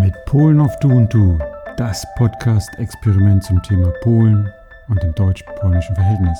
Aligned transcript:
Mit 0.00 0.14
Polen 0.24 0.58
auf 0.58 0.78
Du 0.78 0.88
und 0.88 1.12
Du, 1.12 1.38
das 1.76 2.06
Podcast-Experiment 2.16 3.44
zum 3.44 3.62
Thema 3.62 3.92
Polen 4.00 4.48
und 4.88 5.02
dem 5.02 5.14
deutsch-polnischen 5.14 5.94
Verhältnis. 5.94 6.38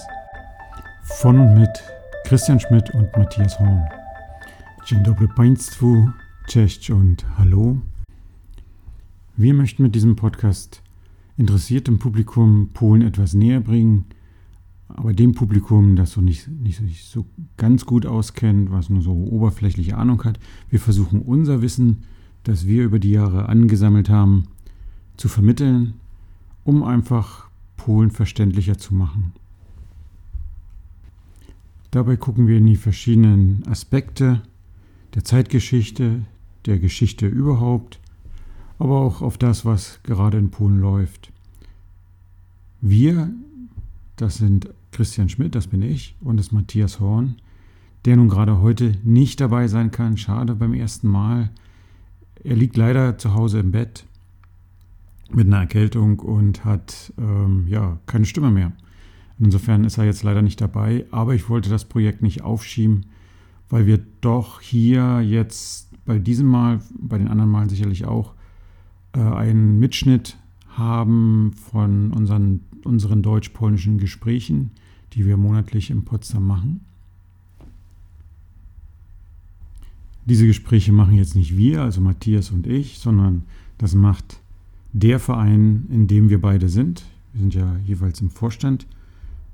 Von 1.20 1.38
und 1.38 1.54
mit 1.54 1.68
Christian 2.24 2.58
Schmidt 2.58 2.88
und 2.94 3.14
Matthias 3.14 3.58
Horn. 3.58 3.82
Dzień 4.86 5.02
dobry 5.02 5.28
Państwu, 5.28 6.08
cześć 6.46 6.90
und 6.90 7.26
hallo. 7.36 7.76
Wir 9.36 9.52
möchten 9.52 9.82
mit 9.82 9.94
diesem 9.94 10.16
Podcast 10.16 10.82
interessiertem 11.36 11.98
Publikum 11.98 12.70
Polen 12.72 13.02
etwas 13.02 13.34
näher 13.34 13.60
bringen, 13.60 14.06
aber 14.88 15.12
dem 15.12 15.34
Publikum, 15.34 15.94
das 15.96 16.12
so 16.12 16.22
nicht, 16.22 16.48
nicht 16.48 17.04
so 17.04 17.26
ganz 17.58 17.84
gut 17.84 18.06
auskennt, 18.06 18.70
was 18.70 18.88
nur 18.88 19.02
so 19.02 19.12
oberflächliche 19.12 19.98
Ahnung 19.98 20.24
hat, 20.24 20.38
wir 20.70 20.80
versuchen 20.80 21.20
unser 21.20 21.60
Wissen 21.60 22.04
das 22.44 22.66
wir 22.66 22.84
über 22.84 22.98
die 22.98 23.10
Jahre 23.10 23.48
angesammelt 23.48 24.08
haben, 24.08 24.48
zu 25.16 25.28
vermitteln, 25.28 25.94
um 26.64 26.82
einfach 26.82 27.48
Polen 27.76 28.10
verständlicher 28.10 28.78
zu 28.78 28.94
machen. 28.94 29.32
Dabei 31.90 32.16
gucken 32.16 32.46
wir 32.46 32.58
in 32.58 32.66
die 32.66 32.76
verschiedenen 32.76 33.66
Aspekte 33.66 34.42
der 35.14 35.24
Zeitgeschichte, 35.24 36.22
der 36.64 36.78
Geschichte 36.78 37.26
überhaupt, 37.26 38.00
aber 38.78 39.00
auch 39.00 39.20
auf 39.20 39.36
das, 39.36 39.64
was 39.64 40.00
gerade 40.02 40.38
in 40.38 40.50
Polen 40.50 40.80
läuft. 40.80 41.30
Wir, 42.80 43.30
das 44.16 44.36
sind 44.36 44.68
Christian 44.90 45.28
Schmidt, 45.28 45.54
das 45.54 45.66
bin 45.66 45.82
ich, 45.82 46.16
und 46.20 46.36
das 46.38 46.50
Matthias 46.50 46.98
Horn, 46.98 47.36
der 48.04 48.16
nun 48.16 48.28
gerade 48.28 48.60
heute 48.60 48.96
nicht 49.04 49.40
dabei 49.40 49.68
sein 49.68 49.90
kann, 49.90 50.16
schade 50.16 50.54
beim 50.54 50.74
ersten 50.74 51.08
Mal, 51.08 51.50
er 52.44 52.56
liegt 52.56 52.76
leider 52.76 53.18
zu 53.18 53.34
Hause 53.34 53.60
im 53.60 53.72
Bett 53.72 54.04
mit 55.30 55.46
einer 55.46 55.60
Erkältung 55.60 56.18
und 56.18 56.64
hat 56.64 57.12
ähm, 57.18 57.66
ja 57.68 57.98
keine 58.06 58.24
Stimme 58.24 58.50
mehr. 58.50 58.72
Insofern 59.38 59.84
ist 59.84 59.98
er 59.98 60.04
jetzt 60.04 60.22
leider 60.22 60.42
nicht 60.42 60.60
dabei, 60.60 61.06
aber 61.10 61.34
ich 61.34 61.48
wollte 61.48 61.70
das 61.70 61.84
Projekt 61.84 62.22
nicht 62.22 62.42
aufschieben, 62.42 63.06
weil 63.68 63.86
wir 63.86 64.00
doch 64.20 64.60
hier 64.60 65.20
jetzt 65.20 65.88
bei 66.04 66.18
diesem 66.18 66.46
Mal, 66.46 66.80
bei 66.98 67.18
den 67.18 67.28
anderen 67.28 67.50
Malen 67.50 67.68
sicherlich 67.68 68.04
auch, 68.04 68.34
äh, 69.14 69.20
einen 69.20 69.78
Mitschnitt 69.78 70.36
haben 70.68 71.52
von 71.70 72.12
unseren, 72.12 72.60
unseren 72.84 73.22
deutsch-polnischen 73.22 73.98
Gesprächen, 73.98 74.70
die 75.12 75.26
wir 75.26 75.36
monatlich 75.36 75.90
in 75.90 76.04
Potsdam 76.04 76.46
machen. 76.46 76.84
Diese 80.24 80.46
Gespräche 80.46 80.92
machen 80.92 81.14
jetzt 81.14 81.34
nicht 81.34 81.56
wir, 81.56 81.82
also 81.82 82.00
Matthias 82.00 82.50
und 82.50 82.66
ich, 82.66 82.98
sondern 82.98 83.42
das 83.78 83.94
macht 83.94 84.40
der 84.92 85.18
Verein, 85.18 85.86
in 85.90 86.06
dem 86.06 86.28
wir 86.28 86.40
beide 86.40 86.68
sind. 86.68 87.02
Wir 87.32 87.40
sind 87.40 87.54
ja 87.54 87.76
jeweils 87.84 88.20
im 88.20 88.30
Vorstand 88.30 88.86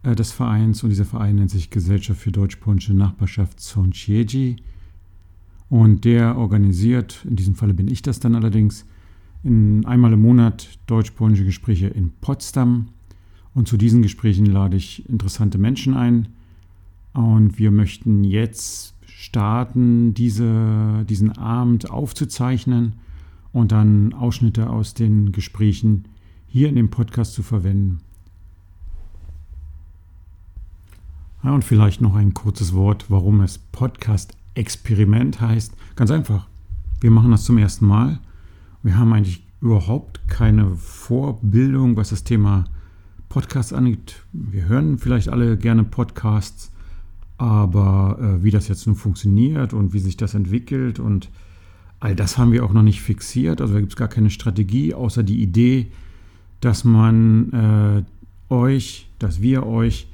äh, 0.03 0.15
des 0.15 0.33
Vereins 0.33 0.83
und 0.83 0.91
dieser 0.91 1.05
Verein 1.05 1.37
nennt 1.37 1.51
sich 1.51 1.71
Gesellschaft 1.71 2.21
für 2.21 2.33
deutsch-polnische 2.33 2.93
Nachbarschaft 2.93 3.61
Sąsiedzi. 3.61 4.57
Und 5.71 6.05
der 6.05 6.37
organisiert, 6.37 7.25
in 7.29 7.37
diesem 7.37 7.55
Falle 7.55 7.75
bin 7.75 7.89
ich 7.89 8.03
das 8.03 8.21
dann 8.21 8.35
allerdings, 8.35 8.87
in 9.45 9.85
einmal 9.87 10.13
im 10.13 10.23
Monat 10.23 10.79
deutsch-polnische 10.87 11.45
Gespräche 11.45 11.87
in 11.89 12.11
Potsdam. 12.21 12.89
Und 13.55 13.69
zu 13.69 13.77
diesen 13.77 14.03
Gesprächen 14.03 14.47
lade 14.47 14.77
ich 14.77 15.09
interessante 15.09 15.59
Menschen 15.59 15.95
ein. 15.95 16.29
Und 17.13 17.59
wir 17.59 17.71
möchten 17.71 18.25
jetzt 18.25 18.95
starten, 19.21 20.15
diese, 20.15 21.05
diesen 21.09 21.37
Abend 21.37 21.91
aufzuzeichnen 21.91 22.93
und 23.53 23.73
dann 23.73 24.13
Ausschnitte 24.13 24.71
aus 24.71 24.95
den 24.95 25.33
Gesprächen 25.33 26.05
hier 26.47 26.69
in 26.69 26.77
dem 26.77 26.89
Podcast 26.89 27.33
zu 27.33 27.43
verwenden. 27.43 27.99
Ja, 31.43 31.51
und 31.51 31.65
vielleicht 31.65 32.01
noch 32.01 32.15
ein 32.15 32.33
kurzes 32.33 32.75
Wort, 32.75 33.07
warum 33.09 33.41
es 33.41 33.59
Podcast-Experiment 33.59 35.41
heißt. 35.41 35.75
Ganz 35.97 36.13
einfach, 36.13 36.47
wir 37.01 37.11
machen 37.11 37.33
das 37.33 37.43
zum 37.43 37.59
ersten 37.59 37.87
Mal. 37.89 38.21
Wir 38.85 38.97
haben 38.97 39.13
eigentlich 39.13 39.45
überhaupt 39.61 40.29
keine 40.29 40.77
Vorbildung, 40.77 41.97
was 41.97 42.11
das 42.11 42.23
Thema 42.23 42.67
Podcast 43.29 43.73
angeht. 43.73 44.23
Wir 44.33 44.67
hören 44.67 44.97
vielleicht 44.99 45.29
alle 45.29 45.59
gerne 45.59 45.83
Podcasts, 45.83 46.71
aber 47.39 48.19
äh, 48.21 48.43
wie 48.43 48.51
das 48.51 48.69
jetzt 48.69 48.87
nun 48.87 48.97
funktioniert 48.97 49.73
und 49.73 49.93
wie 49.93 50.01
sich 50.01 50.17
das 50.17 50.35
entwickelt 50.35 50.99
und 50.99 51.31
all 52.01 52.15
das 52.15 52.37
haben 52.37 52.53
wir 52.53 52.65
auch 52.65 52.73
noch 52.73 52.83
nicht 52.83 53.01
fixiert. 53.01 53.61
Also 53.61 53.75
da 53.75 53.81
gibt 53.81 53.93
es 53.93 53.97
gar 53.97 54.09
keine 54.09 54.31
Strategie, 54.31 54.95
außer 54.95 55.23
die 55.23 55.41
Idee, 55.41 55.89
dass 56.61 56.85
man 56.85 57.53
äh, 57.53 58.53
euch, 58.53 59.09
dass 59.19 59.41
wir 59.41 59.67
euch 59.67 60.09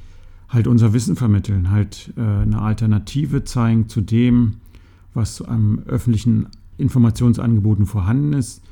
halt 0.48 0.66
unser 0.66 0.92
Wissen 0.92 1.16
vermitteln, 1.16 1.70
halt 1.70 2.12
äh, 2.16 2.20
eine 2.20 2.60
Alternative 2.60 3.44
zeigen 3.44 3.88
zu 3.88 4.00
dem, 4.00 4.56
was 5.14 5.42
am 5.42 5.80
öffentlichen 5.86 6.46
Informationsangeboten 6.76 7.86
vorhanden 7.86 8.34
ist. 8.34 8.62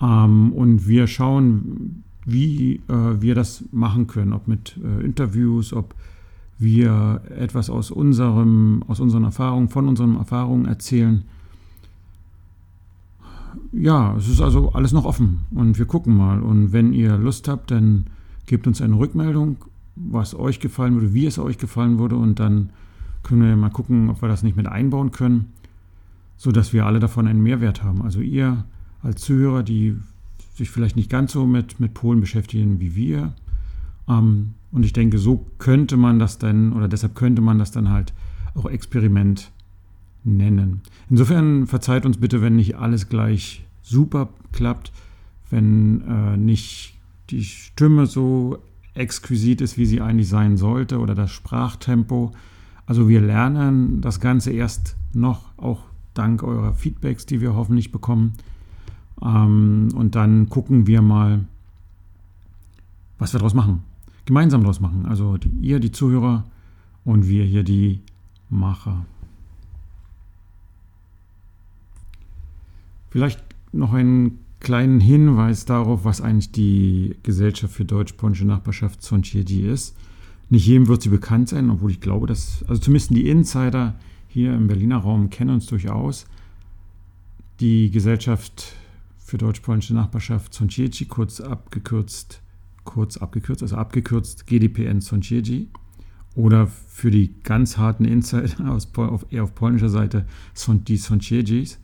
Ähm, 0.00 0.52
und 0.52 0.86
wir 0.86 1.06
schauen, 1.06 2.02
wie 2.24 2.76
äh, 2.88 3.20
wir 3.20 3.34
das 3.34 3.64
machen 3.72 4.06
können, 4.06 4.32
ob 4.32 4.48
mit 4.48 4.78
äh, 4.82 5.04
Interviews, 5.04 5.72
ob 5.72 5.94
wir 6.58 7.22
etwas 7.36 7.70
aus, 7.70 7.90
unserem, 7.90 8.84
aus 8.86 9.00
unseren 9.00 9.24
Erfahrungen, 9.24 9.68
von 9.68 9.88
unseren 9.88 10.16
Erfahrungen 10.16 10.66
erzählen. 10.66 11.24
Ja, 13.72 14.14
es 14.16 14.28
ist 14.28 14.40
also 14.40 14.72
alles 14.72 14.92
noch 14.92 15.04
offen 15.04 15.40
und 15.50 15.78
wir 15.78 15.86
gucken 15.86 16.16
mal. 16.16 16.40
Und 16.42 16.72
wenn 16.72 16.92
ihr 16.92 17.16
Lust 17.16 17.48
habt, 17.48 17.70
dann 17.70 18.06
gebt 18.46 18.66
uns 18.66 18.80
eine 18.80 18.98
Rückmeldung, 18.98 19.56
was 19.96 20.34
euch 20.34 20.60
gefallen 20.60 20.94
würde, 20.94 21.14
wie 21.14 21.26
es 21.26 21.38
euch 21.38 21.58
gefallen 21.58 21.98
würde 21.98 22.16
und 22.16 22.38
dann 22.38 22.70
können 23.22 23.42
wir 23.42 23.56
mal 23.56 23.70
gucken, 23.70 24.10
ob 24.10 24.20
wir 24.22 24.28
das 24.28 24.42
nicht 24.42 24.56
mit 24.56 24.66
einbauen 24.66 25.12
können, 25.12 25.52
sodass 26.36 26.72
wir 26.72 26.86
alle 26.86 27.00
davon 27.00 27.26
einen 27.26 27.42
Mehrwert 27.42 27.82
haben. 27.82 28.02
Also 28.02 28.20
ihr 28.20 28.64
als 29.02 29.20
Zuhörer, 29.22 29.62
die 29.62 29.96
sich 30.54 30.70
vielleicht 30.70 30.96
nicht 30.96 31.10
ganz 31.10 31.32
so 31.32 31.46
mit, 31.46 31.80
mit 31.80 31.94
Polen 31.94 32.20
beschäftigen 32.20 32.80
wie 32.80 32.94
wir, 32.94 33.34
ähm, 34.08 34.54
und 34.72 34.84
ich 34.84 34.92
denke, 34.92 35.18
so 35.18 35.46
könnte 35.58 35.96
man 35.96 36.18
das 36.18 36.38
dann, 36.38 36.72
oder 36.72 36.88
deshalb 36.88 37.14
könnte 37.14 37.42
man 37.42 37.58
das 37.58 37.70
dann 37.70 37.90
halt 37.90 38.12
auch 38.54 38.66
Experiment 38.66 39.52
nennen. 40.24 40.80
Insofern 41.10 41.66
verzeiht 41.66 42.06
uns 42.06 42.18
bitte, 42.18 42.40
wenn 42.40 42.56
nicht 42.56 42.76
alles 42.76 43.08
gleich 43.08 43.66
super 43.82 44.30
klappt, 44.52 44.92
wenn 45.50 46.00
äh, 46.02 46.36
nicht 46.36 46.94
die 47.30 47.44
Stimme 47.44 48.06
so 48.06 48.58
exquisit 48.94 49.60
ist, 49.60 49.76
wie 49.78 49.86
sie 49.86 50.00
eigentlich 50.00 50.28
sein 50.28 50.56
sollte, 50.56 50.98
oder 50.98 51.14
das 51.14 51.30
Sprachtempo. 51.30 52.32
Also 52.86 53.08
wir 53.08 53.20
lernen 53.20 54.00
das 54.00 54.20
Ganze 54.20 54.52
erst 54.52 54.96
noch, 55.12 55.50
auch 55.58 55.84
dank 56.14 56.42
eurer 56.42 56.74
Feedbacks, 56.74 57.26
die 57.26 57.40
wir 57.40 57.54
hoffentlich 57.54 57.92
bekommen. 57.92 58.34
Ähm, 59.22 59.88
und 59.94 60.14
dann 60.14 60.48
gucken 60.48 60.86
wir 60.86 61.02
mal, 61.02 61.44
was 63.18 63.34
wir 63.34 63.38
daraus 63.38 63.54
machen 63.54 63.82
gemeinsam 64.26 64.62
daraus 64.62 64.80
machen. 64.80 65.06
Also 65.06 65.36
ihr, 65.60 65.80
die 65.80 65.92
Zuhörer 65.92 66.44
und 67.04 67.28
wir 67.28 67.44
hier 67.44 67.62
die 67.62 68.00
Macher. 68.48 69.06
Vielleicht 73.10 73.42
noch 73.72 73.92
einen 73.92 74.38
kleinen 74.60 75.00
Hinweis 75.00 75.64
darauf, 75.64 76.04
was 76.04 76.20
eigentlich 76.20 76.52
die 76.52 77.16
Gesellschaft 77.22 77.74
für 77.74 77.84
deutsch-polnische 77.84 78.46
Nachbarschaft 78.46 79.02
Sąsiedzi 79.02 79.60
ist. 79.60 79.96
Nicht 80.50 80.66
jedem 80.66 80.86
wird 80.86 81.02
sie 81.02 81.08
bekannt 81.08 81.48
sein, 81.48 81.70
obwohl 81.70 81.90
ich 81.90 82.00
glaube, 82.00 82.26
dass, 82.26 82.64
also 82.68 82.80
zumindest 82.80 83.10
die 83.10 83.28
Insider 83.28 83.94
hier 84.28 84.54
im 84.54 84.68
Berliner 84.68 84.98
Raum 84.98 85.30
kennen 85.30 85.50
uns 85.54 85.66
durchaus. 85.66 86.26
Die 87.60 87.90
Gesellschaft 87.90 88.76
für 89.18 89.38
deutsch-polnische 89.38 89.94
Nachbarschaft 89.94 90.54
Sąsiedzi, 90.54 91.06
kurz 91.06 91.40
abgekürzt 91.40 92.41
kurz 92.84 93.16
abgekürzt, 93.16 93.62
also 93.62 93.76
abgekürzt 93.76 94.46
GDPN 94.46 95.00
Sąsiedzi 95.00 95.68
oder 96.34 96.66
für 96.66 97.10
die 97.10 97.34
ganz 97.42 97.78
harten 97.78 98.04
Insider 98.04 98.70
aus, 98.70 98.88
auf, 98.96 99.26
eher 99.30 99.44
auf 99.44 99.54
polnischer 99.54 99.88
Seite 99.88 100.26
die 100.88 100.96
Sąsiedzis. 100.96 101.78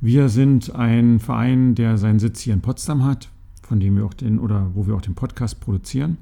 Wir 0.00 0.28
sind 0.28 0.74
ein 0.74 1.20
Verein, 1.20 1.74
der 1.74 1.96
seinen 1.96 2.18
Sitz 2.18 2.40
hier 2.40 2.54
in 2.54 2.60
Potsdam 2.60 3.04
hat, 3.04 3.30
von 3.62 3.78
dem 3.78 3.96
wir 3.96 4.04
auch 4.04 4.14
den 4.14 4.38
oder 4.38 4.70
wo 4.74 4.86
wir 4.86 4.94
auch 4.94 5.02
den 5.02 5.14
Podcast 5.14 5.60
produzieren. 5.60 6.18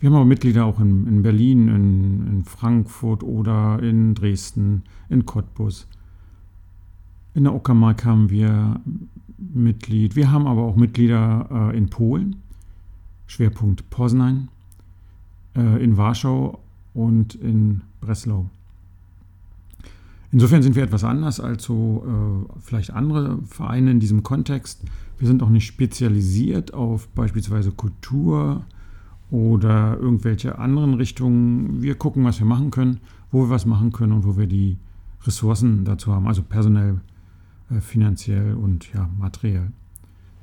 Wir 0.00 0.10
haben 0.10 0.16
aber 0.16 0.24
Mitglieder 0.24 0.64
auch 0.64 0.80
in, 0.80 1.06
in 1.06 1.22
Berlin, 1.22 1.68
in, 1.68 2.26
in, 2.26 2.44
Frankfurt 2.44 3.22
oder 3.22 3.80
in 3.80 4.16
Dresden, 4.16 4.82
in 5.08 5.26
Cottbus. 5.26 5.86
In 7.34 7.44
der 7.44 7.54
Uckermark 7.54 8.04
haben 8.04 8.28
wir 8.28 8.80
Mitglied. 9.38 10.16
Wir 10.16 10.32
haben 10.32 10.48
aber 10.48 10.62
auch 10.62 10.74
Mitglieder 10.74 11.70
äh, 11.72 11.78
in 11.78 11.88
Polen. 11.88 12.41
Schwerpunkt 13.26 13.88
Poznań, 13.90 14.48
äh, 15.56 15.82
in 15.82 15.96
Warschau 15.96 16.60
und 16.94 17.34
in 17.34 17.82
Breslau. 18.00 18.50
Insofern 20.32 20.62
sind 20.62 20.76
wir 20.76 20.82
etwas 20.82 21.04
anders 21.04 21.40
als 21.40 21.64
so 21.64 22.04
äh, 22.06 22.60
vielleicht 22.60 22.90
andere 22.90 23.38
Vereine 23.44 23.90
in 23.90 24.00
diesem 24.00 24.22
Kontext. 24.22 24.82
Wir 25.18 25.28
sind 25.28 25.42
auch 25.42 25.50
nicht 25.50 25.66
spezialisiert 25.66 26.72
auf 26.72 27.06
beispielsweise 27.08 27.70
Kultur 27.70 28.64
oder 29.30 29.98
irgendwelche 29.98 30.58
anderen 30.58 30.94
Richtungen. 30.94 31.82
Wir 31.82 31.96
gucken, 31.96 32.24
was 32.24 32.38
wir 32.38 32.46
machen 32.46 32.70
können, 32.70 33.00
wo 33.30 33.44
wir 33.44 33.50
was 33.50 33.66
machen 33.66 33.92
können 33.92 34.12
und 34.12 34.24
wo 34.24 34.38
wir 34.38 34.46
die 34.46 34.78
Ressourcen 35.24 35.84
dazu 35.84 36.12
haben, 36.12 36.26
also 36.26 36.42
personell, 36.42 37.00
äh, 37.70 37.80
finanziell 37.80 38.54
und 38.54 38.92
ja, 38.94 39.08
materiell. 39.18 39.70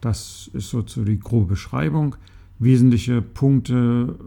Das 0.02 0.50
ist 0.54 0.70
so 0.70 0.82
die 0.82 1.20
grobe 1.20 1.48
Beschreibung. 1.48 2.16
Wesentliche 2.60 3.22
Punkte 3.22 4.20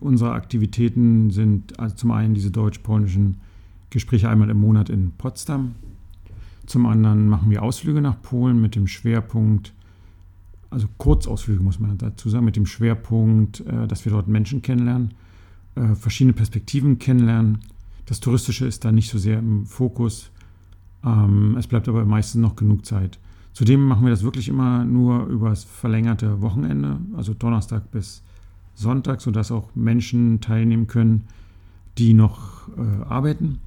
unserer 0.00 0.32
Aktivitäten 0.32 1.30
sind 1.30 1.78
also 1.78 1.96
zum 1.96 2.10
einen 2.10 2.34
diese 2.34 2.50
deutsch-polnischen 2.50 3.38
Gespräche 3.90 4.28
einmal 4.28 4.50
im 4.50 4.60
Monat 4.60 4.88
in 4.88 5.12
Potsdam. 5.12 5.74
Zum 6.66 6.86
anderen 6.86 7.26
machen 7.28 7.50
wir 7.50 7.62
Ausflüge 7.62 8.00
nach 8.00 8.20
Polen 8.22 8.60
mit 8.60 8.76
dem 8.76 8.86
Schwerpunkt, 8.86 9.72
also 10.70 10.86
Kurzausflüge 10.98 11.62
muss 11.62 11.80
man 11.80 11.98
dazu 11.98 12.28
sagen, 12.28 12.44
mit 12.44 12.56
dem 12.56 12.66
Schwerpunkt, 12.66 13.60
äh, 13.60 13.88
dass 13.88 14.04
wir 14.04 14.12
dort 14.12 14.28
Menschen 14.28 14.62
kennenlernen, 14.62 15.14
äh, 15.74 15.94
verschiedene 15.94 16.32
Perspektiven 16.32 16.98
kennenlernen. 16.98 17.58
Das 18.06 18.20
Touristische 18.20 18.66
ist 18.66 18.84
da 18.84 18.92
nicht 18.92 19.10
so 19.10 19.18
sehr 19.18 19.40
im 19.40 19.66
Fokus. 19.66 20.30
Ähm, 21.04 21.56
es 21.58 21.66
bleibt 21.66 21.88
aber 21.88 22.04
meistens 22.04 22.40
noch 22.40 22.56
genug 22.56 22.86
Zeit. 22.86 23.18
Zudem 23.52 23.86
machen 23.86 24.04
wir 24.04 24.10
das 24.10 24.22
wirklich 24.22 24.48
immer 24.48 24.84
nur 24.84 25.26
übers 25.26 25.64
verlängerte 25.64 26.40
Wochenende, 26.40 26.98
also 27.16 27.34
Donnerstag 27.34 27.90
bis 27.90 28.22
Sonntag, 28.74 29.20
sodass 29.20 29.50
auch 29.50 29.74
Menschen 29.74 30.40
teilnehmen 30.40 30.86
können, 30.86 31.24
die 31.98 32.14
noch 32.14 32.68
äh, 32.76 33.02
arbeiten 33.04 33.58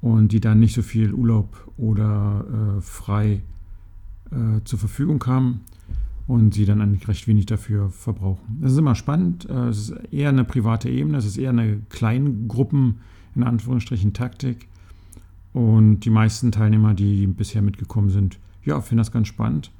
und 0.00 0.32
die 0.32 0.40
dann 0.40 0.60
nicht 0.60 0.74
so 0.74 0.82
viel 0.82 1.12
Urlaub 1.12 1.70
oder 1.76 2.44
äh, 2.78 2.80
frei 2.80 3.42
äh, 4.30 4.62
zur 4.64 4.78
Verfügung 4.78 5.24
haben 5.26 5.60
und 6.26 6.54
sie 6.54 6.64
dann 6.64 6.80
eigentlich 6.80 7.06
recht 7.06 7.28
wenig 7.28 7.46
dafür 7.46 7.90
verbrauchen. 7.90 8.58
Das 8.60 8.72
ist 8.72 8.78
immer 8.78 8.94
spannend. 8.94 9.48
Äh, 9.48 9.68
es 9.68 9.78
ist 9.78 9.90
eher 10.12 10.30
eine 10.30 10.44
private 10.44 10.88
Ebene, 10.88 11.18
es 11.18 11.26
ist 11.26 11.38
eher 11.38 11.50
eine 11.50 11.80
Kleingruppen, 11.90 12.96
in 13.34 13.42
Anführungsstrichen, 13.42 14.12
Taktik. 14.12 14.68
Und 15.52 16.00
die 16.00 16.10
meisten 16.10 16.52
Teilnehmer, 16.52 16.94
die 16.94 17.26
bisher 17.26 17.62
mitgekommen 17.62 18.10
sind, 18.10 18.38
ja, 18.66 18.80
finden 18.80 18.98
das 18.98 19.12
ganz 19.12 19.28
spannend. 19.28 19.70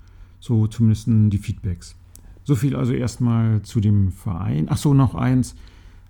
So 0.40 0.66
zumindest 0.66 1.08
die 1.08 1.38
Feedbacks. 1.38 1.96
So 2.44 2.54
viel 2.54 2.76
also 2.76 2.92
erstmal 2.92 3.62
zu 3.62 3.80
dem 3.80 4.12
Verein. 4.12 4.66
Ach 4.70 4.76
so, 4.76 4.94
noch 4.94 5.14
eins. 5.14 5.54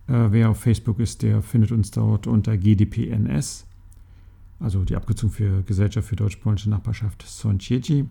Äh, 0.07 0.29
wer 0.31 0.51
auf 0.51 0.61
Facebook 0.61 1.01
ist, 1.01 1.23
der 1.23 1.43
findet 1.43 1.73
uns 1.73 1.91
dort 1.91 2.27
unter 2.27 2.57
GDPNS, 2.57 3.67
also 4.61 4.85
die 4.85 4.97
Abkürzung 4.97 5.31
für 5.31 5.63
Gesellschaft 5.63 6.09
für 6.09 6.17
Deutsch-Polnische 6.17 6.71
Nachbarschaft 6.71 7.23
Sąsiedzi. 7.27 8.07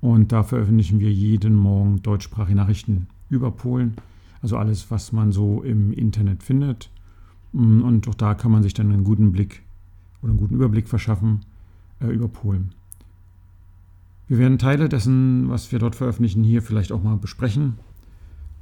Und 0.00 0.32
da 0.32 0.42
veröffentlichen 0.42 1.00
wir 1.00 1.12
jeden 1.12 1.54
Morgen 1.54 2.02
deutschsprachige 2.02 2.56
Nachrichten 2.56 3.08
über 3.28 3.50
Polen. 3.50 3.94
Also 4.42 4.58
alles, 4.58 4.90
was 4.90 5.12
man 5.12 5.32
so 5.32 5.62
im 5.62 5.92
Internet 5.92 6.42
findet. 6.42 6.90
Mm, 7.52 7.82
und 7.82 8.06
auch 8.08 8.14
da 8.14 8.34
kann 8.34 8.52
man 8.52 8.62
sich 8.62 8.74
dann 8.74 8.92
einen 8.92 9.04
guten 9.04 9.32
Blick 9.32 9.62
oder 10.22 10.30
einen 10.30 10.38
guten 10.38 10.54
Überblick 10.54 10.88
verschaffen 10.88 11.40
äh, 12.00 12.06
über 12.06 12.28
Polen. 12.28 12.74
Wir 14.28 14.38
werden 14.38 14.58
Teile 14.58 14.88
dessen, 14.88 15.48
was 15.48 15.70
wir 15.70 15.78
dort 15.78 15.94
veröffentlichen, 15.94 16.42
hier 16.42 16.62
vielleicht 16.62 16.90
auch 16.90 17.02
mal 17.02 17.16
besprechen, 17.16 17.74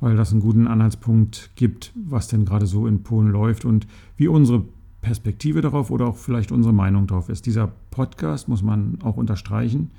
weil 0.00 0.16
das 0.16 0.32
einen 0.32 0.42
guten 0.42 0.66
Anhaltspunkt 0.66 1.50
gibt, 1.56 1.92
was 1.94 2.28
denn 2.28 2.44
gerade 2.44 2.66
so 2.66 2.86
in 2.86 3.02
Polen 3.02 3.28
läuft 3.28 3.64
und 3.64 3.86
wie 4.16 4.28
unsere 4.28 4.64
Perspektive 5.00 5.62
darauf 5.62 5.90
oder 5.90 6.06
auch 6.06 6.16
vielleicht 6.16 6.52
unsere 6.52 6.74
Meinung 6.74 7.06
darauf 7.06 7.28
ist. 7.28 7.46
Dieser 7.46 7.72
Podcast, 7.90 8.48
muss 8.48 8.62
man 8.62 8.98
auch 9.02 9.16
unterstreichen, 9.16 9.90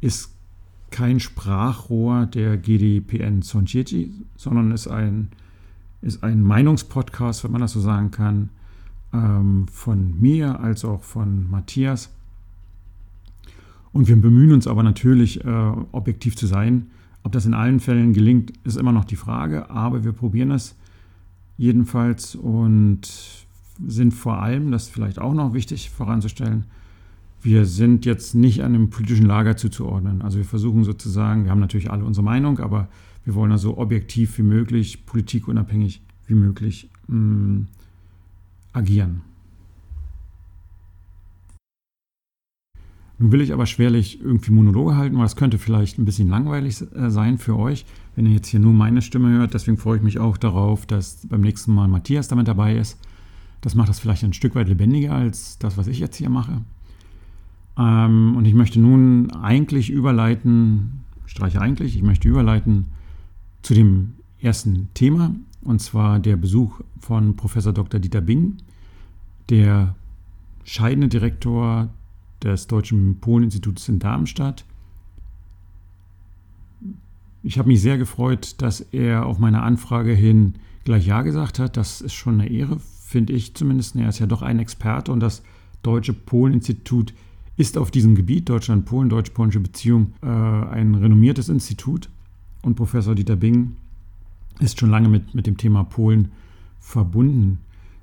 ist 0.00 0.32
kein 0.90 1.20
Sprachrohr 1.20 2.26
der 2.26 2.56
GDPN 2.56 3.42
Sąsiedzi, 3.42 4.12
sondern 4.36 4.72
ist 4.72 4.88
ein, 4.88 5.28
ist 6.00 6.24
ein 6.24 6.42
Meinungspodcast, 6.42 7.44
wenn 7.44 7.52
man 7.52 7.60
das 7.60 7.72
so 7.72 7.80
sagen 7.80 8.10
kann, 8.10 8.48
ähm, 9.12 9.66
von 9.68 10.18
mir 10.20 10.60
als 10.60 10.84
auch 10.84 11.02
von 11.02 11.50
Matthias. 11.50 12.10
Und 13.92 14.08
wir 14.08 14.16
bemühen 14.16 14.52
uns 14.52 14.66
aber 14.66 14.82
natürlich, 14.82 15.44
äh, 15.44 15.72
objektiv 15.92 16.36
zu 16.36 16.46
sein. 16.46 16.86
Ob 17.22 17.32
das 17.32 17.46
in 17.46 17.54
allen 17.54 17.80
Fällen 17.80 18.12
gelingt, 18.12 18.52
ist 18.64 18.76
immer 18.76 18.92
noch 18.92 19.04
die 19.04 19.16
Frage, 19.16 19.68
aber 19.70 20.04
wir 20.04 20.12
probieren 20.12 20.52
es 20.52 20.76
jedenfalls 21.58 22.34
und 22.34 23.00
sind 23.86 24.14
vor 24.14 24.40
allem, 24.40 24.70
das 24.70 24.84
ist 24.84 24.88
vielleicht 24.90 25.18
auch 25.18 25.34
noch 25.34 25.52
wichtig 25.52 25.90
voranzustellen, 25.90 26.64
wir 27.42 27.64
sind 27.64 28.04
jetzt 28.04 28.34
nicht 28.34 28.62
einem 28.62 28.90
politischen 28.90 29.26
Lager 29.26 29.56
zuzuordnen. 29.56 30.22
Also 30.22 30.38
wir 30.38 30.44
versuchen 30.44 30.84
sozusagen, 30.84 31.44
wir 31.44 31.50
haben 31.50 31.60
natürlich 31.60 31.90
alle 31.90 32.04
unsere 32.04 32.24
Meinung, 32.24 32.58
aber 32.58 32.88
wir 33.24 33.34
wollen 33.34 33.52
also 33.52 33.78
objektiv 33.78 34.38
wie 34.38 34.42
möglich, 34.42 35.06
politikunabhängig 35.06 36.02
wie 36.26 36.34
möglich 36.34 36.90
mh, 37.06 37.16
mm, 37.16 37.68
agieren. 38.72 39.22
Nun 43.20 43.32
will 43.32 43.42
ich 43.42 43.52
aber 43.52 43.66
schwerlich 43.66 44.18
irgendwie 44.22 44.50
Monologe 44.50 44.96
halten, 44.96 45.16
weil 45.16 45.24
das 45.24 45.36
könnte 45.36 45.58
vielleicht 45.58 45.98
ein 45.98 46.06
bisschen 46.06 46.28
langweilig 46.28 46.82
äh, 46.94 47.10
sein 47.10 47.36
für 47.36 47.54
euch, 47.54 47.84
wenn 48.16 48.24
ihr 48.24 48.32
jetzt 48.32 48.48
hier 48.48 48.60
nur 48.60 48.72
meine 48.72 49.02
Stimme 49.02 49.28
hört. 49.28 49.52
Deswegen 49.52 49.76
freue 49.76 49.98
ich 49.98 50.02
mich 50.02 50.18
auch 50.18 50.38
darauf, 50.38 50.86
dass 50.86 51.26
beim 51.28 51.42
nächsten 51.42 51.74
Mal 51.74 51.86
Matthias 51.86 52.28
damit 52.28 52.48
dabei 52.48 52.76
ist. 52.76 52.98
Das 53.60 53.74
macht 53.74 53.90
das 53.90 54.00
vielleicht 54.00 54.24
ein 54.24 54.32
Stück 54.32 54.54
weit 54.54 54.70
lebendiger 54.70 55.12
als 55.12 55.58
das, 55.58 55.76
was 55.76 55.86
ich 55.86 55.98
jetzt 55.98 56.16
hier 56.16 56.30
mache. 56.30 56.62
Ähm, 57.76 58.36
und 58.38 58.46
ich 58.46 58.54
möchte 58.54 58.80
nun 58.80 59.30
eigentlich 59.32 59.90
überleiten, 59.90 61.04
streiche 61.26 61.60
eigentlich, 61.60 61.96
ich 61.96 62.02
möchte 62.02 62.26
überleiten 62.26 62.86
zu 63.60 63.74
dem 63.74 64.14
ersten 64.40 64.88
Thema, 64.94 65.34
und 65.60 65.82
zwar 65.82 66.20
der 66.20 66.38
Besuch 66.38 66.80
von 67.00 67.36
Professor 67.36 67.74
Dr. 67.74 68.00
Dieter 68.00 68.22
Bing, 68.22 68.56
der 69.50 69.94
scheidende 70.64 71.08
Direktor 71.08 71.90
des 72.42 72.66
Deutschen 72.66 73.18
Polen-Instituts 73.20 73.88
in 73.88 73.98
Darmstadt. 73.98 74.64
Ich 77.42 77.58
habe 77.58 77.68
mich 77.68 77.80
sehr 77.80 77.98
gefreut, 77.98 78.60
dass 78.62 78.80
er 78.80 79.26
auf 79.26 79.38
meine 79.38 79.62
Anfrage 79.62 80.12
hin 80.12 80.54
gleich 80.84 81.06
Ja 81.06 81.22
gesagt 81.22 81.58
hat. 81.58 81.76
Das 81.76 82.00
ist 82.00 82.12
schon 82.12 82.40
eine 82.40 82.50
Ehre, 82.50 82.78
finde 83.04 83.32
ich 83.32 83.54
zumindest. 83.54 83.96
Er 83.96 84.08
ist 84.08 84.18
ja 84.18 84.26
doch 84.26 84.42
ein 84.42 84.58
Experte 84.58 85.12
und 85.12 85.20
das 85.20 85.42
Deutsche 85.82 86.12
Polen-Institut 86.12 87.14
ist 87.56 87.78
auf 87.78 87.90
diesem 87.90 88.14
Gebiet 88.14 88.48
Deutschland-Polen, 88.48 89.08
deutsch-polnische 89.08 89.60
Beziehung 89.60 90.14
äh, 90.22 90.26
ein 90.26 90.94
renommiertes 90.94 91.48
Institut. 91.48 92.08
Und 92.62 92.74
Professor 92.74 93.14
Dieter 93.14 93.36
Bing 93.36 93.76
ist 94.60 94.78
schon 94.78 94.90
lange 94.90 95.08
mit, 95.08 95.34
mit 95.34 95.46
dem 95.46 95.56
Thema 95.56 95.84
Polen 95.84 96.32
verbunden. 96.78 97.58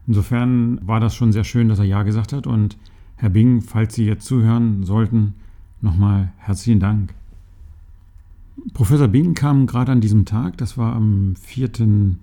Insofern 0.07 0.79
war 0.87 0.99
das 0.99 1.15
schon 1.15 1.31
sehr 1.31 1.43
schön, 1.43 1.69
dass 1.69 1.79
er 1.79 1.85
Ja 1.85 2.03
gesagt 2.03 2.33
hat 2.33 2.47
und 2.47 2.77
Herr 3.19 3.29
Bing, 3.29 3.61
falls 3.61 3.95
Sie 3.95 4.05
jetzt 4.05 4.27
zuhören 4.27 4.83
sollten, 4.83 5.33
nochmal 5.81 6.31
herzlichen 6.37 6.79
Dank. 6.79 7.15
Professor 8.75 9.07
Bing 9.07 9.33
kam 9.33 9.65
gerade 9.65 9.91
an 9.91 10.01
diesem 10.01 10.25
Tag, 10.25 10.57
das 10.57 10.77
war 10.77 10.95
am 10.95 11.35
4. 11.35 12.15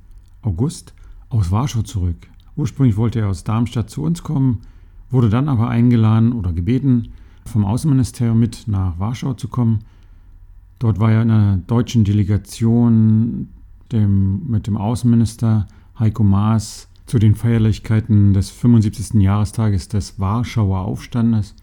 August, 0.43 0.95
aus 1.31 1.51
Warschau 1.51 1.83
zurück. 1.83 2.29
Ursprünglich 2.55 2.97
wollte 2.97 3.19
er 3.19 3.29
aus 3.29 3.43
Darmstadt 3.43 3.91
zu 3.91 4.05
uns 4.05 4.23
kommen, 4.23 4.61
wurde 5.11 5.31
dann 5.31 5.49
aber 5.49 5.69
eingeladen 5.69 6.33
oder 6.33 6.53
gebeten, 6.53 7.09
vom 7.45 7.65
Außenministerium 7.65 8.39
mit 8.39 8.69
nach 8.69 8.97
Warschau 9.01 9.35
zu 9.35 9.49
kommen. 9.49 9.81
Dort 10.79 11.01
war 11.01 11.11
er 11.11 11.23
in 11.23 11.31
einer 11.33 11.57
deutschen 11.57 12.05
Delegation 12.05 13.49
dem, 13.91 14.47
mit 14.47 14.69
dem 14.69 14.77
Außenminister 14.77 15.67
Heiko 15.99 16.23
Maas 16.23 16.89
zu 17.07 17.19
den 17.19 17.35
Feierlichkeiten 17.35 18.33
des 18.33 18.51
75. 18.51 19.21
Jahrestages 19.21 19.89
des 19.89 20.19
Warschauer 20.19 20.81
Aufstandes. 20.81 21.55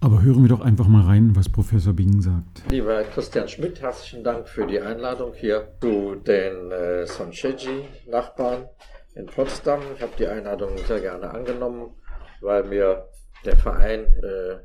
Aber 0.00 0.22
hören 0.22 0.42
wir 0.42 0.48
doch 0.48 0.60
einfach 0.60 0.86
mal 0.86 1.02
rein, 1.02 1.34
was 1.34 1.48
Professor 1.48 1.92
Bing 1.92 2.20
sagt. 2.20 2.62
Lieber 2.70 3.02
Christian 3.02 3.48
Schmidt, 3.48 3.80
herzlichen 3.80 4.22
Dank 4.22 4.48
für 4.48 4.66
die 4.66 4.80
Einladung 4.80 5.34
hier 5.34 5.72
zu 5.80 6.14
den 6.14 6.70
äh, 6.70 7.04
Soncheji-Nachbarn 7.06 8.68
in 9.14 9.26
Potsdam. 9.26 9.80
Ich 9.96 10.02
habe 10.02 10.12
die 10.18 10.28
Einladung 10.28 10.70
sehr 10.86 11.00
gerne 11.00 11.30
angenommen, 11.30 11.90
weil 12.40 12.64
mir 12.64 13.08
der 13.44 13.56
Verein 13.56 14.06
äh, 14.22 14.58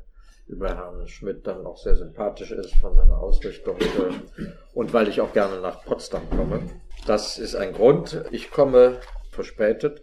über 0.46 0.68
Herrn 0.68 1.08
Schmidt 1.08 1.46
dann 1.46 1.66
auch 1.66 1.78
sehr 1.78 1.96
sympathisch 1.96 2.52
ist 2.52 2.74
von 2.76 2.94
seiner 2.94 3.18
Ausrichtung 3.18 3.76
äh, 3.80 4.44
und 4.72 4.92
weil 4.92 5.08
ich 5.08 5.20
auch 5.20 5.32
gerne 5.32 5.60
nach 5.60 5.84
Potsdam 5.84 6.28
komme. 6.30 6.60
Das 7.06 7.38
ist 7.38 7.56
ein 7.56 7.72
Grund. 7.72 8.24
Ich 8.30 8.52
komme 8.52 9.00
verspätet 9.30 10.02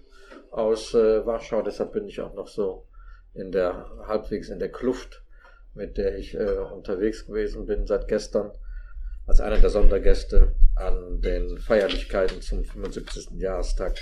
aus 0.51 0.93
äh, 0.93 1.25
Warschau. 1.25 1.61
Deshalb 1.61 1.93
bin 1.93 2.07
ich 2.07 2.21
auch 2.21 2.33
noch 2.33 2.47
so 2.47 2.85
in 3.33 3.51
der 3.51 3.89
halbwegs 4.05 4.49
in 4.49 4.59
der 4.59 4.71
Kluft, 4.71 5.23
mit 5.73 5.97
der 5.97 6.17
ich 6.17 6.35
äh, 6.35 6.57
unterwegs 6.57 7.25
gewesen 7.25 7.65
bin 7.65 7.87
seit 7.87 8.07
gestern, 8.07 8.51
als 9.25 9.39
einer 9.39 9.59
der 9.59 9.69
Sondergäste 9.69 10.53
an 10.75 11.21
den 11.21 11.57
Feierlichkeiten 11.57 12.41
zum 12.41 12.63
75. 12.63 13.39
Jahrestag 13.39 13.97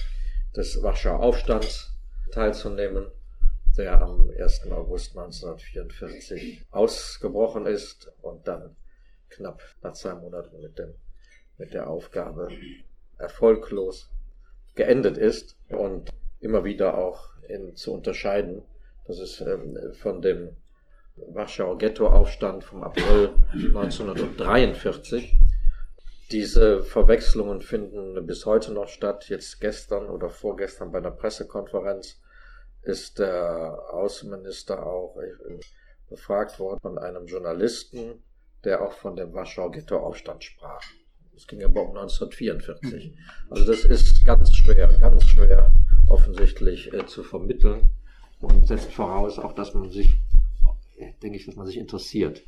des 0.55 0.81
Warschauer 0.81 1.19
Aufstands 1.19 1.93
teilzunehmen. 2.31 3.11
der 3.77 4.01
am 4.01 4.29
1. 4.37 4.71
August 4.71 5.15
1944 5.15 6.65
ausgebrochen 6.71 7.65
ist 7.65 8.11
und 8.21 8.45
dann 8.45 8.75
knapp 9.29 9.61
nach 9.81 9.93
zwei 9.93 10.15
Monaten 10.15 10.59
mit, 10.59 10.77
dem, 10.77 10.95
mit 11.57 11.73
der 11.73 11.87
Aufgabe 11.87 12.49
erfolglos 13.17 14.09
geendet 14.75 15.17
ist 15.17 15.55
und 15.69 16.11
immer 16.41 16.63
wieder 16.63 16.97
auch 16.97 17.29
in, 17.47 17.75
zu 17.75 17.93
unterscheiden. 17.93 18.63
Das 19.05 19.19
ist 19.19 19.41
ähm, 19.41 19.77
von 19.93 20.21
dem 20.21 20.55
Warschauer 21.15 21.77
Ghettoaufstand 21.77 22.63
vom 22.63 22.83
April 22.83 23.31
1943. 23.53 25.39
Diese 26.31 26.83
Verwechslungen 26.83 27.61
finden 27.61 28.25
bis 28.25 28.45
heute 28.45 28.71
noch 28.71 28.87
statt. 28.87 29.29
Jetzt 29.29 29.59
gestern 29.59 30.09
oder 30.09 30.29
vorgestern 30.29 30.91
bei 30.91 30.99
einer 30.99 31.11
Pressekonferenz 31.11 32.21
ist 32.83 33.19
der 33.19 33.79
Außenminister 33.91 34.85
auch 34.85 35.17
befragt 36.07 36.59
worden 36.59 36.79
von 36.81 36.97
einem 36.97 37.25
Journalisten, 37.25 38.23
der 38.63 38.81
auch 38.81 38.93
von 38.93 39.15
dem 39.15 39.33
Warschauer 39.33 39.71
Ghettoaufstand 39.71 40.43
sprach. 40.43 40.83
Es 41.35 41.47
ging 41.47 41.63
aber 41.63 41.81
um 41.81 41.97
1944. 41.97 43.15
Also 43.49 43.65
das 43.65 43.85
ist 43.85 44.25
ganz 44.25 44.53
schwer, 44.53 44.87
ganz 44.99 45.23
schwer 45.25 45.71
offensichtlich 46.09 46.93
äh, 46.93 47.05
zu 47.05 47.23
vermitteln 47.23 47.89
und 48.39 48.67
setzt 48.67 48.91
voraus 48.91 49.39
auch, 49.39 49.53
dass 49.53 49.73
man 49.73 49.89
sich, 49.89 50.17
denke 51.21 51.37
ich, 51.37 51.45
dass 51.45 51.55
man 51.55 51.65
sich 51.65 51.77
interessiert, 51.77 52.41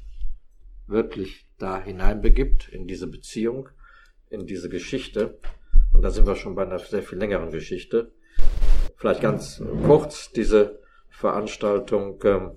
wirklich 0.88 1.48
da 1.58 1.82
hineinbegibt 1.82 2.70
in 2.70 2.88
diese 2.88 3.08
Beziehung, 3.08 3.70
in 4.30 4.46
diese 4.46 4.70
Geschichte. 4.70 5.40
Und 5.94 6.02
da 6.02 6.10
sind 6.10 6.28
wir 6.28 6.36
schon 6.36 6.56
bei 6.56 6.64
einer 6.64 6.80
sehr 6.80 7.04
viel 7.04 7.18
längeren 7.18 7.52
Geschichte. 7.52 8.12
Vielleicht 8.96 9.22
ganz 9.22 9.62
kurz 9.86 10.32
diese 10.32 10.80
Veranstaltung 11.10 12.20
ähm, 12.24 12.52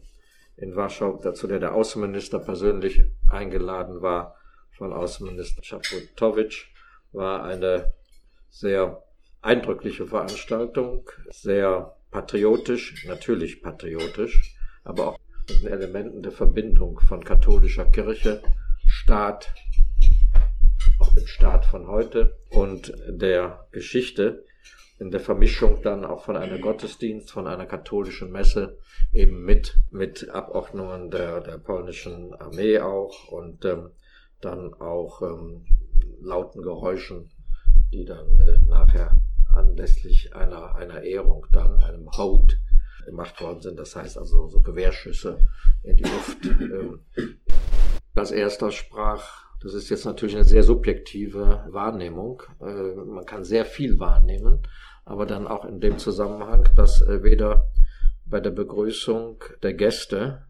in 0.56 0.76
Warschau, 0.76 1.18
dazu 1.22 1.46
der 1.46 1.58
der 1.58 1.74
Außenminister 1.74 2.38
persönlich 2.38 3.02
eingeladen 3.28 4.02
war, 4.02 4.36
von 4.76 4.92
Außenminister 4.92 5.62
Czaputowicz 5.62 6.64
war 7.12 7.44
eine 7.44 7.92
sehr 8.50 9.03
eindrückliche 9.44 10.06
Veranstaltung, 10.06 11.10
sehr 11.30 11.96
patriotisch, 12.10 13.04
natürlich 13.06 13.62
patriotisch, 13.62 14.56
aber 14.84 15.08
auch 15.08 15.18
mit 15.48 15.62
den 15.62 15.68
Elementen 15.68 16.22
der 16.22 16.32
Verbindung 16.32 16.98
von 17.00 17.22
katholischer 17.22 17.84
Kirche, 17.84 18.42
Staat, 18.86 19.54
auch 20.98 21.14
dem 21.14 21.26
Staat 21.26 21.66
von 21.66 21.88
heute 21.88 22.38
und 22.50 22.94
der 23.06 23.66
Geschichte 23.70 24.44
in 24.98 25.10
der 25.10 25.20
Vermischung 25.20 25.82
dann 25.82 26.06
auch 26.06 26.24
von 26.24 26.36
einer 26.36 26.58
Gottesdienst, 26.58 27.30
von 27.30 27.46
einer 27.46 27.66
katholischen 27.66 28.30
Messe, 28.30 28.78
eben 29.12 29.44
mit, 29.44 29.76
mit 29.90 30.30
Abordnungen 30.30 31.10
der, 31.10 31.40
der 31.40 31.58
polnischen 31.58 32.32
Armee 32.34 32.78
auch 32.78 33.28
und 33.28 33.64
ähm, 33.66 33.90
dann 34.40 34.72
auch 34.74 35.20
ähm, 35.20 35.66
lauten 36.22 36.62
Geräuschen, 36.62 37.30
die 37.92 38.04
dann 38.04 38.26
äh, 38.40 38.58
nachher 38.66 39.14
anlässlich 39.56 40.34
einer, 40.34 40.74
einer 40.76 41.02
Ehrung 41.02 41.46
dann, 41.52 41.80
einem 41.82 42.10
Hold, 42.10 42.58
gemacht 43.04 43.40
worden 43.40 43.60
sind. 43.60 43.78
Das 43.78 43.96
heißt 43.96 44.18
also 44.18 44.48
so 44.48 44.60
Gewehrschüsse 44.60 45.38
in 45.82 45.96
die 45.96 46.04
Luft. 46.04 46.38
Ähm, 46.44 47.00
als 48.14 48.30
erster 48.30 48.70
sprach, 48.70 49.44
das 49.60 49.74
ist 49.74 49.90
jetzt 49.90 50.04
natürlich 50.04 50.36
eine 50.36 50.44
sehr 50.44 50.62
subjektive 50.62 51.64
Wahrnehmung. 51.68 52.42
Äh, 52.60 52.94
man 52.94 53.24
kann 53.26 53.44
sehr 53.44 53.64
viel 53.64 53.98
wahrnehmen, 53.98 54.62
aber 55.04 55.26
dann 55.26 55.46
auch 55.46 55.64
in 55.64 55.80
dem 55.80 55.98
Zusammenhang, 55.98 56.68
dass 56.76 57.02
äh, 57.02 57.22
weder 57.22 57.66
bei 58.26 58.40
der 58.40 58.50
Begrüßung 58.50 59.42
der 59.62 59.74
Gäste 59.74 60.46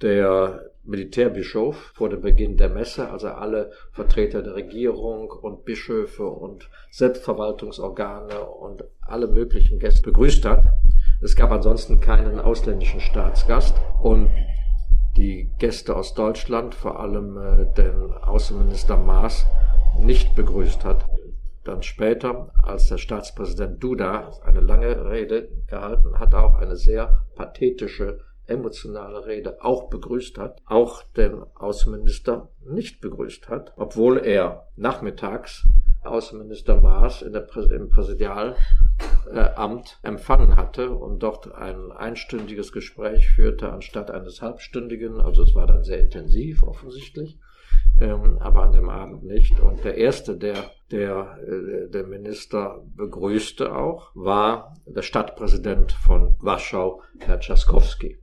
der 0.00 0.70
Militärbischof 0.90 1.92
vor 1.94 2.08
dem 2.08 2.20
Beginn 2.20 2.56
der 2.56 2.68
Messe, 2.68 3.08
also 3.08 3.28
alle 3.28 3.70
Vertreter 3.92 4.42
der 4.42 4.56
Regierung 4.56 5.30
und 5.30 5.64
Bischöfe 5.64 6.26
und 6.26 6.68
Selbstverwaltungsorgane 6.90 8.40
und 8.44 8.84
alle 9.00 9.28
möglichen 9.28 9.78
Gäste 9.78 10.02
begrüßt 10.02 10.44
hat. 10.44 10.66
Es 11.22 11.36
gab 11.36 11.52
ansonsten 11.52 12.00
keinen 12.00 12.40
ausländischen 12.40 13.00
Staatsgast 13.00 13.76
und 14.02 14.30
die 15.16 15.50
Gäste 15.58 15.94
aus 15.94 16.14
Deutschland, 16.14 16.74
vor 16.74 16.98
allem 16.98 17.36
äh, 17.36 17.66
den 17.76 18.12
Außenminister 18.12 18.96
Maas, 18.96 19.46
nicht 19.98 20.34
begrüßt 20.34 20.84
hat. 20.84 21.06
Dann 21.62 21.82
später, 21.82 22.50
als 22.62 22.88
der 22.88 22.98
Staatspräsident 22.98 23.82
Duda 23.82 24.32
eine 24.44 24.60
lange 24.60 25.10
Rede 25.10 25.50
gehalten 25.68 26.18
hat, 26.18 26.34
auch 26.34 26.54
eine 26.54 26.74
sehr 26.74 27.26
pathetische 27.36 28.20
emotionale 28.50 29.26
Rede 29.26 29.64
auch 29.64 29.88
begrüßt 29.88 30.38
hat, 30.38 30.60
auch 30.66 31.02
den 31.16 31.42
Außenminister 31.54 32.48
nicht 32.64 33.00
begrüßt 33.00 33.48
hat, 33.48 33.72
obwohl 33.76 34.18
er 34.18 34.68
nachmittags 34.76 35.64
Außenminister 36.02 36.80
Maas 36.80 37.20
in 37.20 37.32
der 37.32 37.46
im 37.70 37.90
Präsidialamt 37.90 38.56
äh, 40.02 40.06
empfangen 40.06 40.56
hatte 40.56 40.92
und 40.92 41.22
dort 41.22 41.54
ein 41.54 41.92
einstündiges 41.92 42.72
Gespräch 42.72 43.28
führte 43.28 43.70
anstatt 43.70 44.10
eines 44.10 44.40
halbstündigen. 44.40 45.20
Also 45.20 45.42
es 45.42 45.54
war 45.54 45.66
dann 45.66 45.84
sehr 45.84 46.00
intensiv 46.00 46.62
offensichtlich, 46.62 47.38
ähm, 48.00 48.38
aber 48.38 48.62
an 48.62 48.72
dem 48.72 48.88
Abend 48.88 49.24
nicht. 49.24 49.60
Und 49.60 49.84
der 49.84 49.96
erste, 49.96 50.36
der 50.36 50.70
der, 50.90 51.38
äh, 51.46 51.88
der 51.88 52.04
Minister 52.04 52.82
begrüßte 52.96 53.74
auch, 53.74 54.10
war 54.14 54.74
der 54.86 55.02
Stadtpräsident 55.02 55.92
von 55.92 56.34
Warschau, 56.40 57.02
Herr 57.20 57.38
Trzaskowski 57.38 58.18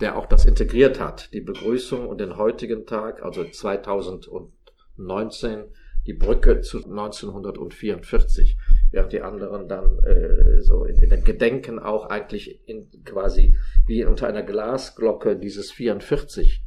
der 0.00 0.18
auch 0.18 0.26
das 0.26 0.44
integriert 0.44 0.98
hat, 1.00 1.32
die 1.32 1.40
Begrüßung 1.40 2.06
und 2.06 2.20
den 2.20 2.36
heutigen 2.36 2.86
Tag, 2.86 3.22
also 3.22 3.44
2019, 3.44 5.64
die 6.06 6.14
Brücke 6.14 6.60
zu 6.60 6.78
1944, 6.78 8.56
während 8.90 9.12
die 9.12 9.22
anderen 9.22 9.68
dann 9.68 9.98
äh, 10.00 10.60
so 10.60 10.84
in, 10.84 10.96
in 10.96 11.10
dem 11.10 11.22
Gedenken 11.24 11.78
auch 11.78 12.06
eigentlich 12.06 12.68
in 12.68 12.90
quasi 13.04 13.54
wie 13.86 14.04
unter 14.04 14.26
einer 14.26 14.42
Glasglocke 14.42 15.36
dieses 15.36 15.70
44 15.72 16.60
äh, 16.60 16.63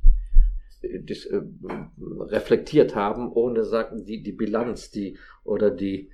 äh, 0.81 1.41
reflektiert 2.19 2.95
haben, 2.95 3.31
ohne 3.31 3.63
sagen 3.63 4.05
die 4.05 4.21
die 4.21 4.31
Bilanz, 4.31 4.91
die 4.91 5.17
oder 5.43 5.71
die 5.71 6.11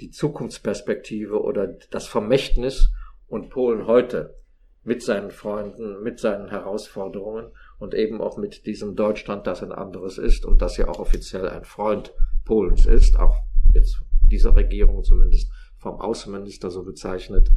die 0.00 0.10
Zukunftsperspektive 0.10 1.40
oder 1.40 1.68
das 1.90 2.06
Vermächtnis 2.06 2.90
und 3.28 3.50
Polen 3.50 3.86
heute 3.86 4.36
mit 4.82 5.02
seinen 5.02 5.30
Freunden, 5.30 6.02
mit 6.02 6.20
seinen 6.20 6.48
Herausforderungen 6.48 7.52
und 7.78 7.94
eben 7.94 8.20
auch 8.20 8.36
mit 8.36 8.66
diesem 8.66 8.96
Deutschland, 8.96 9.46
das 9.46 9.62
ein 9.62 9.72
anderes 9.72 10.18
ist 10.18 10.44
und 10.44 10.60
das 10.60 10.76
ja 10.76 10.88
auch 10.88 10.98
offiziell 10.98 11.48
ein 11.48 11.64
Freund 11.64 12.12
Polens 12.44 12.84
ist, 12.86 13.18
auch 13.18 13.36
jetzt 13.72 14.00
dieser 14.30 14.54
Regierung 14.54 15.02
zumindest 15.04 15.50
vom 15.78 16.00
Außenminister 16.00 16.70
so 16.70 16.82
bezeichnet, 16.84 17.50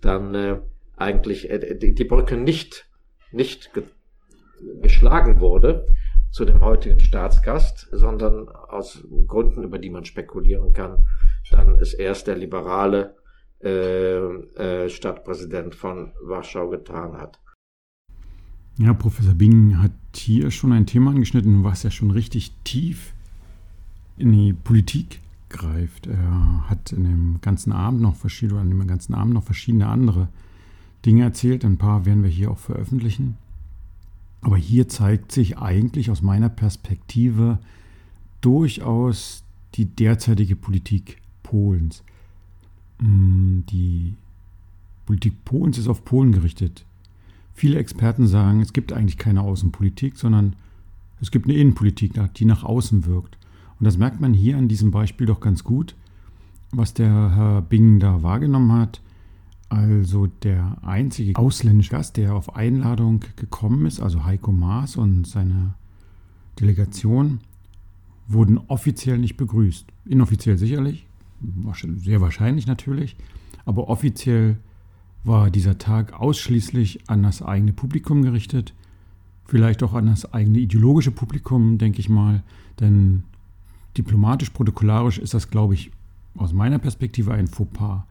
dann 0.00 0.34
äh, 0.34 0.60
eigentlich 0.96 1.48
äh, 1.48 1.74
die, 1.74 1.94
die 1.94 2.04
Brücke 2.04 2.36
nicht, 2.36 2.88
nicht 3.32 3.70
geschlagen 4.80 5.40
wurde 5.40 5.86
zu 6.30 6.44
dem 6.44 6.60
heutigen 6.60 7.00
Staatsgast, 7.00 7.88
sondern 7.90 8.48
aus 8.48 9.02
Gründen, 9.26 9.62
über 9.62 9.78
die 9.78 9.90
man 9.90 10.04
spekulieren 10.04 10.72
kann, 10.72 10.98
dann 11.50 11.76
ist 11.76 11.94
erst 11.94 12.26
der 12.26 12.36
liberale 12.36 13.16
äh, 13.62 14.18
äh, 14.18 14.88
Stadtpräsident 14.88 15.74
von 15.74 16.12
Warschau 16.22 16.68
getan 16.68 17.14
hat. 17.14 17.40
Ja, 18.78 18.94
Professor 18.94 19.34
Bing 19.34 19.82
hat 19.82 19.90
hier 20.14 20.50
schon 20.50 20.72
ein 20.72 20.86
Thema 20.86 21.10
angeschnitten, 21.10 21.64
was 21.64 21.82
ja 21.82 21.90
schon 21.90 22.12
richtig 22.12 22.52
tief 22.62 23.12
in 24.16 24.30
die 24.30 24.52
Politik 24.52 25.20
greift. 25.48 26.06
Er 26.06 26.68
hat 26.68 26.92
in 26.92 27.04
dem 27.04 27.38
ganzen 27.40 27.72
Abend 27.72 28.00
noch 28.00 28.14
verschiedene, 28.14 28.60
an 28.60 28.68
dem 28.68 28.86
ganzen 28.86 29.14
Abend 29.14 29.34
noch 29.34 29.42
verschiedene 29.42 29.88
andere 29.88 30.28
Dinge 31.04 31.24
erzählt. 31.24 31.64
Ein 31.64 31.78
paar 31.78 32.06
werden 32.06 32.22
wir 32.22 32.30
hier 32.30 32.50
auch 32.50 32.58
veröffentlichen. 32.58 33.36
Aber 34.40 34.56
hier 34.56 34.88
zeigt 34.88 35.32
sich 35.32 35.58
eigentlich 35.58 36.10
aus 36.10 36.22
meiner 36.22 36.48
Perspektive 36.48 37.58
durchaus 38.40 39.42
die 39.74 39.84
derzeitige 39.84 40.56
Politik 40.56 41.20
Polens. 41.42 42.02
Mm, 43.00 43.60
die 43.70 44.14
Politik 45.06 45.44
Polens 45.44 45.78
ist 45.78 45.88
auf 45.88 46.04
Polen 46.04 46.32
gerichtet. 46.32 46.84
Viele 47.54 47.78
Experten 47.78 48.26
sagen, 48.26 48.60
es 48.60 48.72
gibt 48.72 48.92
eigentlich 48.92 49.18
keine 49.18 49.42
Außenpolitik, 49.42 50.16
sondern 50.16 50.54
es 51.20 51.30
gibt 51.30 51.46
eine 51.46 51.54
Innenpolitik, 51.54 52.12
die 52.36 52.44
nach 52.44 52.62
außen 52.62 53.06
wirkt. 53.06 53.36
Und 53.80 53.84
das 53.84 53.98
merkt 53.98 54.20
man 54.20 54.34
hier 54.34 54.56
an 54.56 54.68
diesem 54.68 54.90
Beispiel 54.90 55.26
doch 55.26 55.40
ganz 55.40 55.64
gut, 55.64 55.94
was 56.70 56.94
der 56.94 57.34
Herr 57.34 57.62
Bing 57.62 57.98
da 57.98 58.22
wahrgenommen 58.22 58.72
hat. 58.72 59.00
Also 59.68 60.26
der 60.26 60.78
einzige 60.82 61.36
ausländische 61.36 61.90
Gast, 61.90 62.16
der 62.16 62.34
auf 62.34 62.56
Einladung 62.56 63.20
gekommen 63.36 63.84
ist, 63.86 64.00
also 64.00 64.24
Heiko 64.24 64.50
Maas 64.50 64.96
und 64.96 65.26
seine 65.26 65.74
Delegation, 66.58 67.40
wurden 68.28 68.58
offiziell 68.68 69.18
nicht 69.18 69.36
begrüßt. 69.36 69.86
Inoffiziell 70.06 70.56
sicherlich, 70.56 71.06
sehr 71.96 72.20
wahrscheinlich 72.20 72.66
natürlich, 72.66 73.16
aber 73.64 73.88
offiziell 73.88 74.56
war 75.24 75.50
dieser 75.50 75.78
Tag 75.78 76.18
ausschließlich 76.18 77.08
an 77.08 77.22
das 77.22 77.42
eigene 77.42 77.72
Publikum 77.72 78.22
gerichtet, 78.22 78.74
vielleicht 79.44 79.82
auch 79.82 79.94
an 79.94 80.06
das 80.06 80.32
eigene 80.32 80.58
ideologische 80.58 81.10
Publikum, 81.10 81.78
denke 81.78 82.00
ich 82.00 82.08
mal, 82.08 82.42
denn 82.80 83.24
diplomatisch-protokollarisch 83.96 85.18
ist 85.18 85.34
das, 85.34 85.50
glaube 85.50 85.74
ich, 85.74 85.90
aus 86.36 86.52
meiner 86.52 86.78
Perspektive 86.78 87.32
ein 87.32 87.48
Fauxpas, 87.48 88.04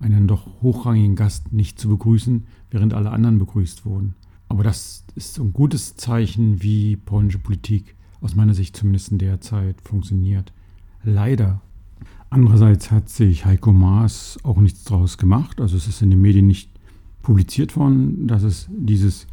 einen 0.00 0.28
doch 0.28 0.46
hochrangigen 0.62 1.16
Gast 1.16 1.52
nicht 1.52 1.78
zu 1.78 1.88
begrüßen, 1.88 2.46
während 2.70 2.94
alle 2.94 3.10
anderen 3.10 3.38
begrüßt 3.38 3.84
wurden. 3.84 4.14
Aber 4.48 4.62
das 4.62 5.04
ist 5.14 5.38
ein 5.38 5.52
gutes 5.52 5.96
Zeichen, 5.96 6.62
wie 6.62 6.96
polnische 6.96 7.38
Politik 7.38 7.96
aus 8.20 8.34
meiner 8.34 8.54
Sicht 8.54 8.76
zumindest 8.76 9.12
in 9.12 9.18
der 9.18 9.40
Zeit 9.40 9.80
funktioniert. 9.82 10.52
Leider. 11.02 11.60
Andererseits 12.30 12.90
hat 12.90 13.08
sich 13.08 13.44
Heiko 13.44 13.72
Maas 13.72 14.38
auch 14.42 14.58
nichts 14.58 14.84
daraus 14.84 15.18
gemacht. 15.18 15.60
Also 15.60 15.76
es 15.76 15.88
ist 15.88 16.02
in 16.02 16.10
den 16.10 16.20
Medien 16.20 16.46
nicht 16.46 16.70
publiziert 17.22 17.76
worden, 17.76 18.26
dass 18.26 18.42
es 18.42 18.68
dieses 18.70 19.26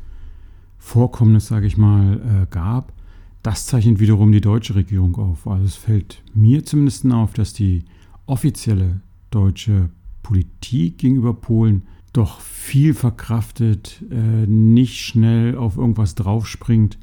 Vorkommnis, 0.78 1.48
sage 1.48 1.68
ich 1.68 1.78
mal, 1.78 2.20
äh, 2.44 2.48
gab. 2.50 2.94
Das 3.42 3.66
zeichnet 3.66 4.00
wiederum 4.00 4.32
die 4.32 4.42
deutsche 4.42 4.76
Regierung 4.76 5.16
auf. 5.16 5.48
Also 5.48 5.66
es 5.66 5.76
fällt 5.76 6.24
mir 6.34 6.66
zumindest 6.66 7.06
auf, 7.12 7.34
dass 7.34 7.54
die 7.54 7.86
offizielle 8.26 9.02
deutsche 9.30 9.90
Politik 10.26 10.98
gegenüber 10.98 11.36
Polen 11.36 11.84
doch 12.12 12.42
viel 12.42 12.96
verkraftet, 12.96 14.04
äh, 14.10 14.48
nicht 14.48 15.00
schnell 15.02 15.56
auf 15.56 15.78
irgendwas 15.78 16.16
draufspringt, 16.16 16.98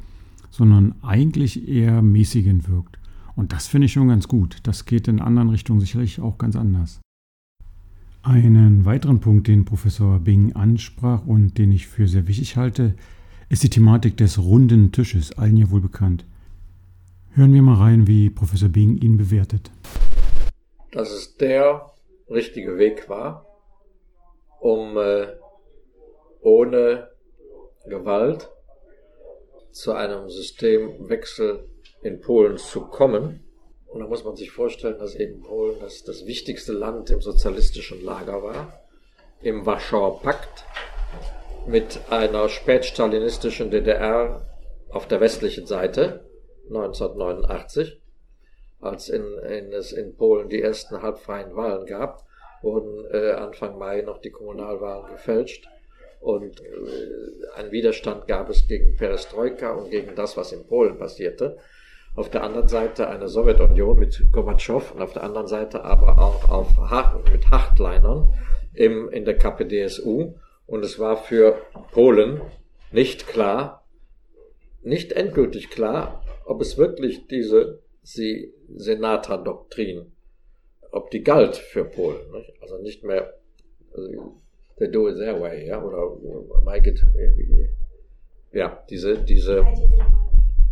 sondern 0.51 0.97
eigentlich 1.03 1.69
eher 1.69 2.03
mäßigend 2.03 2.69
wirkt. 2.69 2.99
Und 3.37 3.53
das 3.53 3.69
finde 3.69 3.85
ich 3.85 3.93
schon 3.93 4.09
ganz 4.09 4.27
gut. 4.27 4.57
Das 4.65 4.87
geht 4.87 5.07
in 5.07 5.21
anderen 5.21 5.51
Richtungen 5.51 5.79
sicherlich 5.79 6.21
auch 6.21 6.37
ganz 6.37 6.57
anders. 6.57 7.01
Einen 8.25 8.85
weiteren 8.87 9.21
Punkt, 9.21 9.47
den 9.47 9.65
Professor 9.65 10.19
Bing 10.19 10.55
ansprach 10.55 11.25
und 11.25 11.59
den 11.59 11.71
ich 11.71 11.87
für 11.87 12.09
sehr 12.09 12.27
wichtig 12.27 12.57
halte, 12.57 12.97
ist 13.49 13.63
die 13.63 13.71
Thematik 13.71 14.17
des 14.17 14.41
runden 14.41 14.91
Tisches, 14.91 15.31
allen 15.39 15.57
ja 15.57 15.71
wohl 15.71 15.81
bekannt. 15.81 16.25
Hören 17.31 17.55
wir 17.55 17.63
mal 17.63 17.77
rein, 17.77 18.09
wie 18.09 18.31
Professor 18.31 18.69
Bing 18.69 18.97
ihn 18.97 19.17
bewertet. 19.17 19.71
Dass 20.91 21.13
es 21.13 21.37
der 21.37 21.92
richtige 22.33 22.79
Weg 22.79 23.09
war, 23.09 23.47
um 24.61 24.97
äh, 24.99 25.29
ohne 26.41 27.11
Gewalt 27.85 28.51
zu 29.71 29.93
einem 29.93 30.29
Systemwechsel 30.29 31.69
in 32.03 32.21
Polen 32.21 32.59
zu 32.59 32.83
kommen. 32.83 33.45
Und 33.87 34.01
da 34.01 34.07
muss 34.07 34.25
man 34.25 34.37
sich 34.37 34.51
vorstellen, 34.51 34.99
dass 34.99 35.15
eben 35.15 35.43
Polen 35.43 35.79
das, 35.81 36.03
das 36.05 36.27
wichtigste 36.27 36.73
Land 36.73 37.11
im 37.11 37.21
sozialistischen 37.21 38.05
Lager 38.05 38.43
war, 38.43 38.81
im 39.41 39.67
Warschauer 39.67 40.21
Pakt, 40.21 40.65
mit 41.67 42.01
einer 42.11 42.49
spätstalinistischen 42.49 43.71
DDR 43.71 44.47
auf 44.91 45.07
der 45.07 45.21
westlichen 45.21 45.67
Seite 45.67 46.29
1989, 46.69 48.02
als 48.83 49.09
in, 49.09 49.25
in, 49.39 49.73
es 49.73 49.93
in 49.93 50.17
Polen 50.17 50.49
die 50.49 50.61
ersten 50.61 51.01
halbfreien 51.01 51.57
Wahlen 51.57 51.87
gab, 51.87 52.25
wurden 52.61 53.07
äh, 53.11 53.33
Anfang 53.33 53.79
Mai 53.79 54.03
noch 54.03 54.19
die 54.19 54.31
Kommunalwahlen 54.31 55.11
gefälscht 55.13 55.67
und 56.23 56.61
äh, 56.61 57.57
ein 57.57 57.73
Widerstand 57.73 58.29
gab 58.29 58.49
es 58.49 58.69
gegen 58.69 58.97
Perestroika 58.97 59.73
und 59.73 59.91
gegen 59.91 60.15
das, 60.15 60.37
was 60.37 60.53
in 60.53 60.65
Polen 60.69 60.97
passierte. 60.97 61.59
Auf 62.15 62.31
der 62.31 62.45
anderen 62.45 62.69
Seite 62.69 63.09
eine 63.09 63.29
Sowjetunion 63.29 63.99
mit 63.99 64.23
Gorbatschow 64.31 64.93
und 64.95 65.03
auf 65.03 65.15
der 65.15 65.25
anderen 65.25 65.49
Seite 65.49 65.83
aber 65.83 66.19
auch 66.19 66.49
auf, 66.49 66.69
mit 67.33 67.51
Hardlinern 67.51 68.33
im, 68.73 69.09
in 69.11 69.25
der 69.25 69.37
KPDSU. 69.37 70.35
Und 70.67 70.85
es 70.85 71.01
war 71.01 71.17
für 71.17 71.57
Polen 71.91 72.41
nicht 72.93 73.27
klar, 73.27 73.85
nicht 74.83 75.13
endgültig 75.13 75.71
klar, 75.71 76.23
ob 76.45 76.61
es 76.61 76.79
wirklich 76.79 77.27
diese 77.27 77.82
Senata-Doktrin, 78.03 80.13
ob 80.91 81.11
die 81.11 81.23
galt 81.23 81.57
für 81.57 81.85
Polen. 81.85 82.31
Nicht? 82.33 82.53
Also 82.61 82.79
nicht 82.79 83.05
mehr, 83.05 83.35
also 83.95 84.35
they 84.79 84.91
do 84.91 85.09
it 85.09 85.17
their 85.17 85.41
way, 85.41 85.67
ja, 85.67 85.83
oder 85.83 86.17
make 86.65 86.91
it, 86.91 87.03
ja, 88.53 88.85
diese, 88.91 89.19
diese, 89.19 89.65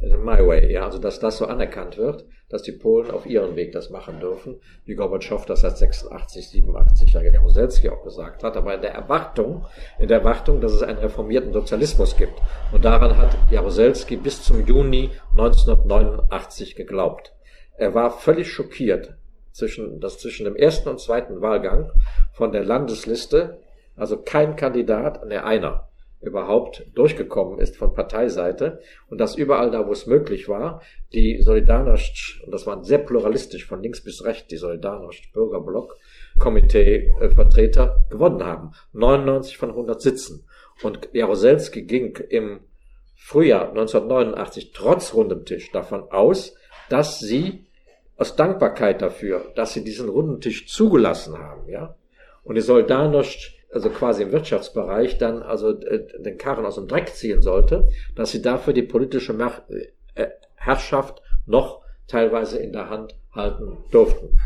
my 0.03 0.47
way, 0.47 0.73
ja, 0.73 0.85
also 0.85 0.99
dass 0.99 1.21
das 1.21 1.39
so 1.39 1.47
anerkannt 1.47 1.97
wird, 1.99 2.25
dass 2.49 2.63
die 2.63 2.73
Polen 2.73 3.11
auf 3.11 3.27
ihren 3.27 3.57
Weg 3.57 3.73
das 3.73 3.91
machen 3.91 4.21
dürfen, 4.21 4.61
wie 4.85 4.95
Gorbatschow 4.95 5.45
das 5.45 5.61
seit 5.61 5.77
86, 5.77 6.49
87 6.49 7.13
ja 7.13 7.23
Jaruzelski 7.23 7.89
auch 7.91 8.03
gesagt 8.03 8.43
hat, 8.43 8.57
aber 8.57 8.75
in 8.75 8.81
der 8.81 8.95
Erwartung, 8.95 9.67
in 9.99 10.09
der 10.09 10.19
Erwartung, 10.19 10.61
dass 10.61 10.73
es 10.73 10.83
einen 10.83 10.99
reformierten 10.99 11.53
Sozialismus 11.53 12.17
gibt. 12.17 12.35
Und 12.73 12.85
daran 12.85 13.17
hat 13.17 13.37
Jaruzelski 13.51 14.17
bis 14.17 14.43
zum 14.43 14.67
Juni 14.67 15.11
1989 15.33 16.77
geglaubt. 16.77 17.35
Er 17.77 17.95
war 17.95 18.11
völlig 18.11 18.51
schockiert, 18.51 19.15
zwischen, 19.53 20.01
dass 20.01 20.19
zwischen 20.19 20.45
dem 20.45 20.57
ersten 20.57 20.89
und 20.89 21.01
zweiten 21.01 21.41
Wahlgang 21.41 21.91
von 22.33 22.53
der 22.53 22.65
Landesliste 22.65 23.59
also 24.01 24.17
kein 24.17 24.57
Kandidat, 24.57 25.27
ne 25.27 25.45
einer 25.45 25.89
überhaupt 26.21 26.85
durchgekommen 26.95 27.59
ist 27.59 27.77
von 27.77 27.95
Parteiseite 27.95 28.81
und 29.09 29.19
dass 29.19 29.37
überall 29.37 29.71
da, 29.71 29.87
wo 29.87 29.93
es 29.93 30.07
möglich 30.07 30.49
war, 30.49 30.83
die 31.13 31.43
Solidarność, 31.43 32.43
und 32.45 32.53
das 32.53 32.67
waren 32.67 32.85
sehr 32.85 32.99
pluralistisch 32.99 33.67
von 33.67 33.83
links 33.83 34.03
bis 34.03 34.25
rechts, 34.25 34.49
die 34.49 34.59
Solidarność 34.59 35.33
Bürgerblock, 35.33 35.97
Komitee-Vertreter 36.39 38.05
gewonnen 38.11 38.45
haben. 38.45 38.73
99 38.93 39.57
von 39.57 39.71
100 39.71 40.01
Sitzen. 40.01 40.45
Und 40.83 41.09
Jaroselski 41.13 41.83
ging 41.83 42.17
im 42.29 42.61
Frühjahr 43.17 43.69
1989 43.71 44.73
trotz 44.73 45.15
rundem 45.15 45.45
Tisch 45.45 45.71
davon 45.73 46.11
aus, 46.11 46.55
dass 46.89 47.19
sie 47.21 47.67
aus 48.17 48.37
Dankbarkeit 48.37 49.01
dafür, 49.01 49.53
dass 49.55 49.73
sie 49.73 49.85
diesen 49.85 50.09
runden 50.09 50.41
Tisch 50.41 50.69
zugelassen 50.69 51.39
haben, 51.39 51.69
ja, 51.69 51.97
und 52.43 52.55
die 52.57 52.63
Solidarność 52.63 53.60
also 53.73 53.91
quasi 53.91 54.23
im 54.23 54.33
Wirtschaftsbereich 54.33 55.19
dann 55.19 55.43
also 55.43 55.71
äh, 55.81 56.07
den 56.19 56.39
Karren 56.39 56.67
aus 56.67 56.75
dem 56.75 56.89
Dreck 56.89 57.09
ziehen 57.09 57.43
sollte, 57.43 57.89
dass 58.17 58.31
sie 58.31 58.43
dafür 58.43 58.73
die 58.73 58.83
politische 58.83 59.33
äh, 60.15 60.27
Herrschaft 60.57 61.23
noch 61.47 61.83
teilweise 62.07 62.59
in 62.59 62.73
der 62.73 62.91
Hand 62.91 63.15
halten 63.33 63.79
durften. 63.91 64.39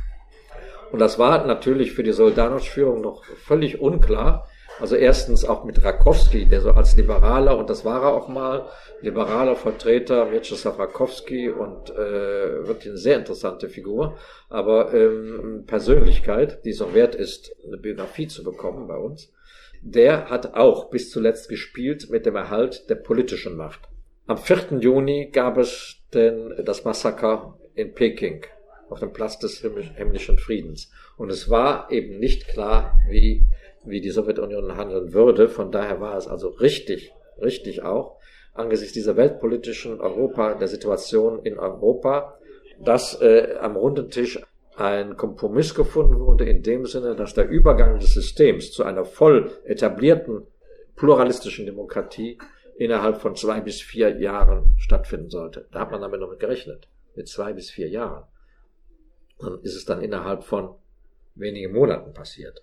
Und 0.93 0.99
das 1.01 1.19
war 1.19 1.45
natürlich 1.47 1.93
für 1.93 2.03
die 2.03 2.13
Soldatenführung 2.13 3.01
noch 3.01 3.25
völlig 3.25 3.81
unklar. 3.81 4.47
Also 4.81 4.97
erstens 4.97 5.45
auch 5.45 5.65
mit 5.65 5.85
Rakowski, 5.85 6.47
der 6.47 6.61
so 6.61 6.73
als 6.73 6.97
liberaler, 6.97 7.57
und 7.57 7.71
das 7.71 7.85
war 7.85 8.03
er 8.03 8.13
auch 8.13 8.29
mal, 8.29 8.69
liberaler 9.01 9.55
Vertreter, 9.55 10.33
Vyacheslav 10.33 10.79
Rakowski 10.79 11.49
und 11.49 11.91
äh, 11.91 12.67
wirklich 12.67 12.89
eine 12.89 12.99
sehr 12.99 13.17
interessante 13.19 13.69
Figur, 13.69 14.17
aber 14.49 14.93
ähm, 14.93 15.65
Persönlichkeit, 15.67 16.65
die 16.65 16.71
es 16.71 16.83
auch 16.83 16.95
wert 16.95 17.15
ist, 17.15 17.55
eine 17.67 17.77
Biografie 17.77 18.27
zu 18.27 18.43
bekommen 18.43 18.89
bei 18.89 18.97
uns, 18.97 19.33
der 19.81 20.31
hat 20.31 20.55
auch 20.55 20.91
bis 20.91 21.11
zuletzt 21.11 21.49
gespielt 21.49 22.09
mit 22.11 22.27
dem 22.27 22.37
Erhalt 22.37 22.89
der 22.89 22.97
politischen 22.97 23.57
Macht. 23.57 23.81
Am 24.27 24.39
4. 24.39 24.79
Juni 24.81 25.31
gab 25.31 25.59
es 25.59 25.97
denn 26.15 26.55
das 26.65 26.85
Massaker 26.85 27.59
in 27.75 27.93
Peking 27.93 28.47
auf 28.89 29.01
dem 29.01 29.13
Platz 29.13 29.39
des 29.39 29.61
himmlischen 29.61 30.39
Friedens. 30.39 30.91
Und 31.17 31.31
es 31.31 31.51
war 31.51 31.91
eben 31.91 32.19
nicht 32.19 32.49
klar, 32.49 32.99
wie, 33.09 33.43
wie 33.85 34.01
die 34.01 34.11
Sowjetunion 34.11 34.77
handeln 34.77 35.13
würde. 35.13 35.49
Von 35.49 35.71
daher 35.71 36.01
war 36.01 36.17
es 36.17 36.27
also 36.27 36.49
richtig, 36.49 37.13
richtig 37.41 37.83
auch, 37.83 38.19
angesichts 38.53 38.95
dieser 38.95 39.17
weltpolitischen 39.17 40.01
Europa, 40.01 40.55
der 40.55 40.69
Situation 40.69 41.45
in 41.45 41.59
Europa, 41.59 42.39
dass 42.81 43.21
äh, 43.21 43.57
am 43.61 43.77
runden 43.77 44.11
Tisch 44.11 44.41
ein 44.77 45.17
Kompromiss 45.17 45.75
gefunden 45.75 46.19
wurde 46.19 46.45
in 46.49 46.63
dem 46.63 46.87
Sinne, 46.87 47.15
dass 47.15 47.35
der 47.35 47.49
Übergang 47.49 47.99
des 47.99 48.15
Systems 48.15 48.73
zu 48.73 48.83
einer 48.85 49.05
voll 49.05 49.53
etablierten 49.65 50.47
pluralistischen 50.97 51.67
Demokratie 51.67 52.39
innerhalb 52.77 53.19
von 53.21 53.37
zwei 53.37 53.61
bis 53.61 53.81
vier 53.81 54.19
Jahren 54.19 54.75
stattfinden 54.79 55.31
sollte. 55.31 55.69
Da 55.71 55.81
hat 55.81 55.91
man 55.93 56.01
damit 56.01 56.21
noch 56.21 56.37
gerechnet, 56.39 56.89
mit 57.15 57.29
zwei 57.29 57.53
bis 57.53 57.71
vier 57.71 57.89
Jahren. 57.89 58.25
Dann 59.39 59.61
ist 59.63 59.77
es 59.77 59.85
dann 59.85 60.03
innerhalb 60.03 60.45
von 60.45 60.75
wenigen 61.35 61.73
Monaten 61.73 62.13
passiert. 62.13 62.63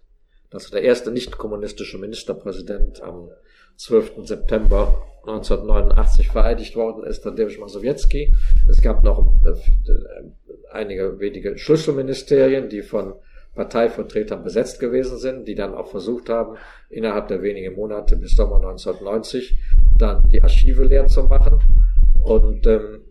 Dass 0.52 0.70
der 0.70 0.84
erste 0.84 1.12
nicht 1.12 1.38
kommunistische 1.38 1.98
Ministerpräsident 1.98 3.02
am 3.02 3.30
12. 3.78 4.28
September 4.28 5.02
1989 5.22 6.28
vereidigt 6.28 6.76
worden 6.76 7.04
ist, 7.04 7.22
Tadeusz 7.22 7.58
Mazowiecki. 7.58 8.32
Es 8.70 8.82
gab 8.82 9.04
noch 9.04 9.34
äh, 9.46 9.54
einige 10.72 11.20
wenige 11.20 11.58
Schlüsselministerien, 11.58 12.70
die 12.70 12.82
von 12.82 13.14
Parteivertretern 13.56 14.44
besetzt 14.44 14.80
gewesen 14.80 15.18
sind, 15.18 15.48
die 15.48 15.56
dann 15.56 15.74
auch 15.74 15.88
versucht 15.88 16.30
haben, 16.30 16.58
innerhalb 16.90 17.28
der 17.28 17.42
wenigen 17.42 17.76
Monate 17.76 18.16
bis 18.16 18.32
Sommer 18.32 18.58
1990 18.58 19.58
dann 19.98 20.30
die 20.30 20.42
Archive 20.42 20.84
leer 20.86 21.08
zu 21.08 21.24
machen. 21.24 21.60
Und 22.24 22.66
ähm, 22.68 23.02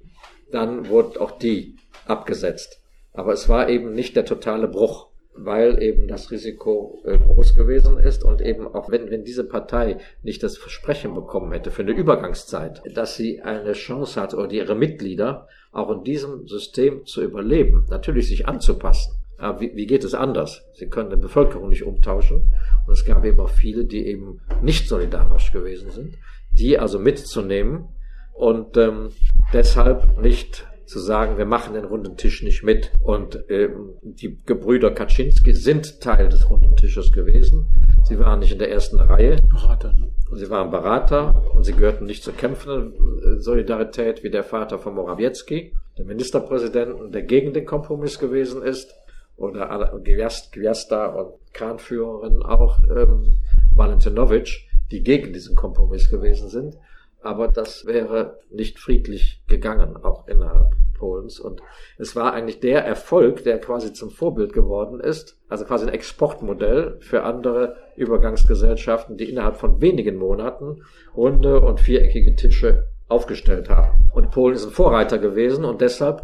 dann 0.50 0.88
wurden 0.88 1.18
auch 1.18 1.33
die 1.33 1.76
abgesetzt. 2.07 2.81
Aber 3.12 3.33
es 3.33 3.48
war 3.48 3.68
eben 3.68 3.92
nicht 3.92 4.16
der 4.16 4.24
totale 4.24 4.68
Bruch 4.68 5.10
weil 5.35 5.83
eben 5.83 6.09
das 6.09 6.31
Risiko 6.31 7.03
äh, 7.05 7.16
groß 7.19 7.55
gewesen 7.55 7.99
ist 7.99 8.25
und 8.25 8.40
eben 8.40 8.66
auch 8.66 8.90
wenn, 8.90 9.11
wenn 9.11 9.25
diese 9.25 9.45
Partei 9.45 9.99
nicht 10.23 10.43
das 10.43 10.59
Versprechen 10.59 11.14
bekommen 11.14 11.53
hätte 11.53 11.71
für 11.71 11.83
eine 11.83 11.93
Übergangszeit, 11.93 12.83
dass 12.95 13.16
sie 13.16 13.40
eine 13.40 13.73
Chance 13.73 14.21
hat 14.21 14.35
oder 14.35 14.51
ihre 14.53 14.75
Mitglieder 14.75 15.49
auch 15.73 15.90
in 15.90 16.05
diesem 16.05 16.49
System 16.49 17.07
zu 17.07 17.23
überleben, 17.23 17.87
natürlich 17.88 18.29
sich 18.29 18.49
anzupassen. 18.49 19.14
Aber 19.38 19.61
wie, 19.61 19.75
wie 19.75 19.87
geht 19.87 20.05
es 20.05 20.14
anders? 20.14 20.64
Sie 20.75 20.88
können 20.88 21.11
die 21.11 21.16
Bevölkerung 21.16 21.71
nicht 21.71 21.85
umtauschen. 21.85 22.53
Und 22.87 22.93
es 22.93 23.05
gab 23.05 23.25
eben 23.25 23.40
auch 23.40 23.49
viele, 23.49 23.87
die 23.87 24.07
eben 24.07 24.40
nicht 24.61 24.88
solidarisch 24.88 25.53
gewesen 25.53 25.90
sind, 25.90 26.19
die 26.53 26.79
also 26.79 26.99
mitzunehmen 26.99 27.88
und 28.35 28.77
ähm, 28.77 29.11
deshalb 29.53 30.21
nicht 30.21 30.66
zu 30.90 30.98
sagen, 30.98 31.38
wir 31.38 31.46
machen 31.46 31.74
den 31.74 31.85
runden 31.85 32.16
Tisch 32.16 32.42
nicht 32.42 32.64
mit. 32.64 32.90
Und 33.03 33.44
ähm, 33.48 33.94
die 34.03 34.37
Gebrüder 34.44 34.90
Kaczynski 34.90 35.55
sind 35.55 36.00
Teil 36.00 36.29
des 36.29 36.50
runden 36.50 36.74
Tisches 36.76 37.12
gewesen. 37.12 37.66
Sie 38.03 38.18
waren 38.18 38.40
nicht 38.40 38.53
in 38.53 38.59
der 38.59 38.72
ersten 38.72 38.98
Reihe. 38.98 39.37
Berater. 39.48 39.92
Ne? 39.92 40.09
Sie 40.33 40.50
waren 40.50 40.70
Berater 40.70 41.44
und 41.55 41.62
sie 41.62 41.74
gehörten 41.74 42.07
nicht 42.07 42.24
zur 42.24 42.35
kämpfenden 42.35 42.92
äh, 42.92 43.40
Solidarität 43.40 44.24
wie 44.24 44.31
der 44.31 44.42
Vater 44.42 44.81
von 44.81 44.94
Morawiecki, 44.94 45.74
der 45.96 46.05
Ministerpräsidenten, 46.05 47.12
der 47.12 47.22
gegen 47.22 47.53
den 47.53 47.66
Kompromiss 47.66 48.18
gewesen 48.18 48.62
ist, 48.62 48.92
oder 49.37 50.00
Gwiazda 50.05 51.07
und 51.07 51.33
Kranführerin 51.55 52.42
auch 52.42 52.79
ähm, 52.94 53.38
Valentinovic, 53.74 54.68
die 54.90 55.03
gegen 55.03 55.33
diesen 55.33 55.57
Kompromiss 55.57 56.11
gewesen 56.11 56.48
sind. 56.48 56.76
Aber 57.22 57.48
das 57.48 57.87
wäre 57.87 58.38
nicht 58.50 58.79
friedlich 58.79 59.39
gegangen, 59.51 59.97
auch 60.03 60.27
innerhalb 60.27 60.75
Polens. 61.01 61.41
Und 61.41 61.61
es 61.99 62.15
war 62.15 62.33
eigentlich 62.33 62.61
der 62.61 62.85
Erfolg, 62.85 63.43
der 63.43 63.59
quasi 63.59 63.93
zum 63.93 64.11
Vorbild 64.11 64.53
geworden 64.53 65.01
ist, 65.01 65.39
also 65.49 65.65
quasi 65.65 65.87
ein 65.87 65.93
Exportmodell 65.93 66.99
für 67.01 67.25
andere 67.25 67.77
Übergangsgesellschaften, 67.97 69.17
die 69.17 69.29
innerhalb 69.29 69.57
von 69.57 69.81
wenigen 69.81 70.17
Monaten 70.17 70.83
runde 71.17 71.61
und 71.61 71.81
viereckige 71.81 72.37
Tische 72.37 72.89
aufgestellt 73.09 73.69
haben. 73.69 74.11
Und 74.15 74.31
Polen 74.31 74.55
ist 74.55 74.65
ein 74.65 74.71
Vorreiter 74.71 75.19
gewesen 75.19 75.65
und 75.65 75.81
deshalb 75.81 76.23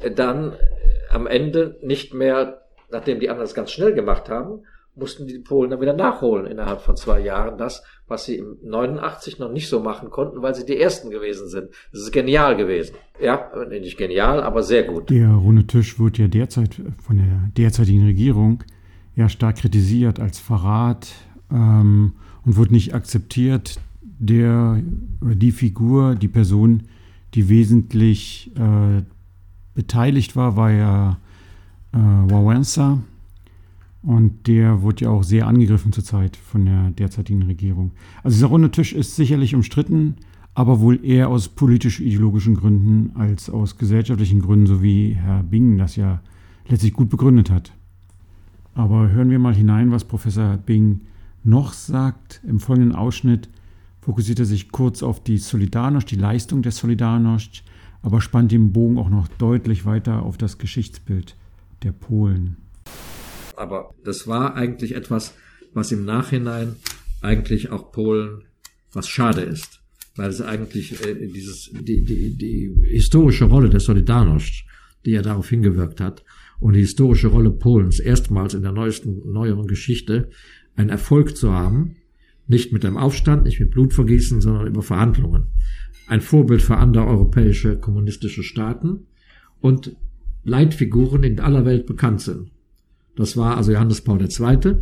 äh, 0.00 0.10
dann 0.10 0.56
am 1.10 1.26
Ende 1.28 1.76
nicht 1.80 2.12
mehr, 2.12 2.62
nachdem 2.90 3.20
die 3.20 3.30
anderen 3.30 3.46
es 3.46 3.54
ganz 3.54 3.70
schnell 3.70 3.94
gemacht 3.94 4.28
haben, 4.28 4.64
mussten 4.96 5.26
die 5.26 5.38
Polen 5.38 5.70
dann 5.70 5.80
wieder 5.80 5.92
nachholen 5.92 6.46
innerhalb 6.46 6.80
von 6.80 6.96
zwei 6.96 7.20
Jahren 7.20 7.58
das, 7.58 7.82
was 8.06 8.26
sie 8.26 8.36
im 8.36 8.58
89 8.62 9.38
noch 9.38 9.50
nicht 9.50 9.68
so 9.68 9.80
machen 9.80 10.10
konnten, 10.10 10.42
weil 10.42 10.54
sie 10.54 10.64
die 10.64 10.78
Ersten 10.78 11.10
gewesen 11.10 11.48
sind. 11.48 11.70
Das 11.92 12.02
ist 12.02 12.12
genial 12.12 12.56
gewesen. 12.56 12.94
Ja, 13.20 13.50
nicht 13.68 13.96
genial, 13.96 14.42
aber 14.42 14.62
sehr 14.62 14.84
gut. 14.84 15.10
Der 15.10 15.30
runde 15.30 15.66
Tisch 15.66 15.98
wird 15.98 16.18
ja 16.18 16.28
derzeit 16.28 16.80
von 17.02 17.16
der 17.16 17.50
derzeitigen 17.56 18.04
Regierung 18.04 18.62
ja 19.16 19.28
stark 19.28 19.56
kritisiert 19.56 20.20
als 20.20 20.38
Verrat 20.38 21.12
ähm, 21.50 22.14
und 22.44 22.56
wird 22.56 22.70
nicht 22.70 22.94
akzeptiert. 22.94 23.80
Der 24.02 24.80
die 25.20 25.52
Figur, 25.52 26.14
die 26.14 26.28
Person, 26.28 26.84
die 27.34 27.48
wesentlich 27.48 28.52
äh, 28.56 29.02
beteiligt 29.74 30.36
war, 30.36 30.56
war 30.56 30.70
ja 30.70 31.18
äh, 31.92 31.98
Wałęsa, 31.98 33.00
und 34.04 34.46
der 34.46 34.82
wurde 34.82 35.04
ja 35.04 35.10
auch 35.10 35.22
sehr 35.22 35.46
angegriffen 35.46 35.92
zurzeit 35.92 36.36
von 36.36 36.66
der 36.66 36.90
derzeitigen 36.90 37.42
Regierung. 37.44 37.92
Also 38.22 38.36
dieser 38.36 38.48
runde 38.48 38.70
Tisch 38.70 38.92
ist 38.92 39.16
sicherlich 39.16 39.54
umstritten, 39.54 40.16
aber 40.54 40.80
wohl 40.80 41.04
eher 41.04 41.28
aus 41.30 41.48
politisch-ideologischen 41.48 42.54
Gründen 42.54 43.12
als 43.14 43.48
aus 43.48 43.78
gesellschaftlichen 43.78 44.40
Gründen, 44.40 44.66
so 44.66 44.82
wie 44.82 45.14
Herr 45.14 45.42
Bing 45.42 45.78
das 45.78 45.96
ja 45.96 46.20
letztlich 46.68 46.92
gut 46.92 47.08
begründet 47.08 47.50
hat. 47.50 47.72
Aber 48.74 49.10
hören 49.10 49.30
wir 49.30 49.38
mal 49.38 49.54
hinein, 49.54 49.90
was 49.90 50.04
Professor 50.04 50.58
Bing 50.58 51.00
noch 51.42 51.72
sagt. 51.72 52.40
Im 52.46 52.60
folgenden 52.60 52.94
Ausschnitt 52.94 53.48
fokussiert 54.00 54.38
er 54.38 54.44
sich 54.44 54.70
kurz 54.70 55.02
auf 55.02 55.22
die 55.22 55.38
Solidarność, 55.38 56.06
die 56.06 56.16
Leistung 56.16 56.62
der 56.62 56.72
Solidarność, 56.72 57.62
aber 58.02 58.20
spannt 58.20 58.52
den 58.52 58.72
Bogen 58.72 58.98
auch 58.98 59.08
noch 59.08 59.28
deutlich 59.28 59.86
weiter 59.86 60.22
auf 60.22 60.36
das 60.36 60.58
Geschichtsbild 60.58 61.36
der 61.82 61.92
Polen. 61.92 62.58
Aber 63.56 63.94
das 64.04 64.26
war 64.26 64.54
eigentlich 64.54 64.94
etwas, 64.94 65.34
was 65.72 65.92
im 65.92 66.04
Nachhinein 66.04 66.76
eigentlich 67.20 67.70
auch 67.70 67.92
Polen 67.92 68.44
was 68.92 69.08
schade 69.08 69.40
ist, 69.40 69.80
weil 70.16 70.30
es 70.30 70.40
eigentlich 70.40 71.04
äh, 71.04 71.26
dieses 71.26 71.70
die, 71.72 72.04
die, 72.04 72.36
die 72.36 72.74
historische 72.88 73.46
Rolle 73.46 73.70
der 73.70 73.80
Solidarność, 73.80 74.64
die 75.04 75.12
ja 75.12 75.22
darauf 75.22 75.48
hingewirkt 75.48 76.00
hat, 76.00 76.24
und 76.60 76.74
die 76.74 76.80
historische 76.80 77.28
Rolle 77.28 77.50
Polens 77.50 77.98
erstmals 77.98 78.54
in 78.54 78.62
der 78.62 78.72
neuesten 78.72 79.32
neueren 79.32 79.66
Geschichte 79.66 80.30
einen 80.76 80.90
Erfolg 80.90 81.36
zu 81.36 81.52
haben, 81.52 81.96
nicht 82.46 82.72
mit 82.72 82.84
einem 82.84 82.96
Aufstand, 82.96 83.44
nicht 83.44 83.60
mit 83.60 83.70
Blutvergießen, 83.70 84.40
sondern 84.40 84.66
über 84.66 84.82
Verhandlungen. 84.82 85.46
Ein 86.06 86.20
Vorbild 86.20 86.62
für 86.62 86.76
andere 86.76 87.06
europäische 87.06 87.78
kommunistische 87.78 88.42
Staaten 88.42 89.06
und 89.60 89.96
Leitfiguren 90.44 91.22
in 91.22 91.40
aller 91.40 91.64
Welt 91.64 91.86
bekannt 91.86 92.20
sind. 92.20 92.50
Das 93.16 93.36
war 93.36 93.56
also 93.56 93.72
Johannes 93.72 94.00
Paul 94.00 94.20
II. 94.20 94.76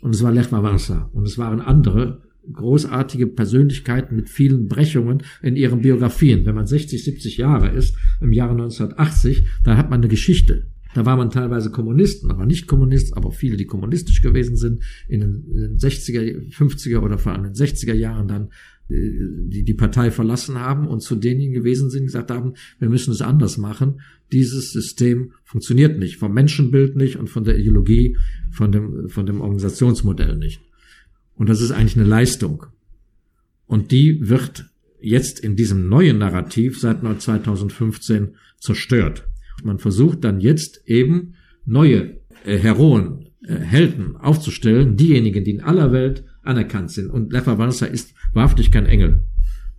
und 0.00 0.14
es 0.14 0.22
war 0.22 0.32
Lech 0.32 0.48
Wałęsa. 0.52 1.10
Und 1.12 1.26
es 1.26 1.38
waren 1.38 1.60
andere 1.60 2.22
großartige 2.52 3.26
Persönlichkeiten 3.26 4.16
mit 4.16 4.28
vielen 4.28 4.68
Brechungen 4.68 5.22
in 5.42 5.56
ihren 5.56 5.82
Biografien. 5.82 6.46
Wenn 6.46 6.54
man 6.54 6.66
60, 6.66 7.02
70 7.02 7.36
Jahre 7.38 7.70
ist, 7.70 7.96
im 8.20 8.32
Jahre 8.32 8.52
1980, 8.52 9.46
da 9.64 9.76
hat 9.76 9.90
man 9.90 10.00
eine 10.00 10.08
Geschichte. 10.08 10.66
Da 10.94 11.04
war 11.04 11.16
man 11.16 11.30
teilweise 11.30 11.70
Kommunisten, 11.70 12.30
aber 12.30 12.46
nicht 12.46 12.66
Kommunist, 12.66 13.16
aber 13.16 13.30
viele, 13.30 13.58
die 13.58 13.66
kommunistisch 13.66 14.22
gewesen 14.22 14.56
sind, 14.56 14.82
in 15.08 15.20
den 15.20 15.76
60er, 15.76 16.50
50er 16.50 17.00
oder 17.00 17.18
vor 17.18 17.32
allem 17.32 17.44
in 17.44 17.52
den 17.52 17.66
60er 17.66 17.92
Jahren 17.92 18.28
dann 18.28 18.48
die 18.88 19.64
die 19.64 19.74
Partei 19.74 20.10
verlassen 20.10 20.60
haben 20.60 20.86
und 20.86 21.00
zu 21.00 21.16
denjenigen 21.16 21.54
gewesen 21.54 21.90
sind, 21.90 22.04
gesagt 22.04 22.30
haben, 22.30 22.54
wir 22.78 22.88
müssen 22.88 23.10
es 23.12 23.20
anders 23.20 23.58
machen. 23.58 24.00
Dieses 24.32 24.72
System 24.72 25.32
funktioniert 25.44 25.98
nicht, 25.98 26.18
vom 26.18 26.32
Menschenbild 26.32 26.96
nicht 26.96 27.16
und 27.16 27.28
von 27.28 27.44
der 27.44 27.58
Ideologie, 27.58 28.16
von 28.50 28.70
dem, 28.70 29.08
von 29.08 29.26
dem 29.26 29.40
Organisationsmodell 29.40 30.36
nicht. 30.36 30.60
Und 31.34 31.48
das 31.48 31.60
ist 31.60 31.72
eigentlich 31.72 31.96
eine 31.96 32.06
Leistung. 32.06 32.66
Und 33.66 33.90
die 33.90 34.28
wird 34.28 34.70
jetzt 35.00 35.40
in 35.40 35.56
diesem 35.56 35.88
neuen 35.88 36.18
Narrativ 36.18 36.80
seit 36.80 37.00
2015 37.00 38.36
zerstört. 38.58 39.28
Man 39.64 39.78
versucht 39.78 40.24
dann 40.24 40.40
jetzt 40.40 40.82
eben 40.86 41.34
neue 41.64 42.20
äh, 42.44 42.56
Heroen, 42.58 43.28
äh, 43.42 43.54
Helden 43.54 44.16
aufzustellen, 44.16 44.96
diejenigen, 44.96 45.44
die 45.44 45.52
in 45.52 45.60
aller 45.60 45.92
Welt 45.92 46.24
anerkannt 46.46 46.90
sind. 46.90 47.10
Und 47.10 47.32
Lech 47.32 47.46
Wałęsa 47.46 47.86
ist 47.86 48.14
wahrhaftig 48.32 48.70
kein 48.70 48.86
Engel. 48.86 49.24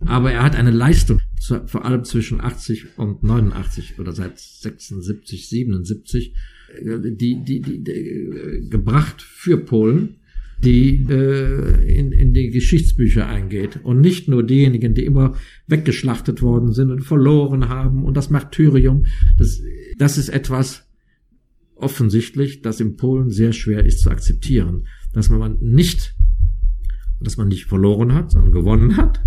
Aber 0.00 0.30
er 0.30 0.42
hat 0.42 0.54
eine 0.54 0.70
Leistung, 0.70 1.20
vor 1.66 1.84
allem 1.84 2.04
zwischen 2.04 2.40
80 2.40 2.98
und 2.98 3.24
89 3.24 3.98
oder 3.98 4.12
seit 4.12 4.38
76, 4.38 5.48
77, 5.48 6.34
die, 6.80 7.44
die, 7.44 7.60
die, 7.60 7.82
die 7.82 7.90
äh, 7.90 8.68
gebracht 8.68 9.22
für 9.22 9.56
Polen, 9.56 10.16
die 10.62 11.06
äh, 11.08 11.98
in, 11.98 12.12
in 12.12 12.32
die 12.32 12.50
Geschichtsbücher 12.50 13.26
eingeht. 13.26 13.80
Und 13.82 14.00
nicht 14.00 14.28
nur 14.28 14.44
diejenigen, 14.44 14.94
die 14.94 15.04
immer 15.04 15.36
weggeschlachtet 15.66 16.42
worden 16.42 16.72
sind 16.72 16.90
und 16.90 17.02
verloren 17.02 17.68
haben 17.68 18.04
und 18.04 18.16
das 18.16 18.30
Martyrium. 18.30 19.06
Das, 19.36 19.60
das 19.98 20.18
ist 20.18 20.28
etwas 20.28 20.86
offensichtlich, 21.74 22.60
das 22.60 22.80
in 22.80 22.96
Polen 22.96 23.30
sehr 23.30 23.52
schwer 23.52 23.84
ist 23.84 24.00
zu 24.00 24.10
akzeptieren. 24.10 24.86
Dass 25.12 25.30
man 25.30 25.58
nicht 25.60 26.14
dass 27.20 27.36
man 27.36 27.48
nicht 27.48 27.66
verloren 27.66 28.14
hat, 28.14 28.30
sondern 28.30 28.52
gewonnen 28.52 28.96
hat, 28.96 29.20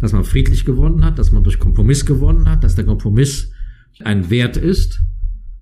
dass 0.00 0.12
man 0.12 0.24
friedlich 0.24 0.64
gewonnen 0.64 1.04
hat, 1.04 1.18
dass 1.18 1.32
man 1.32 1.44
durch 1.44 1.58
Kompromiss 1.58 2.06
gewonnen 2.06 2.48
hat, 2.48 2.64
dass 2.64 2.74
der 2.74 2.84
Kompromiss 2.84 3.50
ein 4.00 4.30
Wert 4.30 4.56
ist 4.56 5.02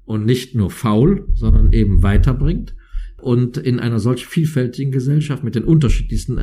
und 0.04 0.24
nicht 0.24 0.54
nur 0.54 0.70
faul, 0.70 1.28
sondern 1.34 1.72
eben 1.72 2.02
weiterbringt. 2.02 2.74
Und 3.16 3.58
in 3.58 3.80
einer 3.80 3.98
solch 3.98 4.26
vielfältigen 4.26 4.92
Gesellschaft 4.92 5.44
mit 5.44 5.54
den 5.54 5.64
unterschiedlichsten 5.64 6.38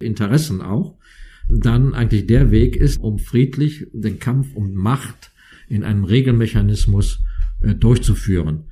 Interessen 0.00 0.60
auch, 0.60 0.98
dann 1.48 1.94
eigentlich 1.94 2.26
der 2.26 2.50
Weg 2.50 2.76
ist, 2.76 2.98
um 2.98 3.18
friedlich 3.18 3.86
den 3.92 4.18
Kampf 4.18 4.54
um 4.54 4.74
Macht 4.74 5.30
in 5.68 5.84
einem 5.84 6.04
Regelmechanismus 6.04 7.20
äh, 7.60 7.74
durchzuführen. 7.74 8.64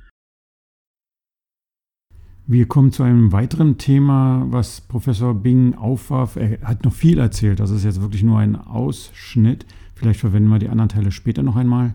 Wir 2.47 2.67
kommen 2.67 2.91
zu 2.91 3.03
einem 3.03 3.31
weiteren 3.31 3.77
Thema, 3.77 4.45
was 4.49 4.81
Professor 4.81 5.33
Bing 5.33 5.75
aufwarf. 5.75 6.35
Er 6.35 6.59
hat 6.63 6.83
noch 6.83 6.93
viel 6.93 7.19
erzählt, 7.19 7.59
das 7.59 7.69
ist 7.69 7.85
jetzt 7.85 8.01
wirklich 8.01 8.23
nur 8.23 8.39
ein 8.39 8.55
Ausschnitt. 8.55 9.65
Vielleicht 9.95 10.19
verwenden 10.19 10.49
wir 10.49 10.59
die 10.59 10.67
anderen 10.67 10.89
Teile 10.89 11.11
später 11.11 11.43
noch 11.43 11.55
einmal. 11.55 11.93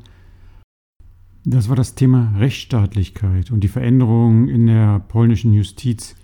Das 1.45 1.69
war 1.69 1.77
das 1.77 1.95
Thema 1.95 2.33
Rechtsstaatlichkeit 2.39 3.51
und 3.51 3.61
die 3.61 3.69
Veränderungen 3.69 4.49
in 4.49 4.67
der 4.67 5.01
polnischen 5.01 5.53
Justiz. 5.53 6.17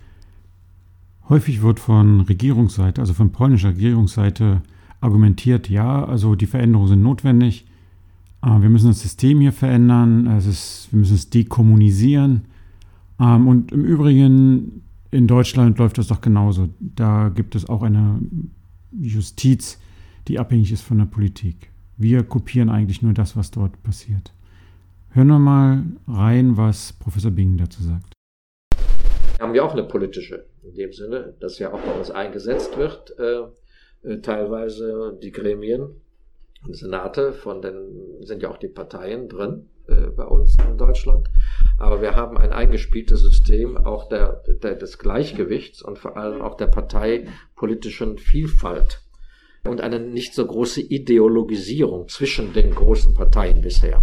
Häufig 1.29 1.63
wird 1.63 1.79
von 1.79 2.21
Regierungsseite, 2.23 3.01
also 3.01 3.15
von 3.15 3.33
polnischer 3.33 3.71
Regierungsseite, 3.71 4.63
argumentiert, 5.01 5.69
ja, 5.69 6.05
also 6.05 6.37
die 6.37 6.47
Veränderungen 6.47 6.89
sind 6.89 7.03
notwendig. 7.03 7.67
Wir 8.41 8.69
müssen 8.69 8.89
das 8.89 9.03
System 9.03 9.41
hier 9.41 9.53
verändern, 9.53 10.27
es 10.29 10.47
ist, 10.47 10.89
wir 10.91 11.01
müssen 11.01 11.15
es 11.17 11.29
dekommunisieren. 11.29 12.43
Ähm, 13.23 13.47
und 13.47 13.73
im 13.73 13.85
Übrigen, 13.85 14.83
in 15.11 15.27
Deutschland 15.27 15.79
läuft 15.79 15.99
das 15.99 16.09
doch 16.09 16.21
genauso. 16.21 16.69
Da 16.81 17.29
gibt 17.29 17.55
es 17.55 17.69
auch 17.69 17.83
eine 17.83 18.21
Justiz, 18.91 19.79
die 20.29 20.39
abhängig 20.39 20.73
ist 20.73 20.83
von 20.83 20.99
der 20.99 21.07
Politik. 21.07 21.71
Wir 21.97 22.25
kopieren 22.25 22.69
eigentlich 22.69 23.03
nur 23.03 23.13
das, 23.13 23.37
was 23.37 23.51
dort 23.51 23.83
passiert. 23.83 24.33
Hören 25.11 25.29
wir 25.29 25.39
mal 25.39 25.83
rein, 26.09 26.57
was 26.57 26.95
Professor 26.95 27.31
Bing 27.31 27.57
dazu 27.59 27.83
sagt. 27.83 28.15
Haben 29.39 29.53
wir 29.53 29.65
auch 29.65 29.73
eine 29.73 29.85
politische, 29.85 30.47
in 30.63 30.75
dem 30.75 30.93
Sinne, 30.93 31.35
dass 31.41 31.59
ja 31.59 31.73
auch 31.73 31.81
bei 31.81 31.93
uns 31.93 32.11
eingesetzt 32.11 32.77
wird, 32.77 33.15
äh, 33.19 34.09
äh 34.09 34.21
teilweise 34.21 35.19
die 35.23 35.33
Gremien, 35.33 35.89
Senate, 36.71 37.33
von 37.33 37.61
den 37.61 38.23
sind 38.23 38.43
ja 38.43 38.51
auch 38.51 38.59
die 38.59 38.69
Parteien 38.69 39.29
drin 39.29 39.69
äh, 39.89 40.07
bei 40.07 40.25
uns 40.25 40.57
in 40.69 40.79
Deutschland. 40.79 41.29
Aber 41.79 42.01
wir 42.01 42.15
haben 42.15 42.39
ein 42.39 42.53
eingespieltes 42.53 43.21
System 43.21 43.77
auch 43.77 44.09
der, 44.09 44.43
der, 44.63 44.75
des 44.75 44.99
Gleichgewichts 44.99 45.83
und 45.83 45.99
vor 45.99 46.17
allem 46.17 46.41
auch 46.41 46.57
der 46.57 46.69
parteipolitischen 46.69 48.19
Vielfalt 48.19 49.03
und 49.65 49.81
eine 49.81 50.01
nicht 50.01 50.35
so 50.35 50.47
große 50.47 50.81
Ideologisierung 50.81 52.09
zwischen 52.09 52.53
den 52.53 52.75
großen 52.75 53.15
Parteien 53.15 53.61
bisher. 53.61 54.03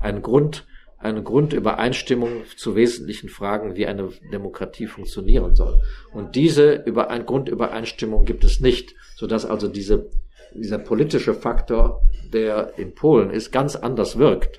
Ein 0.00 0.22
Grund, 0.22 0.66
eine 0.98 1.22
Grundübereinstimmung 1.22 2.42
zu 2.56 2.74
wesentlichen 2.74 3.28
Fragen, 3.28 3.76
wie 3.76 3.86
eine 3.86 4.10
Demokratie 4.32 4.86
funktionieren 4.86 5.54
soll. 5.54 5.80
Und 6.12 6.34
diese 6.34 6.82
Über 6.84 7.06
Grundübereinstimmung 7.06 8.24
gibt 8.24 8.44
es 8.44 8.60
nicht, 8.60 8.94
sodass 9.16 9.46
also 9.46 9.68
diese, 9.68 10.10
dieser 10.54 10.78
politische 10.78 11.34
Faktor, 11.34 12.02
der 12.32 12.78
in 12.78 12.94
Polen 12.94 13.30
ist, 13.30 13.52
ganz 13.52 13.76
anders 13.76 14.18
wirkt 14.18 14.58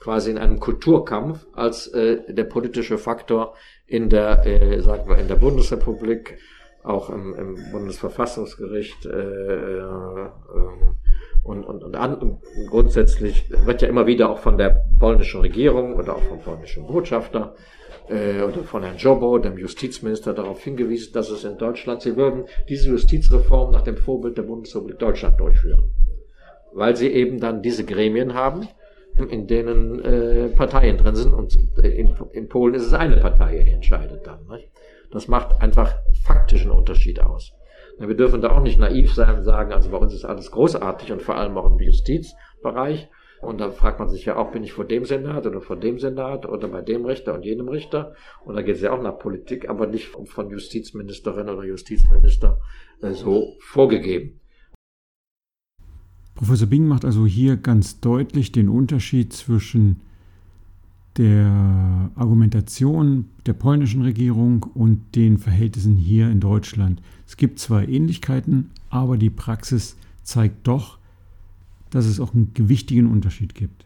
quasi 0.00 0.30
in 0.30 0.38
einem 0.38 0.58
Kulturkampf 0.58 1.46
als 1.52 1.86
äh, 1.88 2.32
der 2.32 2.44
politische 2.44 2.98
Faktor 2.98 3.54
in 3.86 4.08
der, 4.08 4.46
äh, 4.46 4.80
sagen 4.80 5.08
wir, 5.08 5.18
in 5.18 5.28
der 5.28 5.36
Bundesrepublik, 5.36 6.38
auch 6.82 7.10
im, 7.10 7.34
im 7.34 7.56
Bundesverfassungsgericht 7.70 9.04
äh, 9.04 9.10
äh, 9.10 10.28
und, 11.42 11.64
und, 11.64 11.84
und, 11.84 11.96
an, 11.96 12.14
und 12.14 12.40
grundsätzlich 12.68 13.50
wird 13.66 13.82
ja 13.82 13.88
immer 13.88 14.06
wieder 14.06 14.30
auch 14.30 14.38
von 14.38 14.56
der 14.56 14.84
polnischen 14.98 15.42
Regierung 15.42 15.94
oder 15.94 16.16
auch 16.16 16.22
vom 16.22 16.40
polnischen 16.40 16.86
Botschafter 16.86 17.54
äh, 18.08 18.42
oder 18.42 18.64
von 18.64 18.82
Herrn 18.82 18.96
Jobo, 18.96 19.38
dem 19.38 19.58
Justizminister, 19.58 20.32
darauf 20.32 20.62
hingewiesen, 20.62 21.12
dass 21.12 21.30
es 21.30 21.44
in 21.44 21.58
Deutschland, 21.58 22.02
sie 22.02 22.16
würden 22.16 22.44
diese 22.68 22.88
Justizreform 22.88 23.72
nach 23.72 23.82
dem 23.82 23.96
Vorbild 23.96 24.38
der 24.38 24.42
Bundesrepublik 24.42 24.98
Deutschland 24.98 25.38
durchführen. 25.38 25.90
Weil 26.72 26.96
sie 26.96 27.08
eben 27.08 27.40
dann 27.40 27.62
diese 27.62 27.84
Gremien 27.84 28.34
haben, 28.34 28.68
in 29.28 29.46
denen 29.46 30.00
äh, 30.02 30.48
Parteien 30.48 30.96
drin 30.96 31.14
sind. 31.14 31.32
Und 31.32 31.56
in, 31.82 32.14
in, 32.32 32.48
Polen 32.48 32.74
ist 32.74 32.86
es 32.86 32.94
eine 32.94 33.16
Partei, 33.16 33.62
die 33.64 33.72
entscheidet 33.72 34.26
dann. 34.26 34.46
Nicht? 34.48 34.70
Das 35.10 35.28
macht 35.28 35.60
einfach 35.60 35.94
faktischen 36.24 36.70
Unterschied 36.70 37.20
aus. 37.20 37.52
Wir 37.98 38.16
dürfen 38.16 38.40
da 38.40 38.50
auch 38.52 38.62
nicht 38.62 38.78
naiv 38.78 39.12
sein 39.12 39.36
und 39.36 39.42
sagen, 39.42 39.72
also 39.72 39.90
bei 39.90 39.98
uns 39.98 40.14
ist 40.14 40.24
alles 40.24 40.50
großartig 40.50 41.12
und 41.12 41.22
vor 41.22 41.36
allem 41.36 41.58
auch 41.58 41.70
im 41.70 41.78
Justizbereich. 41.78 43.10
Und 43.42 43.60
da 43.60 43.70
fragt 43.70 43.98
man 43.98 44.08
sich 44.08 44.26
ja 44.26 44.36
auch, 44.36 44.52
bin 44.52 44.64
ich 44.64 44.72
vor 44.72 44.84
dem 44.84 45.04
Senat 45.04 45.46
oder 45.46 45.60
vor 45.60 45.76
dem 45.76 45.98
Senat 45.98 46.46
oder 46.46 46.68
bei 46.68 46.82
dem 46.82 47.06
Richter 47.06 47.34
und 47.34 47.44
jenem 47.44 47.68
Richter? 47.68 48.14
Und 48.44 48.54
da 48.54 48.62
geht 48.62 48.76
es 48.76 48.82
ja 48.82 48.92
auch 48.92 49.02
nach 49.02 49.18
Politik, 49.18 49.68
aber 49.68 49.86
nicht 49.86 50.06
von 50.08 50.50
Justizministerin 50.50 51.48
oder 51.48 51.64
Justizminister 51.64 52.58
äh, 53.02 53.12
so 53.12 53.56
vorgegeben. 53.60 54.39
Professor 56.40 56.68
Bing 56.68 56.88
macht 56.88 57.04
also 57.04 57.26
hier 57.26 57.58
ganz 57.58 58.00
deutlich 58.00 58.50
den 58.50 58.70
Unterschied 58.70 59.30
zwischen 59.34 59.96
der 61.18 62.10
Argumentation 62.14 63.26
der 63.44 63.52
polnischen 63.52 64.00
Regierung 64.00 64.62
und 64.62 65.14
den 65.16 65.36
Verhältnissen 65.36 65.96
hier 65.96 66.30
in 66.30 66.40
Deutschland. 66.40 67.02
Es 67.26 67.36
gibt 67.36 67.58
zwar 67.58 67.86
Ähnlichkeiten, 67.86 68.70
aber 68.88 69.18
die 69.18 69.28
Praxis 69.28 69.96
zeigt 70.22 70.66
doch, 70.66 70.96
dass 71.90 72.06
es 72.06 72.18
auch 72.18 72.32
einen 72.32 72.54
gewichtigen 72.54 73.06
Unterschied 73.06 73.54
gibt. 73.54 73.84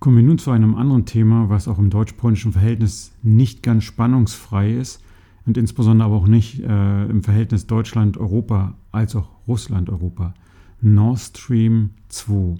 Kommen 0.00 0.18
wir 0.18 0.22
nun 0.22 0.36
zu 0.36 0.50
einem 0.50 0.74
anderen 0.74 1.06
Thema, 1.06 1.48
was 1.48 1.66
auch 1.66 1.78
im 1.78 1.88
deutsch-polnischen 1.88 2.52
Verhältnis 2.52 3.10
nicht 3.22 3.62
ganz 3.62 3.84
spannungsfrei 3.84 4.74
ist, 4.74 5.00
und 5.46 5.56
insbesondere 5.58 6.06
aber 6.06 6.16
auch 6.16 6.26
nicht 6.26 6.60
äh, 6.60 7.04
im 7.04 7.22
Verhältnis 7.22 7.66
Deutschland-Europa 7.66 8.74
als 8.92 9.14
auch 9.16 9.28
Russland-Europa. 9.46 10.34
Nord 10.80 11.18
Stream 11.18 11.90
2. 12.08 12.56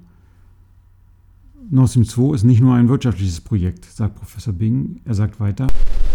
Nord 1.70 1.88
Stream 1.88 2.04
2 2.04 2.34
ist 2.34 2.44
nicht 2.44 2.60
nur 2.60 2.74
ein 2.74 2.88
wirtschaftliches 2.88 3.40
Projekt, 3.40 3.84
sagt 3.84 4.16
Professor 4.16 4.52
Bing. 4.52 5.00
Er 5.04 5.14
sagt 5.14 5.40
weiter. 5.40 5.66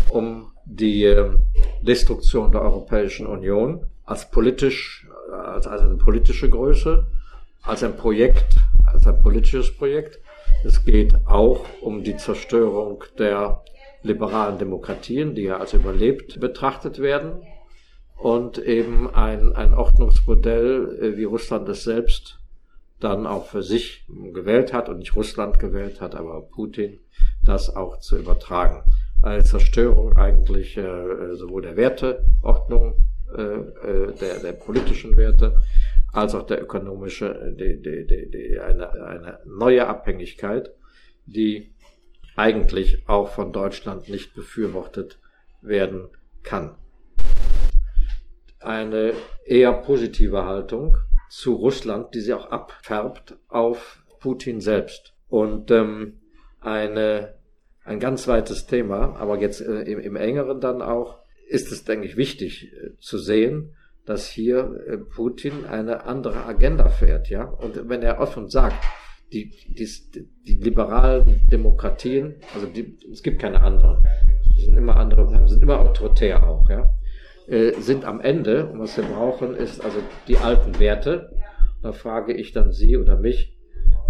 Um 0.09 0.47
die 0.65 1.03
äh, 1.03 1.31
Destruktion 1.81 2.51
der 2.51 2.61
Europäischen 2.61 3.25
Union 3.25 3.81
als 4.05 4.29
politisch, 4.29 5.07
als, 5.31 5.67
als 5.67 5.81
eine 5.81 5.95
politische 5.95 6.49
Größe, 6.49 7.05
als 7.63 7.83
ein 7.83 7.95
Projekt, 7.95 8.55
als 8.85 9.05
ein 9.07 9.19
politisches 9.21 9.75
Projekt. 9.75 10.19
Es 10.63 10.83
geht 10.83 11.15
auch 11.25 11.65
um 11.81 12.03
die 12.03 12.17
Zerstörung 12.17 13.03
der 13.17 13.61
liberalen 14.01 14.57
Demokratien, 14.57 15.35
die 15.35 15.43
ja 15.43 15.57
als 15.57 15.73
überlebt 15.73 16.39
betrachtet 16.39 16.99
werden, 16.99 17.41
und 18.19 18.57
eben 18.57 19.09
ein, 19.13 19.55
ein 19.55 19.73
Ordnungsmodell, 19.73 20.99
äh, 21.01 21.17
wie 21.17 21.23
Russland 21.23 21.67
es 21.69 21.83
selbst 21.83 22.39
dann 22.99 23.25
auch 23.25 23.45
für 23.45 23.63
sich 23.63 24.05
gewählt 24.33 24.73
hat 24.73 24.89
und 24.89 24.99
nicht 24.99 25.15
Russland 25.15 25.57
gewählt 25.57 26.01
hat, 26.01 26.15
aber 26.15 26.41
Putin, 26.41 26.99
das 27.45 27.73
auch 27.73 27.99
zu 27.99 28.17
übertragen. 28.17 28.83
Eine 29.21 29.43
Zerstörung 29.43 30.17
eigentlich 30.17 30.75
äh, 30.77 31.35
sowohl 31.35 31.61
der 31.61 31.77
Werteordnung, 31.77 32.95
äh, 33.37 33.41
äh, 33.41 34.13
der, 34.19 34.39
der 34.39 34.51
politischen 34.51 35.15
Werte, 35.15 35.61
als 36.11 36.35
auch 36.35 36.45
der 36.45 36.61
ökonomische, 36.61 37.55
die, 37.57 37.81
die, 37.81 38.05
die, 38.05 38.29
die, 38.31 38.59
eine, 38.59 38.91
eine 38.91 39.39
neue 39.45 39.87
Abhängigkeit, 39.87 40.71
die 41.25 41.71
eigentlich 42.35 43.07
auch 43.07 43.29
von 43.29 43.51
Deutschland 43.51 44.09
nicht 44.09 44.33
befürwortet 44.33 45.19
werden 45.61 46.09
kann. 46.43 46.75
Eine 48.59 49.13
eher 49.45 49.73
positive 49.73 50.45
Haltung 50.45 50.97
zu 51.29 51.53
Russland, 51.53 52.13
die 52.13 52.21
sie 52.21 52.33
auch 52.33 52.51
abfärbt 52.51 53.37
auf 53.47 54.03
Putin 54.19 54.59
selbst. 54.59 55.13
Und 55.29 55.71
ähm, 55.71 56.19
eine, 56.59 57.35
ein 57.83 57.99
ganz 57.99 58.27
weites 58.27 58.65
Thema, 58.65 59.15
aber 59.15 59.39
jetzt 59.39 59.61
äh, 59.61 59.81
im, 59.83 59.99
im 59.99 60.15
engeren 60.15 60.59
dann 60.59 60.81
auch, 60.81 61.19
ist 61.47 61.71
es, 61.71 61.83
denke 61.83 62.05
ich, 62.05 62.17
wichtig 62.17 62.73
äh, 62.73 62.97
zu 62.99 63.17
sehen, 63.17 63.75
dass 64.05 64.27
hier 64.27 64.81
äh, 64.87 64.97
Putin 64.97 65.65
eine 65.65 66.05
andere 66.05 66.45
Agenda 66.45 66.89
fährt, 66.89 67.29
ja. 67.29 67.43
Und 67.43 67.89
wenn 67.89 68.01
er 68.01 68.19
offen 68.19 68.49
sagt, 68.49 68.83
die, 69.31 69.51
die, 69.67 69.87
die 70.47 70.55
liberalen 70.55 71.41
Demokratien, 71.51 72.35
also 72.53 72.67
die, 72.67 72.97
es 73.11 73.23
gibt 73.23 73.39
keine 73.39 73.61
anderen, 73.61 74.03
sind 74.57 74.75
immer 74.75 74.97
andere, 74.97 75.47
sind 75.47 75.61
immer 75.61 75.79
autoritär 75.79 76.47
auch, 76.47 76.69
ja, 76.69 76.89
äh, 77.47 77.73
sind 77.79 78.05
am 78.05 78.21
Ende, 78.21 78.67
und 78.67 78.79
was 78.79 78.97
wir 78.97 79.03
brauchen, 79.03 79.55
ist 79.55 79.83
also 79.83 79.99
die 80.27 80.37
alten 80.37 80.79
Werte. 80.79 81.31
Da 81.81 81.93
frage 81.93 82.33
ich 82.33 82.51
dann 82.51 82.71
Sie 82.71 82.97
oder 82.97 83.17
mich, 83.17 83.57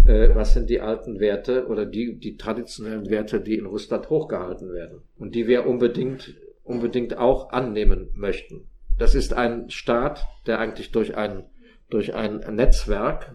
äh, 0.06 0.34
was 0.34 0.54
sind 0.54 0.68
die 0.68 0.80
alten 0.80 1.20
Werte 1.20 1.66
oder 1.66 1.86
die, 1.86 2.18
die 2.18 2.36
traditionellen 2.36 3.08
Werte, 3.10 3.40
die 3.40 3.56
in 3.56 3.66
Russland 3.66 4.10
hochgehalten 4.10 4.72
werden 4.72 5.02
und 5.18 5.34
die 5.34 5.46
wir 5.46 5.66
unbedingt, 5.66 6.34
unbedingt 6.64 7.16
auch 7.16 7.50
annehmen 7.50 8.10
möchten. 8.14 8.66
Das 8.98 9.14
ist 9.14 9.32
ein 9.32 9.70
Staat, 9.70 10.26
der 10.46 10.58
eigentlich 10.58 10.90
durch 10.90 11.16
ein, 11.16 11.44
durch 11.88 12.14
ein 12.14 12.40
Netzwerk 12.54 13.34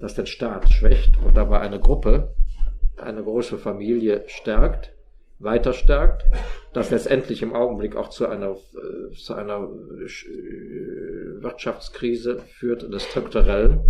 das 0.00 0.14
den 0.14 0.26
Staat 0.26 0.70
schwächt 0.70 1.12
und 1.24 1.36
dabei 1.36 1.60
eine 1.60 1.78
Gruppe, 1.78 2.34
eine 2.96 3.22
große 3.22 3.58
Familie 3.58 4.24
stärkt, 4.26 4.92
weiter 5.38 5.72
stärkt, 5.72 6.24
das 6.72 6.90
letztendlich 6.90 7.42
im 7.42 7.54
Augenblick 7.54 7.96
auch 7.96 8.08
zu 8.10 8.28
einer, 8.28 8.50
äh, 8.50 9.14
zu 9.14 9.34
einer 9.34 9.68
äh, 9.68 11.42
Wirtschaftskrise 11.42 12.40
führt, 12.58 12.92
des 12.92 13.04
strukturellen, 13.04 13.80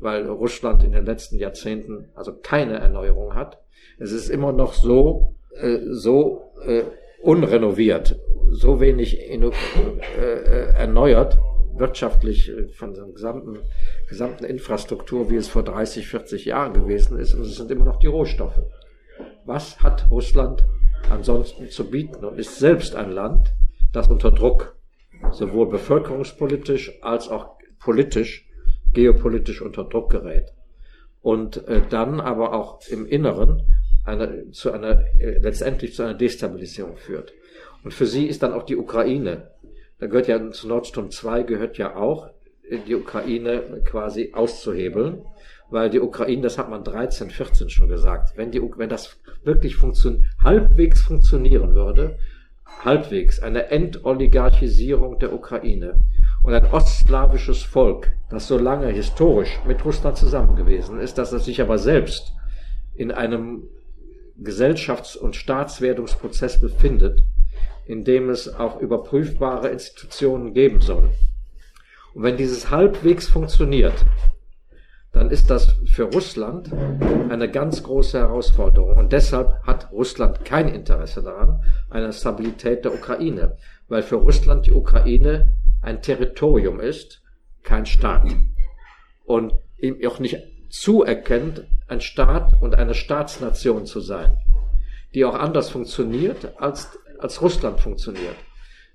weil 0.00 0.26
Russland 0.28 0.84
in 0.84 0.92
den 0.92 1.06
letzten 1.06 1.38
Jahrzehnten 1.38 2.10
also 2.14 2.34
keine 2.34 2.78
Erneuerung 2.78 3.34
hat. 3.34 3.58
Es 3.98 4.12
ist 4.12 4.28
immer 4.28 4.52
noch 4.52 4.74
so, 4.74 5.34
äh, 5.54 5.78
so 5.90 6.44
unrenoviert, 7.22 8.16
so 8.50 8.80
wenig 8.80 9.18
erneuert, 10.76 11.38
wirtschaftlich 11.78 12.48
äh, 12.48 12.68
von 12.68 12.94
der 12.94 13.04
gesamten, 13.06 13.58
gesamten 14.08 14.44
Infrastruktur, 14.44 15.30
wie 15.30 15.36
es 15.36 15.48
vor 15.48 15.62
30, 15.62 16.06
40 16.06 16.44
Jahren 16.44 16.72
gewesen 16.72 17.18
ist. 17.18 17.34
Und 17.34 17.42
es 17.42 17.56
sind 17.56 17.70
immer 17.70 17.84
noch 17.84 17.98
die 17.98 18.06
Rohstoffe. 18.06 18.60
Was 19.44 19.80
hat 19.80 20.10
Russland 20.10 20.64
ansonsten 21.10 21.68
zu 21.70 21.90
bieten 21.90 22.24
und 22.24 22.38
ist 22.38 22.58
selbst 22.58 22.94
ein 22.94 23.10
Land, 23.10 23.52
das 23.92 24.08
unter 24.08 24.30
Druck 24.30 24.76
sowohl 25.32 25.68
bevölkerungspolitisch 25.68 27.02
als 27.02 27.28
auch 27.28 27.56
politisch, 27.80 28.46
geopolitisch 28.92 29.62
unter 29.62 29.84
Druck 29.84 30.10
gerät. 30.10 30.52
Und 31.20 31.66
äh, 31.68 31.82
dann 31.88 32.20
aber 32.20 32.52
auch 32.52 32.80
im 32.88 33.06
Inneren 33.06 33.62
eine, 34.04 34.50
zu 34.52 34.72
einer, 34.72 35.04
äh, 35.18 35.38
letztendlich 35.38 35.94
zu 35.94 36.02
einer 36.02 36.14
Destabilisierung 36.14 36.96
führt. 36.96 37.32
Und 37.84 37.92
für 37.92 38.06
sie 38.06 38.26
ist 38.26 38.42
dann 38.42 38.52
auch 38.52 38.64
die 38.64 38.76
Ukraine, 38.76 39.50
da 39.98 40.06
gehört 40.06 40.28
ja 40.28 40.50
zu 40.50 40.68
Nord 40.68 40.86
Stream 40.86 41.10
2 41.10 41.42
gehört 41.42 41.78
ja 41.78 41.96
auch, 41.96 42.30
die 42.86 42.94
Ukraine 42.94 43.82
quasi 43.84 44.32
auszuhebeln, 44.34 45.22
weil 45.70 45.90
die 45.90 46.00
Ukraine, 46.00 46.42
das 46.42 46.58
hat 46.58 46.68
man 46.68 46.84
13, 46.84 47.30
14 47.30 47.70
schon 47.70 47.88
gesagt, 47.88 48.36
wenn 48.36 48.50
die, 48.50 48.60
wenn 48.76 48.88
das 48.88 49.18
wirklich 49.44 49.76
funktion, 49.76 50.24
halbwegs 50.42 51.00
funktionieren 51.00 51.74
würde, 51.74 52.18
halbwegs 52.84 53.40
eine 53.40 53.70
Entoligarchisierung 53.70 55.18
der 55.18 55.32
Ukraine 55.32 55.98
und 56.42 56.54
ein 56.54 56.66
ostslawisches 56.66 57.62
Volk, 57.62 58.12
das 58.30 58.46
so 58.46 58.58
lange 58.58 58.88
historisch 58.88 59.58
mit 59.66 59.84
Russland 59.84 60.16
zusammen 60.16 60.56
gewesen 60.56 61.00
ist, 61.00 61.18
dass 61.18 61.32
es 61.32 61.44
sich 61.44 61.60
aber 61.60 61.78
selbst 61.78 62.32
in 62.94 63.10
einem 63.10 63.64
Gesellschafts- 64.38 65.16
und 65.16 65.34
Staatswerdungsprozess 65.34 66.60
befindet, 66.60 67.22
in 67.88 68.04
dem 68.04 68.30
es 68.30 68.54
auch 68.54 68.80
überprüfbare 68.80 69.68
Institutionen 69.68 70.54
geben 70.54 70.80
soll. 70.80 71.10
Und 72.14 72.22
wenn 72.22 72.36
dieses 72.36 72.70
halbwegs 72.70 73.28
funktioniert, 73.28 74.04
dann 75.12 75.30
ist 75.30 75.50
das 75.50 75.74
für 75.86 76.04
Russland 76.04 76.70
eine 77.28 77.50
ganz 77.50 77.82
große 77.82 78.18
Herausforderung. 78.18 78.96
Und 78.96 79.12
deshalb 79.12 79.62
hat 79.64 79.90
Russland 79.90 80.44
kein 80.44 80.68
Interesse 80.68 81.22
daran, 81.22 81.62
einer 81.88 82.12
Stabilität 82.12 82.84
der 82.84 82.94
Ukraine, 82.94 83.56
weil 83.88 84.02
für 84.02 84.16
Russland 84.16 84.66
die 84.66 84.72
Ukraine 84.72 85.56
ein 85.80 86.02
Territorium 86.02 86.80
ist, 86.80 87.22
kein 87.62 87.86
Staat. 87.86 88.28
Und 89.24 89.54
ihm 89.78 89.96
auch 90.06 90.18
nicht 90.18 90.38
zuerkennt, 90.68 91.64
ein 91.86 92.00
Staat 92.02 92.60
und 92.60 92.74
eine 92.74 92.94
Staatsnation 92.94 93.86
zu 93.86 94.00
sein, 94.00 94.36
die 95.14 95.24
auch 95.24 95.34
anders 95.34 95.70
funktioniert, 95.70 96.52
als, 96.58 96.98
als 97.18 97.42
Russland 97.42 97.80
funktioniert. 97.80 98.36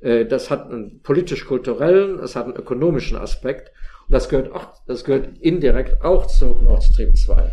Äh, 0.01 0.25
das 0.25 0.49
hat 0.49 0.69
einen 0.69 1.01
politisch-kulturellen, 1.01 2.19
es 2.19 2.35
hat 2.35 2.45
einen 2.45 2.55
ökonomischen 2.55 3.17
Aspekt 3.17 3.71
und 4.07 4.13
das 4.13 4.29
gehört 4.29 4.51
auch, 4.51 4.73
das 4.85 5.03
gehört 5.03 5.37
indirekt 5.39 6.03
auch 6.03 6.27
zu 6.27 6.47
Nord 6.63 6.83
Stream 6.83 7.15
2, 7.15 7.51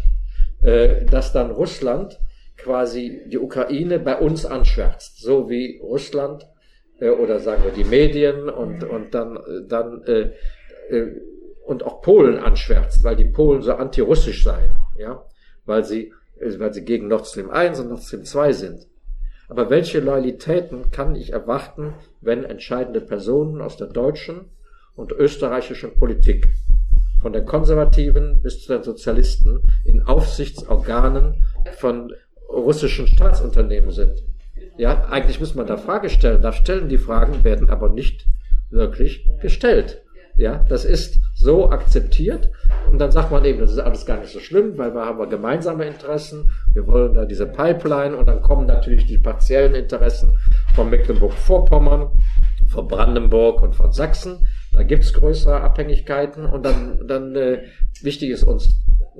äh, 0.62 1.04
dass 1.06 1.32
dann 1.32 1.50
Russland 1.50 2.18
quasi 2.56 3.22
die 3.26 3.38
Ukraine 3.38 3.98
bei 3.98 4.18
uns 4.18 4.44
anschwärzt, 4.44 5.20
so 5.20 5.48
wie 5.48 5.78
Russland 5.82 6.46
äh, 7.00 7.10
oder 7.10 7.38
sagen 7.38 7.64
wir 7.64 7.72
die 7.72 7.84
Medien 7.84 8.48
und, 8.48 8.84
und 8.84 9.14
dann, 9.14 9.38
dann 9.68 10.02
äh, 10.04 10.32
äh, 10.90 11.20
und 11.64 11.84
auch 11.84 12.02
Polen 12.02 12.38
anschwärzt, 12.38 13.04
weil 13.04 13.16
die 13.16 13.24
Polen 13.24 13.62
so 13.62 13.74
antirussisch 13.74 14.42
seien, 14.42 14.72
ja, 14.98 15.24
weil 15.66 15.84
sie, 15.84 16.12
weil 16.58 16.74
sie 16.74 16.84
gegen 16.84 17.06
Nord 17.08 17.28
Stream 17.28 17.50
1 17.50 17.80
und 17.80 17.90
Nord 17.90 18.02
Stream 18.02 18.24
2 18.24 18.52
sind. 18.52 18.89
Aber 19.50 19.68
welche 19.68 19.98
Loyalitäten 19.98 20.92
kann 20.92 21.16
ich 21.16 21.32
erwarten, 21.32 21.94
wenn 22.20 22.44
entscheidende 22.44 23.00
Personen 23.00 23.60
aus 23.60 23.76
der 23.76 23.88
deutschen 23.88 24.44
und 24.94 25.10
österreichischen 25.10 25.96
Politik, 25.96 26.48
von 27.20 27.32
den 27.32 27.44
Konservativen 27.44 28.40
bis 28.42 28.62
zu 28.62 28.72
den 28.72 28.84
Sozialisten, 28.84 29.60
in 29.84 30.02
Aufsichtsorganen 30.02 31.44
von 31.78 32.12
russischen 32.48 33.08
Staatsunternehmen 33.08 33.90
sind? 33.90 34.22
Ja, 34.78 35.06
eigentlich 35.10 35.40
muss 35.40 35.56
man 35.56 35.66
da 35.66 35.76
Frage 35.76 36.10
stellen. 36.10 36.42
Da 36.42 36.52
stellen 36.52 36.88
die 36.88 36.96
Fragen, 36.96 37.42
werden 37.42 37.70
aber 37.70 37.88
nicht 37.88 38.26
wirklich 38.70 39.28
gestellt. 39.42 40.02
Ja, 40.36 40.64
das 40.68 40.84
ist 40.84 41.18
so 41.34 41.70
akzeptiert. 41.70 42.50
Und 42.90 42.98
dann 42.98 43.12
sagt 43.12 43.30
man 43.30 43.44
eben, 43.44 43.60
das 43.60 43.72
ist 43.72 43.78
alles 43.78 44.06
gar 44.06 44.18
nicht 44.18 44.32
so 44.32 44.40
schlimm, 44.40 44.76
weil 44.78 44.94
wir 44.94 45.04
haben 45.04 45.28
gemeinsame 45.28 45.86
Interessen. 45.86 46.50
Wir 46.72 46.86
wollen 46.86 47.14
da 47.14 47.24
diese 47.24 47.46
Pipeline 47.46 48.16
und 48.16 48.26
dann 48.26 48.42
kommen 48.42 48.66
natürlich 48.66 49.06
die 49.06 49.18
partiellen 49.18 49.74
Interessen 49.74 50.36
von 50.74 50.90
Mecklenburg-Vorpommern, 50.90 52.10
von 52.68 52.88
Brandenburg 52.88 53.62
und 53.62 53.74
von 53.74 53.92
Sachsen. 53.92 54.46
Da 54.72 54.82
gibt's 54.82 55.12
größere 55.12 55.60
Abhängigkeiten 55.60 56.46
und 56.46 56.64
dann, 56.64 57.06
dann 57.06 57.34
äh, 57.34 57.62
wichtig 58.02 58.30
ist 58.30 58.44
uns 58.44 58.68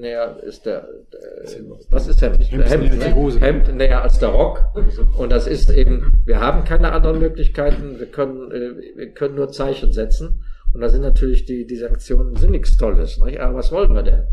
näher 0.01 0.43
ist 0.43 0.67
der, 0.67 0.89
äh, 1.13 1.61
was 1.91 2.09
ist 2.09 2.23
Hemd? 2.23 2.41
Hemd, 2.51 2.69
Hemd, 2.69 2.99
ne? 2.99 3.41
Hemd 3.41 3.75
näher 3.75 4.03
als 4.03 4.19
der 4.19 4.31
Rock. 4.31 4.63
Und 5.17 5.31
das 5.31 5.47
ist 5.47 5.71
eben, 5.71 6.23
wir 6.25 6.41
haben 6.41 6.65
keine 6.65 6.93
anderen 6.93 7.19
Möglichkeiten, 7.19 7.99
wir 7.99 8.07
können, 8.07 8.51
äh, 8.51 8.97
wir 8.97 9.11
können 9.11 9.35
nur 9.35 9.51
Zeichen 9.51 9.93
setzen. 9.93 10.45
Und 10.73 10.81
da 10.81 10.89
sind 10.89 11.03
natürlich 11.03 11.45
die, 11.47 11.67
die 11.67 11.77
Sanktionen 11.77 12.37
sind 12.37 12.53
nichts 12.53 12.77
Tolles. 12.77 13.19
Nicht? 13.19 13.41
Aber 13.41 13.57
was 13.57 13.73
wollen 13.73 13.95
wir 13.95 14.03
denn? 14.03 14.27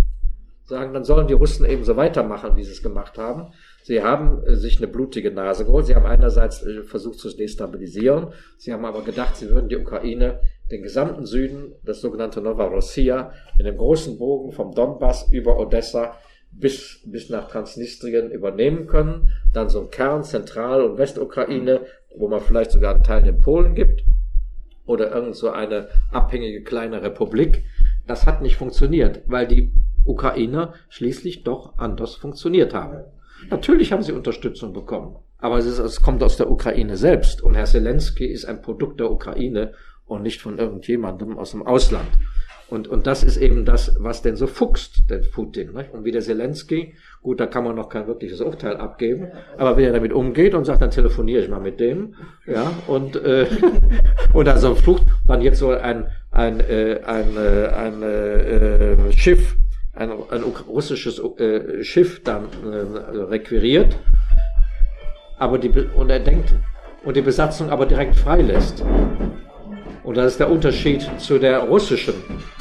Sagen, 0.65 0.93
dann 0.93 1.06
sollen 1.06 1.28
die 1.28 1.34
Russen 1.34 1.65
eben 1.65 1.86
so 1.86 1.95
weitermachen, 1.95 2.58
wie 2.58 2.63
sie 2.63 2.73
es 2.73 2.84
gemacht 2.84 3.17
haben. 3.17 3.54
Sie 3.84 4.04
haben 4.04 4.43
äh, 4.43 4.56
sich 4.56 4.78
eine 4.78 4.88
blutige 4.88 5.32
Nase 5.32 5.63
geholt. 5.63 5.86
Sie 5.86 5.95
haben 5.95 6.06
einerseits 6.06 6.62
äh, 6.62 6.84
versucht 6.84 7.19
zu 7.19 7.36
destabilisieren. 7.36 8.28
Sie 8.58 8.73
haben 8.73 8.84
aber 8.84 9.04
gedacht, 9.04 9.38
sie 9.38 9.50
würden 9.50 9.69
die 9.69 9.78
Ukraine, 9.78 10.41
den 10.69 10.84
gesamten 10.84 11.26
Süden, 11.26 11.73
das 11.86 12.02
sogenannte 12.02 12.41
Novorossia, 12.41 13.32
in 13.58 13.63
dem 13.63 13.78
großen 13.78 14.17
Bogen 14.17 14.52
vom 14.52 14.76
Donbass 14.76 15.32
über 15.32 15.58
Odessa 15.58 16.17
bis, 16.52 17.00
bis 17.06 17.30
nach 17.30 17.47
Transnistrien 17.47 18.30
übernehmen 18.30 18.88
können. 18.88 19.30
Dann 19.54 19.69
so 19.69 19.80
ein 19.80 19.89
Kern 19.89 20.26
Zentral- 20.26 20.84
und 20.84 20.97
Westukraine, 20.97 21.86
wo 22.17 22.28
man 22.28 22.41
vielleicht 22.41 22.71
sogar 22.71 22.93
einen 22.93 23.04
Teil 23.04 23.26
in 23.26 23.39
Polen 23.39 23.73
gibt 23.73 24.04
oder 24.88 25.12
irgend 25.13 25.36
so 25.36 25.52
eine 25.52 25.89
abhängige 26.12 26.63
kleine 26.63 27.04
Republik. 27.04 27.63
Das 28.08 28.26
hat 28.26 28.41
nicht 28.41 28.56
funktioniert, 28.56 29.21
weil 29.28 29.47
die 29.47 29.71
Ukrainer 30.06 30.73
schließlich 30.89 31.43
doch 31.43 31.78
anders 31.78 32.15
funktioniert 32.15 32.73
haben. 32.73 33.04
Natürlich 33.52 33.91
haben 33.91 34.02
sie 34.02 34.13
Unterstützung 34.13 34.73
bekommen, 34.73 35.17
aber 35.38 35.60
es, 35.60 35.65
ist, 35.65 35.78
es 35.78 36.02
kommt 36.02 36.23
aus 36.23 36.38
der 36.38 36.50
Ukraine 36.50 36.97
selbst 36.97 37.43
und 37.43 37.54
Herr 37.54 37.65
Zelensky 37.65 38.26
ist 38.26 38.45
ein 38.45 38.62
Produkt 38.62 39.00
der 39.00 39.12
Ukraine 39.12 39.73
und 40.06 40.23
nicht 40.23 40.41
von 40.41 40.58
irgendjemandem 40.58 41.38
aus 41.38 41.52
dem 41.52 41.62
Ausland. 41.62 42.08
Und, 42.69 42.89
und 42.89 43.08
das 43.08 43.23
ist 43.23 43.38
eben 43.38 43.63
das, 43.63 43.95
was 43.97 44.21
denn 44.21 44.36
so 44.36 44.45
fuchst, 44.45 45.10
den 45.10 45.21
Putin. 45.32 45.73
Nicht? 45.73 45.93
Und 45.93 46.03
wie 46.03 46.12
der 46.12 46.21
Zelensky, 46.21 46.95
gut, 47.21 47.39
da 47.39 47.45
kann 47.45 47.63
man 47.63 47.75
noch 47.75 47.88
kein 47.88 48.08
wirkliches 48.08 48.41
Urteil 48.41 48.75
abgeben, 48.75 49.27
aber 49.58 49.77
wie 49.77 49.84
er 49.84 49.93
damit 49.93 50.12
umgeht 50.12 50.53
und 50.53 50.65
sagt, 50.65 50.82
dann 50.82 50.91
telefoniere 50.91 51.43
ich 51.43 51.49
mal 51.49 51.62
mit 51.62 51.80
dem, 51.80 52.15
ja, 52.45 52.69
und, 52.88 53.15
äh, 53.15 53.47
und 54.34 54.49
also 54.49 54.75
flucht 54.75 55.03
dann 55.27 55.41
jetzt 55.41 55.60
so 55.60 55.69
ein, 55.69 56.08
ein, 56.32 56.60
äh, 56.60 56.99
ein, 57.06 57.38
äh, 57.38 57.67
ein 57.67 58.03
äh, 58.03 59.12
Schiff, 59.13 59.56
ein, 59.93 60.12
ein 60.12 60.43
russisches 60.67 61.21
äh, 61.39 61.84
Schiff 61.86 62.21
dann 62.23 62.47
äh, 62.65 63.17
requiriert, 63.17 63.97
aber 65.39 65.58
die, 65.58 65.69
und 65.69 66.10
er 66.10 66.19
denkt, 66.19 66.53
und 67.06 67.15
die 67.15 67.21
Besatzung 67.21 67.69
aber 67.69 67.86
direkt 67.86 68.15
freilässt. 68.15 68.84
Und 70.08 70.15
das 70.15 70.28
ist 70.28 70.39
der 70.39 70.50
Unterschied 70.50 71.06
zu 71.17 71.38
der 71.38 71.60
russischen 71.63 72.13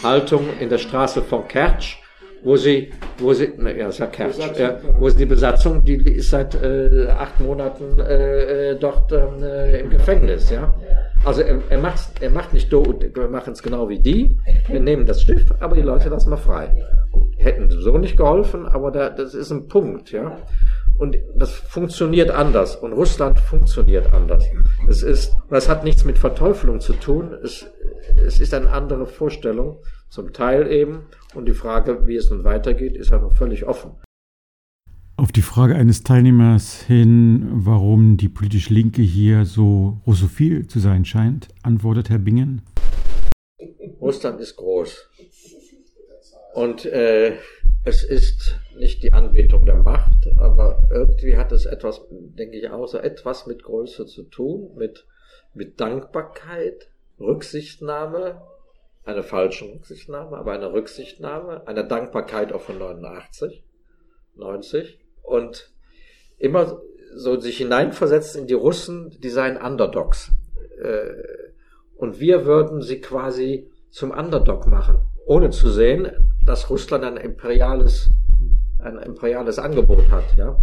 Haltung 0.03 0.49
in 0.59 0.69
der 0.69 0.79
Straße 0.79 1.23
von 1.23 1.47
Kertsch, 1.47 1.97
wo 2.43 2.57
sie, 2.57 2.91
wo 3.19 3.33
sie, 3.35 3.53
ne, 3.57 3.79
ja, 3.79 3.93
sag 3.93 4.15
Kertsch, 4.15 4.41
ja, 4.59 4.81
wo 4.99 5.09
sie 5.09 5.19
die 5.19 5.27
Besatzung, 5.27 5.85
die 5.85 5.95
ist 5.95 6.31
seit 6.31 6.61
äh, 6.61 7.07
acht 7.07 7.39
Monaten 7.39 8.01
äh, 8.01 8.73
äh 8.73 8.79
dort 8.81 9.13
ähm, 9.13 9.45
äh, 9.45 9.79
im 9.79 9.91
Gefängnis, 9.91 10.51
ja. 10.51 10.75
Also 11.25 11.43
er, 11.43 11.61
er 11.69 11.79
macht, 11.79 12.21
er 12.21 12.31
macht 12.31 12.53
nicht 12.53 12.73
do, 12.73 12.83
wir 12.83 13.29
machen 13.29 13.53
es 13.53 13.63
genau 13.63 13.89
wie 13.89 14.01
die. 14.01 14.37
Wir 14.69 14.81
nehmen 14.81 15.07
das 15.07 15.23
Schiff, 15.23 15.45
aber 15.61 15.77
die 15.77 15.83
Leute 15.83 16.09
lassen 16.09 16.31
wir 16.31 16.39
frei. 16.39 16.75
Hätten 17.39 17.71
so 17.71 17.97
nicht 17.97 18.17
geholfen, 18.17 18.67
aber 18.67 18.91
da, 18.91 19.09
das 19.09 19.35
ist 19.35 19.53
ein 19.53 19.69
Punkt, 19.69 20.11
ja. 20.11 20.37
Und 20.99 21.19
das 21.37 21.53
funktioniert 21.53 22.31
anders. 22.31 22.77
Und 22.77 22.93
Russland 22.93 23.39
funktioniert 23.39 24.13
anders. 24.13 24.45
Es 24.89 25.03
ist, 25.03 25.37
das 25.51 25.69
hat 25.69 25.85
nichts 25.85 26.05
mit 26.05 26.19
Verteufelung 26.19 26.81
zu 26.81 26.95
tun. 26.95 27.33
Es, 27.43 27.67
es 28.25 28.40
ist 28.40 28.55
eine 28.55 28.71
andere 28.71 29.07
Vorstellung, 29.07 29.79
zum 30.09 30.33
Teil 30.33 30.71
eben. 30.71 31.07
Und 31.35 31.47
die 31.47 31.53
Frage, 31.53 32.07
wie 32.07 32.17
es 32.17 32.31
nun 32.31 32.44
weitergeht, 32.44 32.97
ist 32.97 33.11
ja 33.11 33.19
noch 33.19 33.33
völlig 33.33 33.67
offen. 33.67 33.92
Auf 35.19 35.33
die 35.33 35.42
Frage 35.42 35.75
eines 35.75 36.03
Teilnehmers 36.03 36.83
hin, 36.83 37.49
warum 37.51 38.17
die 38.19 38.29
politisch 38.29 38.69
Linke 38.69 39.03
hier 39.03 39.47
so 39.47 39.99
russophil 40.07 40.67
zu 40.67 40.79
sein 40.79 41.05
scheint, 41.07 41.49
antwortet 41.63 42.11
Herr 42.11 42.19
Bingen. 42.19 42.63
Russland 44.01 44.40
ist 44.40 44.57
groß. 44.57 45.09
Und 46.55 46.85
äh, 46.87 47.37
es 47.87 48.03
ist 48.03 48.59
nicht 48.77 49.05
die 49.05 49.13
Anbetung 49.13 49.65
der 49.65 49.77
Macht, 49.77 50.27
aber 50.39 50.83
irgendwie 50.91 51.37
hat 51.37 51.53
es 51.53 51.67
etwas, 51.67 52.05
denke 52.11 52.59
ich 52.59 52.69
auch, 52.69 52.89
so 52.89 52.99
etwas 52.99 53.47
mit 53.47 53.63
Größe 53.63 54.07
zu 54.07 54.25
tun, 54.25 54.73
mit, 54.75 55.07
mit 55.55 55.81
Dankbarkeit, 55.81 56.91
Rücksichtnahme, 57.21 58.43
eine 59.05 59.23
falsche 59.23 59.67
Rücksichtnahme, 59.67 60.37
aber 60.37 60.53
eine 60.53 60.73
Rücksichtnahme, 60.73 61.65
eine 61.69 61.87
Dankbarkeit 61.87 62.53
auch 62.53 62.61
von 62.61 62.77
89, 62.77 63.63
90 64.35 64.99
und 65.23 65.71
immer 66.39 66.81
so 67.15 67.39
sich 67.39 67.59
hineinversetzt 67.59 68.35
in 68.35 68.49
die 68.49 68.55
Russen, 68.55 69.17
die 69.21 69.31
seien 69.31 69.57
Underdogs. 69.57 70.33
Äh, 70.83 71.23
und 71.95 72.19
wir 72.19 72.47
würden 72.47 72.83
sie 72.83 73.01
quasi 73.01 73.71
zum 73.91 74.11
Underdog 74.11 74.67
machen, 74.67 74.99
ohne 75.25 75.51
zu 75.51 75.71
sehen, 75.71 76.11
dass 76.47 76.71
Russland 76.71 77.05
ein 77.05 77.17
imperiales, 77.17 78.09
ein 78.79 78.99
imperiales 78.99 79.59
Angebot 79.59 80.11
hat, 80.11 80.37
ja. 80.37 80.57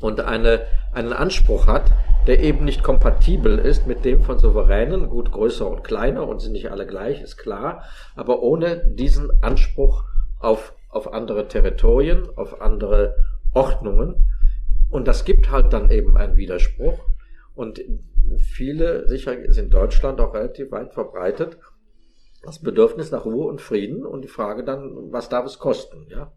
und 0.00 0.20
eine, 0.20 0.62
einen 0.92 1.12
Anspruch 1.12 1.66
hat, 1.66 1.92
der 2.26 2.40
eben 2.40 2.64
nicht 2.64 2.82
kompatibel 2.82 3.58
ist 3.58 3.86
mit 3.86 4.04
dem 4.04 4.22
von 4.22 4.38
Souveränen, 4.38 5.10
gut 5.10 5.30
größer 5.30 5.68
und 5.68 5.84
kleiner 5.84 6.26
und 6.26 6.40
sind 6.40 6.52
nicht 6.52 6.70
alle 6.70 6.86
gleich, 6.86 7.20
ist 7.20 7.36
klar, 7.36 7.84
aber 8.16 8.42
ohne 8.42 8.78
diesen 8.78 9.30
Anspruch 9.42 10.04
auf, 10.38 10.74
auf 10.88 11.12
andere 11.12 11.48
Territorien, 11.48 12.28
auf 12.36 12.60
andere 12.62 13.14
Ordnungen. 13.52 14.24
Und 14.90 15.06
das 15.06 15.24
gibt 15.24 15.50
halt 15.50 15.72
dann 15.72 15.90
eben 15.90 16.16
einen 16.16 16.36
Widerspruch. 16.36 16.98
Und 17.54 17.80
viele, 18.38 19.08
sicher 19.08 19.36
in 19.36 19.70
Deutschland 19.70 20.20
auch 20.20 20.34
relativ 20.34 20.70
weit 20.72 20.92
verbreitet, 20.92 21.58
das 22.44 22.60
Bedürfnis 22.60 23.10
nach 23.10 23.24
Ruhe 23.24 23.46
und 23.46 23.60
Frieden 23.60 24.04
und 24.04 24.22
die 24.22 24.28
Frage 24.28 24.64
dann, 24.64 25.12
was 25.12 25.28
darf 25.28 25.46
es 25.46 25.58
kosten, 25.58 26.06
ja? 26.08 26.32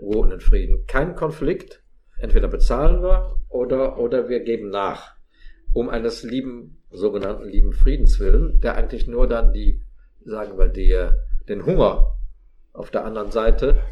Ruhe 0.00 0.18
und 0.18 0.42
Frieden. 0.42 0.86
Kein 0.86 1.14
Konflikt. 1.14 1.82
Entweder 2.18 2.48
bezahlen 2.48 3.02
wir 3.02 3.38
oder, 3.48 3.98
oder 3.98 4.28
wir 4.28 4.40
geben 4.40 4.70
nach. 4.70 5.16
Um 5.72 5.88
eines 5.88 6.22
lieben, 6.22 6.82
sogenannten 6.90 7.44
lieben 7.44 7.72
Friedens 7.72 8.20
willen, 8.20 8.60
der 8.60 8.76
eigentlich 8.76 9.06
nur 9.06 9.26
dann 9.26 9.52
die, 9.52 9.82
sagen 10.24 10.58
wir, 10.58 10.68
die, 10.68 10.96
den 11.48 11.66
Hunger 11.66 12.12
auf 12.72 12.90
der 12.90 13.04
anderen 13.04 13.30
Seite, 13.30 13.82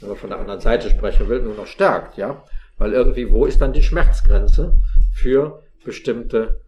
wenn 0.00 0.10
man 0.10 0.18
von 0.18 0.30
der 0.30 0.38
anderen 0.38 0.60
Seite 0.60 0.90
sprechen 0.90 1.28
will, 1.28 1.42
nur 1.42 1.54
noch 1.54 1.66
stärkt, 1.66 2.16
ja? 2.16 2.44
Weil 2.76 2.92
irgendwie, 2.92 3.32
wo 3.32 3.46
ist 3.46 3.60
dann 3.60 3.72
die 3.72 3.82
Schmerzgrenze 3.82 4.76
für 5.12 5.62
bestimmte 5.84 6.60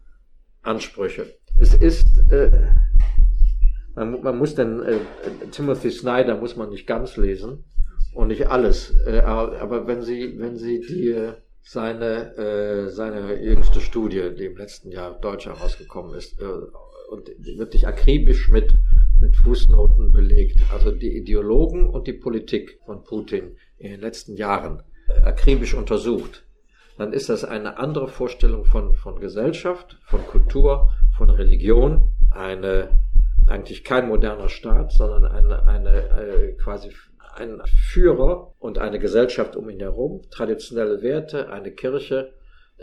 Ansprüche? 0.63 1.27
Es 1.59 1.75
ist, 1.75 2.07
äh, 2.31 2.51
man, 3.95 4.23
man 4.23 4.39
muss 4.39 4.55
den 4.55 4.81
äh, 4.81 4.99
Timothy 5.51 5.91
Snyder 5.91 6.37
muss 6.37 6.57
man 6.57 6.71
nicht 6.71 6.87
ganz 6.87 7.17
lesen 7.17 7.65
und 8.15 8.29
nicht 8.29 8.49
alles, 8.49 8.95
äh, 9.07 9.21
aber 9.21 9.87
wenn 9.87 10.03
Sie 10.03 10.39
wenn 10.39 10.57
Sie 10.57 10.81
die 10.81 11.33
seine 11.63 12.37
äh, 12.37 12.89
seine 12.89 13.41
jüngste 13.43 13.81
Studie, 13.81 14.31
die 14.37 14.47
im 14.47 14.57
letzten 14.57 14.91
Jahr 14.91 15.19
Deutsch 15.21 15.47
herausgekommen 15.47 16.15
ist 16.15 16.41
äh, 16.41 16.45
und 17.11 17.29
wirklich 17.39 17.87
akribisch 17.87 18.51
mit 18.51 18.73
mit 19.21 19.37
Fußnoten 19.37 20.13
belegt, 20.13 20.59
also 20.73 20.91
die 20.91 21.17
Ideologen 21.17 21.89
und 21.89 22.07
die 22.07 22.15
Politik 22.15 22.79
von 22.87 23.05
Putin 23.05 23.57
in 23.79 23.91
den 23.91 24.01
letzten 24.01 24.37
Jahren 24.37 24.83
äh, 25.09 25.21
akribisch 25.23 25.75
untersucht, 25.75 26.45
dann 26.97 27.13
ist 27.13 27.29
das 27.29 27.45
eine 27.45 27.79
andere 27.79 28.09
Vorstellung 28.09 28.65
von, 28.65 28.95
von 28.95 29.21
Gesellschaft, 29.21 29.99
von 30.05 30.21
Kultur, 30.27 30.91
von 31.17 31.31
Religion, 31.31 32.11
eine 32.31 33.00
eigentlich 33.51 33.85
kein 33.85 34.09
moderner 34.09 34.49
Staat, 34.49 34.93
sondern 34.93 35.25
eine, 35.25 35.67
eine 35.67 36.09
äh, 36.21 36.53
quasi 36.53 36.91
ein 37.37 37.61
Führer 37.65 38.55
und 38.59 38.79
eine 38.79 38.99
Gesellschaft 38.99 39.57
um 39.57 39.69
ihn 39.71 39.81
herum, 39.81 40.23
traditionelle 40.31 41.03
Werte, 41.03 41.51
eine 41.51 41.71
Kirche, 41.71 42.33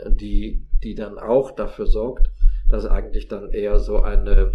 die, 0.06 0.66
die 0.82 0.94
dann 0.94 1.18
auch 1.18 1.50
dafür 1.52 1.86
sorgt, 1.86 2.30
dass 2.68 2.86
eigentlich 2.86 3.28
dann 3.28 3.50
eher 3.50 3.78
so 3.78 4.00
eine 4.00 4.52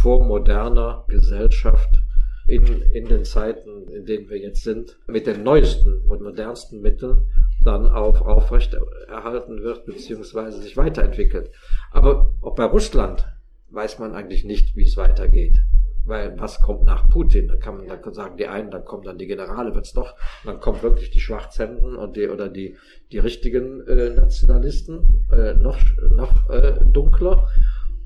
vormoderner 0.00 1.04
Gesellschaft 1.08 2.02
in, 2.48 2.82
in 2.92 3.06
den 3.06 3.24
Zeiten, 3.24 3.88
in 3.88 4.06
denen 4.06 4.28
wir 4.28 4.38
jetzt 4.38 4.62
sind, 4.62 4.98
mit 5.08 5.26
den 5.26 5.42
neuesten 5.42 6.02
und 6.08 6.22
modernsten 6.22 6.80
Mitteln 6.80 7.26
dann 7.64 7.88
auf 7.88 8.22
aufrecht 8.22 8.76
erhalten 9.08 9.62
wird, 9.62 9.84
beziehungsweise 9.84 10.62
sich 10.62 10.76
weiterentwickelt. 10.76 11.50
Aber 11.90 12.32
auch 12.40 12.54
bei 12.54 12.64
Russland 12.64 13.26
weiß 13.70 13.98
man 13.98 14.14
eigentlich 14.14 14.44
nicht, 14.44 14.76
wie 14.76 14.84
es 14.84 14.96
weitergeht. 14.96 15.62
Weil 16.04 16.38
was 16.38 16.60
kommt 16.60 16.84
nach 16.84 17.08
Putin? 17.08 17.48
Da 17.48 17.56
kann 17.56 17.78
man 17.78 17.88
dann 17.88 18.14
sagen, 18.14 18.36
die 18.36 18.46
einen, 18.46 18.70
dann 18.70 18.84
kommen 18.84 19.02
dann 19.02 19.18
die 19.18 19.26
Generale, 19.26 19.74
wird's 19.74 19.92
doch, 19.92 20.14
dann 20.44 20.60
kommt 20.60 20.84
wirklich 20.84 21.10
die 21.10 21.18
Schwarzhemden 21.18 21.96
und 21.96 22.16
die 22.16 22.28
oder 22.28 22.48
die 22.48 22.76
die 23.10 23.18
richtigen 23.18 23.84
äh, 23.88 24.10
Nationalisten 24.10 25.26
äh, 25.32 25.54
noch 25.54 25.78
noch 26.10 26.48
äh, 26.48 26.74
dunkler. 26.92 27.48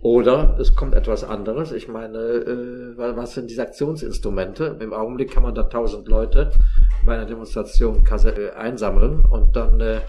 Oder 0.03 0.57
es 0.59 0.75
kommt 0.75 0.95
etwas 0.95 1.25
anderes. 1.25 1.73
Ich 1.73 1.87
meine, 1.89 2.19
äh, 2.19 2.97
was 2.97 3.35
sind 3.35 3.51
diese 3.51 3.63
Aktionsinstrumente? 3.63 4.79
Im 4.81 4.95
Augenblick 4.95 5.31
kann 5.31 5.43
man 5.43 5.55
da 5.55 5.65
tausend 5.65 6.09
Leute 6.09 6.53
bei 7.05 7.15
einer 7.15 7.27
Demonstration 7.27 8.03
äh, 8.03 8.51
einsammeln 8.53 9.27
und 9.27 9.57
dann, 9.57 9.79
äh, 9.81 10.01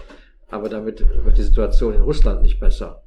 aber 0.48 0.70
damit 0.70 1.04
wird 1.24 1.36
die 1.36 1.42
Situation 1.42 1.92
in 1.92 2.00
Russland 2.00 2.40
nicht 2.40 2.58
besser. 2.58 3.02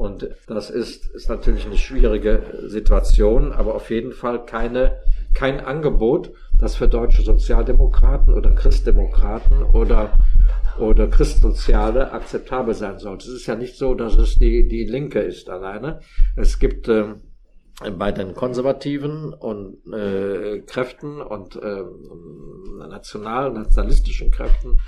Und 0.00 0.30
das 0.46 0.70
ist, 0.70 1.08
ist 1.08 1.28
natürlich 1.28 1.66
eine 1.66 1.76
schwierige 1.76 2.62
Situation, 2.68 3.52
aber 3.52 3.74
auf 3.74 3.90
jeden 3.90 4.12
Fall 4.12 4.46
keine, 4.46 4.96
kein 5.34 5.60
Angebot, 5.60 6.32
das 6.58 6.74
für 6.74 6.88
deutsche 6.88 7.20
Sozialdemokraten 7.20 8.32
oder 8.32 8.52
Christdemokraten 8.52 9.62
oder, 9.62 10.18
oder 10.78 11.06
Christsoziale 11.06 12.12
akzeptabel 12.12 12.72
sein 12.72 12.98
sollte. 12.98 13.28
Es 13.28 13.34
ist 13.34 13.46
ja 13.46 13.56
nicht 13.56 13.76
so, 13.76 13.92
dass 13.92 14.16
es 14.16 14.36
die, 14.36 14.66
die 14.66 14.84
Linke 14.84 15.20
ist 15.20 15.50
alleine. 15.50 16.00
Es 16.34 16.58
gibt 16.58 16.88
äh, 16.88 17.16
bei 17.98 18.10
den 18.10 18.32
konservativen 18.32 19.34
und 19.34 19.86
äh, 19.92 20.60
Kräften 20.60 21.20
und 21.20 21.56
äh, 21.56 21.84
national 22.88 23.52
nationalistischen 23.52 24.30
Kräften 24.30 24.78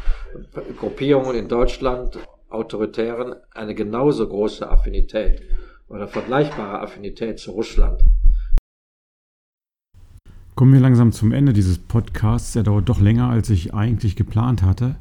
Gruppierungen 0.78 1.36
in 1.36 1.48
Deutschland 1.48 2.18
Autoritären 2.52 3.34
eine 3.52 3.74
genauso 3.74 4.28
große 4.28 4.68
Affinität 4.68 5.42
oder 5.88 6.08
vergleichbare 6.08 6.80
Affinität 6.80 7.38
zu 7.38 7.52
Russland. 7.52 8.02
Kommen 10.54 10.74
wir 10.74 10.80
langsam 10.80 11.12
zum 11.12 11.32
Ende 11.32 11.52
dieses 11.52 11.78
Podcasts. 11.78 12.52
Der 12.52 12.62
dauert 12.62 12.88
doch 12.88 13.00
länger, 13.00 13.30
als 13.30 13.50
ich 13.50 13.74
eigentlich 13.74 14.16
geplant 14.16 14.62
hatte. 14.62 14.96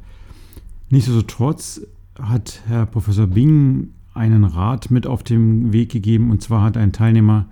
Nichtsdestotrotz 0.90 1.86
hat 2.20 2.62
Herr 2.66 2.86
Professor 2.86 3.26
Bing 3.26 3.94
einen 4.14 4.44
Rat 4.44 4.90
mit 4.90 5.06
auf 5.06 5.22
den 5.22 5.72
Weg 5.72 5.90
gegeben. 5.90 6.30
Und 6.30 6.42
zwar 6.42 6.62
hat 6.62 6.76
ein 6.76 6.92
Teilnehmer, 6.92 7.46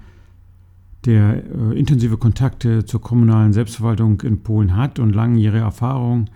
der 1.05 1.43
äh, 1.45 1.79
intensive 1.79 2.17
Kontakte 2.19 2.85
zur 2.85 3.01
kommunalen 3.01 3.53
Selbstverwaltung 3.53 4.21
in 4.23 4.43
Polen 4.43 4.77
hat 4.77 4.99
und 4.99 5.15
langjährige 5.15 5.63
Erfahrung 5.63 6.27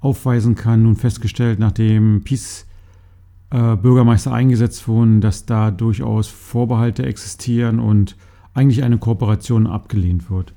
aufweisen 0.00 0.54
kann, 0.54 0.82
nun 0.82 0.96
festgestellt, 0.96 1.58
nachdem 1.58 2.22
Peace 2.24 2.66
äh, 3.52 3.76
Bürgermeister 3.76 4.32
eingesetzt 4.32 4.88
wurden, 4.88 5.20
dass 5.20 5.46
da 5.46 5.70
durchaus 5.70 6.28
Vorbehalte 6.28 7.04
existieren 7.04 7.80
und 7.80 8.16
eigentlich 8.54 8.82
eine 8.82 8.98
Kooperation 8.98 9.66
abgelehnt 9.66 10.30
wird. 10.30 10.54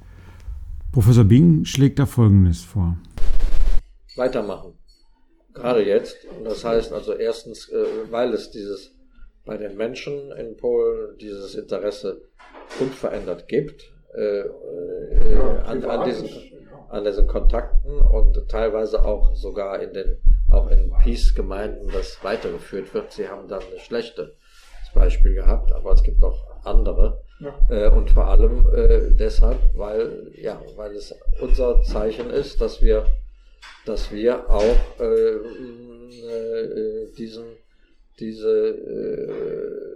Professor 0.92 1.26
Bing 1.26 1.66
schlägt 1.66 2.00
da 2.00 2.06
Folgendes 2.06 2.62
vor. 2.62 2.98
Weitermachen. 4.16 4.74
Gerade 5.54 5.86
jetzt. 5.86 6.16
Und 6.38 6.46
das 6.46 6.64
heißt 6.64 6.94
also 6.94 7.14
erstens, 7.14 7.70
äh, 7.70 7.86
weil 8.12 8.34
es 8.34 8.52
dieses 8.52 8.94
bei 9.46 9.58
den 9.58 9.78
Menschen 9.78 10.32
in 10.32 10.58
Polen 10.58 11.18
dieses 11.20 11.54
Interesse 11.56 12.22
unverändert 12.80 13.48
gibt 13.48 13.92
äh, 14.16 14.40
äh, 14.40 15.38
an, 15.66 15.84
an, 15.84 16.06
diesen, 16.06 16.30
an 16.90 17.04
diesen 17.04 17.28
Kontakten 17.28 18.00
und 18.00 18.50
teilweise 18.50 19.04
auch 19.04 19.36
sogar 19.36 19.82
in 19.82 19.94
den 19.94 20.18
auch 20.50 20.70
in 20.70 20.92
Peace-Gemeinden 21.04 21.90
das 21.92 22.24
weitergeführt 22.24 22.94
wird. 22.94 23.12
Sie 23.12 23.28
haben 23.28 23.48
dann 23.48 23.62
ein 23.62 23.80
schlechtes 23.80 24.30
Beispiel 24.94 25.34
gehabt, 25.34 25.72
aber 25.72 25.92
es 25.92 26.04
gibt 26.04 26.24
auch 26.24 26.40
andere. 26.64 27.22
Ja. 27.40 27.54
Äh, 27.70 27.90
und 27.90 28.10
vor 28.12 28.28
allem 28.28 28.66
äh, 28.74 29.12
deshalb, 29.12 29.60
weil, 29.74 30.32
ja, 30.36 30.62
weil 30.76 30.96
es 30.96 31.14
unser 31.42 31.82
Zeichen 31.84 32.30
ist, 32.30 32.62
dass 32.62 32.82
wir, 32.82 33.06
dass 33.86 34.12
wir 34.12 34.50
auch 34.50 35.00
äh, 35.00 35.36
äh 35.36 37.12
diesen, 37.18 37.46
diese 38.20 38.70
äh, 38.70 39.96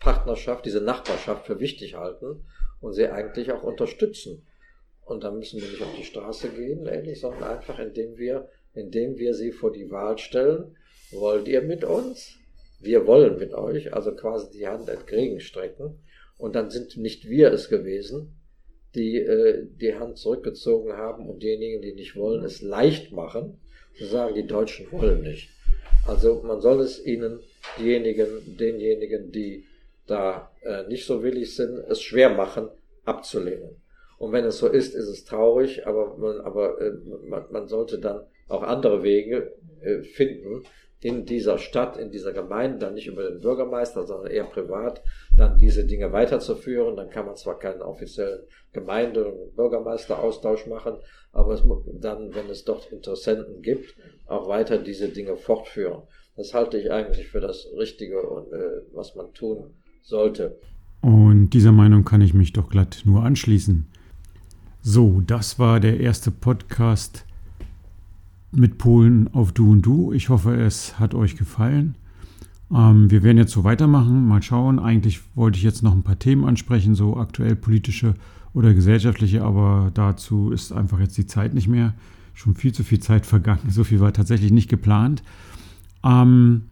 Partnerschaft, 0.00 0.64
diese 0.64 0.80
Nachbarschaft 0.80 1.46
für 1.46 1.60
wichtig 1.60 1.94
halten 1.94 2.44
und 2.80 2.92
sie 2.92 3.08
eigentlich 3.08 3.52
auch 3.52 3.62
unterstützen. 3.62 4.46
Und 5.04 5.24
dann 5.24 5.38
müssen 5.38 5.60
wir 5.60 5.68
nicht 5.68 5.82
auf 5.82 5.94
die 5.96 6.04
Straße 6.04 6.50
gehen, 6.50 6.86
ähnlich, 6.86 7.20
sondern 7.20 7.44
einfach, 7.44 7.78
indem 7.78 8.18
wir 8.18 8.48
indem 8.78 9.18
wir 9.18 9.34
sie 9.34 9.52
vor 9.52 9.72
die 9.72 9.90
Wahl 9.90 10.18
stellen, 10.18 10.76
wollt 11.10 11.48
ihr 11.48 11.62
mit 11.62 11.84
uns? 11.84 12.36
Wir 12.80 13.06
wollen 13.06 13.38
mit 13.38 13.54
euch, 13.54 13.92
also 13.92 14.14
quasi 14.14 14.50
die 14.56 14.68
Hand 14.68 14.88
entgegenstrecken. 14.88 15.98
Und 16.38 16.54
dann 16.54 16.70
sind 16.70 16.96
nicht 16.96 17.28
wir 17.28 17.52
es 17.52 17.68
gewesen, 17.68 18.38
die 18.94 19.16
äh, 19.16 19.66
die 19.80 19.94
Hand 19.94 20.18
zurückgezogen 20.18 20.92
haben 20.92 21.28
und 21.28 21.42
diejenigen, 21.42 21.82
die 21.82 21.92
nicht 21.92 22.16
wollen, 22.16 22.44
es 22.44 22.62
leicht 22.62 23.12
machen, 23.12 23.60
zu 23.96 24.06
sagen, 24.06 24.34
die 24.34 24.46
Deutschen 24.46 24.90
wollen 24.92 25.22
nicht. 25.22 25.50
Also 26.06 26.42
man 26.42 26.60
soll 26.60 26.80
es 26.80 27.04
ihnen, 27.04 27.40
diejenigen, 27.78 28.56
denjenigen, 28.58 29.32
die 29.32 29.64
da 30.06 30.50
äh, 30.62 30.86
nicht 30.88 31.04
so 31.04 31.22
willig 31.22 31.54
sind, 31.54 31.78
es 31.88 32.00
schwer 32.00 32.30
machen, 32.30 32.68
abzulehnen. 33.04 33.76
Und 34.18 34.32
wenn 34.32 34.44
es 34.44 34.58
so 34.58 34.68
ist, 34.68 34.94
ist 34.94 35.08
es 35.08 35.24
traurig, 35.24 35.86
aber 35.86 36.16
man, 36.16 36.40
aber 36.40 36.80
äh, 36.80 36.92
man, 37.28 37.44
man 37.50 37.68
sollte 37.68 37.98
dann 37.98 38.22
auch 38.48 38.62
andere 38.62 39.02
Wege 39.02 39.52
äh, 39.80 40.02
finden, 40.02 40.62
in 41.00 41.24
dieser 41.24 41.58
Stadt, 41.58 41.96
in 41.96 42.10
dieser 42.10 42.32
Gemeinde, 42.32 42.78
dann 42.78 42.94
nicht 42.94 43.06
über 43.06 43.22
den 43.22 43.40
Bürgermeister, 43.40 44.04
sondern 44.04 44.32
eher 44.32 44.44
privat, 44.44 45.02
dann 45.36 45.56
diese 45.56 45.86
Dinge 45.86 46.12
weiterzuführen. 46.12 46.96
Dann 46.96 47.08
kann 47.10 47.26
man 47.26 47.36
zwar 47.36 47.58
keinen 47.58 47.82
offiziellen 47.82 48.40
Gemeinde- 48.72 49.26
und 49.26 49.54
Bürgermeisteraustausch 49.54 50.66
machen, 50.66 50.96
aber 51.32 51.54
es 51.54 51.62
muss 51.62 51.84
dann, 52.00 52.34
wenn 52.34 52.48
es 52.50 52.64
dort 52.64 52.90
Interessenten 52.90 53.62
gibt, 53.62 53.94
auch 54.26 54.48
weiter 54.48 54.78
diese 54.78 55.08
Dinge 55.08 55.36
fortführen. 55.36 56.02
Das 56.36 56.52
halte 56.52 56.78
ich 56.78 56.90
eigentlich 56.90 57.28
für 57.28 57.40
das 57.40 57.68
Richtige 57.76 58.20
und 58.22 58.52
äh, 58.52 58.82
was 58.92 59.14
man 59.14 59.32
tun 59.34 59.74
sollte. 60.02 60.58
Und 61.00 61.50
dieser 61.50 61.72
Meinung 61.72 62.04
kann 62.04 62.22
ich 62.22 62.34
mich 62.34 62.52
doch 62.52 62.68
glatt 62.68 63.02
nur 63.04 63.22
anschließen. 63.22 63.86
So, 64.80 65.20
das 65.24 65.60
war 65.60 65.78
der 65.78 66.00
erste 66.00 66.32
Podcast 66.32 67.24
mit 68.52 68.78
Polen 68.78 69.32
auf 69.34 69.52
Du 69.52 69.70
und 69.70 69.82
Du. 69.82 70.12
Ich 70.12 70.28
hoffe, 70.28 70.54
es 70.54 70.98
hat 70.98 71.14
euch 71.14 71.36
gefallen. 71.36 71.96
Ähm, 72.72 73.10
wir 73.10 73.22
werden 73.22 73.38
jetzt 73.38 73.52
so 73.52 73.64
weitermachen. 73.64 74.26
Mal 74.26 74.42
schauen. 74.42 74.78
Eigentlich 74.78 75.20
wollte 75.34 75.58
ich 75.58 75.64
jetzt 75.64 75.82
noch 75.82 75.94
ein 75.94 76.02
paar 76.02 76.18
Themen 76.18 76.44
ansprechen, 76.44 76.94
so 76.94 77.16
aktuell 77.16 77.56
politische 77.56 78.14
oder 78.54 78.74
gesellschaftliche, 78.74 79.44
aber 79.44 79.90
dazu 79.94 80.50
ist 80.50 80.72
einfach 80.72 80.98
jetzt 80.98 81.16
die 81.18 81.26
Zeit 81.26 81.54
nicht 81.54 81.68
mehr. 81.68 81.94
Schon 82.34 82.54
viel 82.54 82.72
zu 82.72 82.84
viel 82.84 83.00
Zeit 83.00 83.26
vergangen. 83.26 83.60
So 83.70 83.84
viel 83.84 84.00
war 84.00 84.12
tatsächlich 84.12 84.52
nicht 84.52 84.68
geplant. 84.68 85.22
Ähm, 86.04 86.62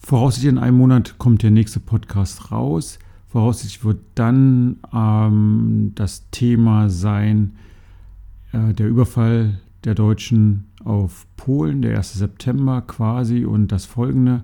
voraussichtlich 0.00 0.52
in 0.52 0.58
einem 0.58 0.78
Monat 0.78 1.18
kommt 1.18 1.42
der 1.42 1.50
nächste 1.50 1.80
Podcast 1.80 2.50
raus. 2.50 2.98
Voraussichtlich 3.28 3.84
wird 3.84 4.00
dann 4.14 4.76
ähm, 4.92 5.92
das 5.94 6.30
Thema 6.30 6.88
sein, 6.88 7.56
äh, 8.52 8.72
der 8.74 8.88
Überfall 8.88 9.60
der 9.84 9.94
Deutschen 9.94 10.66
auf 10.84 11.26
Polen, 11.36 11.82
der 11.82 11.96
1. 11.96 12.14
September 12.14 12.82
quasi 12.82 13.44
und 13.44 13.68
das 13.72 13.84
folgende. 13.84 14.42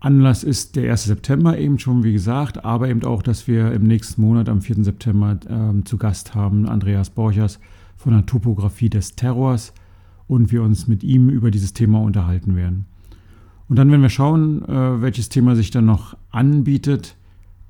Anlass 0.00 0.44
ist 0.44 0.76
der 0.76 0.90
1. 0.90 1.04
September 1.04 1.58
eben 1.58 1.78
schon, 1.78 2.02
wie 2.04 2.12
gesagt, 2.12 2.64
aber 2.64 2.88
eben 2.88 3.04
auch, 3.04 3.22
dass 3.22 3.46
wir 3.46 3.72
im 3.72 3.82
nächsten 3.82 4.22
Monat 4.22 4.48
am 4.48 4.62
4. 4.62 4.84
September 4.84 5.38
äh, 5.46 5.84
zu 5.84 5.98
Gast 5.98 6.34
haben 6.34 6.66
Andreas 6.66 7.10
Borchers 7.10 7.60
von 7.96 8.14
der 8.14 8.24
Topographie 8.24 8.88
des 8.88 9.14
Terrors 9.14 9.74
und 10.26 10.52
wir 10.52 10.62
uns 10.62 10.88
mit 10.88 11.04
ihm 11.04 11.28
über 11.28 11.50
dieses 11.50 11.74
Thema 11.74 12.00
unterhalten 12.00 12.56
werden. 12.56 12.86
Und 13.68 13.76
dann 13.76 13.90
werden 13.90 14.02
wir 14.02 14.08
schauen, 14.08 14.64
äh, 14.64 15.02
welches 15.02 15.28
Thema 15.28 15.54
sich 15.54 15.70
dann 15.70 15.84
noch 15.84 16.16
anbietet. 16.30 17.16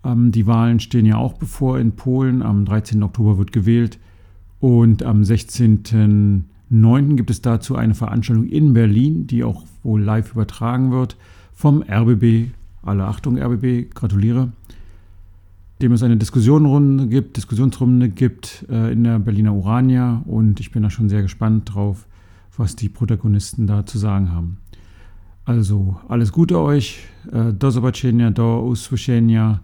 Ähm, 0.05 0.30
die 0.30 0.47
Wahlen 0.47 0.78
stehen 0.78 1.07
ja 1.07 1.16
auch 1.16 1.34
bevor 1.34 1.78
in 1.78 1.93
Polen. 1.93 2.43
Am 2.43 2.64
13. 2.64 3.03
Oktober 3.03 3.38
wird 3.38 3.53
gewählt 3.53 3.99
und 4.61 5.03
am 5.03 5.24
16. 5.24 6.45
9. 6.70 7.16
gibt 7.16 7.30
es 7.30 7.42
dazu 7.42 7.74
eine 7.76 7.94
Veranstaltung 7.94 8.46
in 8.46 8.72
Berlin, 8.72 9.26
die 9.26 9.44
auch 9.44 9.64
wohl 9.82 10.00
live 10.00 10.32
übertragen 10.32 10.90
wird 10.92 11.16
vom 11.52 11.82
RBB. 11.82 12.52
Alle 12.82 13.04
Achtung, 13.04 13.36
RBB, 13.36 13.94
gratuliere. 13.94 14.52
Dem 15.82 15.92
es 15.92 16.02
eine 16.02 16.16
Diskussionsrunde 16.16 17.08
gibt, 17.08 17.36
Diskussionsrunde 17.36 18.08
gibt 18.08 18.66
äh, 18.70 18.92
in 18.92 19.04
der 19.04 19.18
Berliner 19.18 19.54
Urania 19.54 20.22
und 20.26 20.60
ich 20.60 20.70
bin 20.70 20.82
da 20.82 20.90
schon 20.90 21.08
sehr 21.08 21.22
gespannt 21.22 21.74
drauf, 21.74 22.06
was 22.56 22.76
die 22.76 22.88
Protagonisten 22.88 23.66
da 23.66 23.84
zu 23.84 23.98
sagen 23.98 24.32
haben. 24.32 24.58
Also 25.44 25.96
alles 26.08 26.32
Gute 26.32 26.60
euch, 26.60 27.00
äh, 27.32 27.52
do 27.52 27.70
zobaczenia, 27.70 28.30
do 28.30 28.62
usłyszenia 28.62 29.60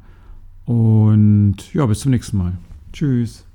und 0.64 1.56
ja, 1.72 1.86
bis 1.86 2.00
zum 2.00 2.10
nächsten 2.10 2.38
Mal. 2.38 2.52
Tschüss. 2.92 3.45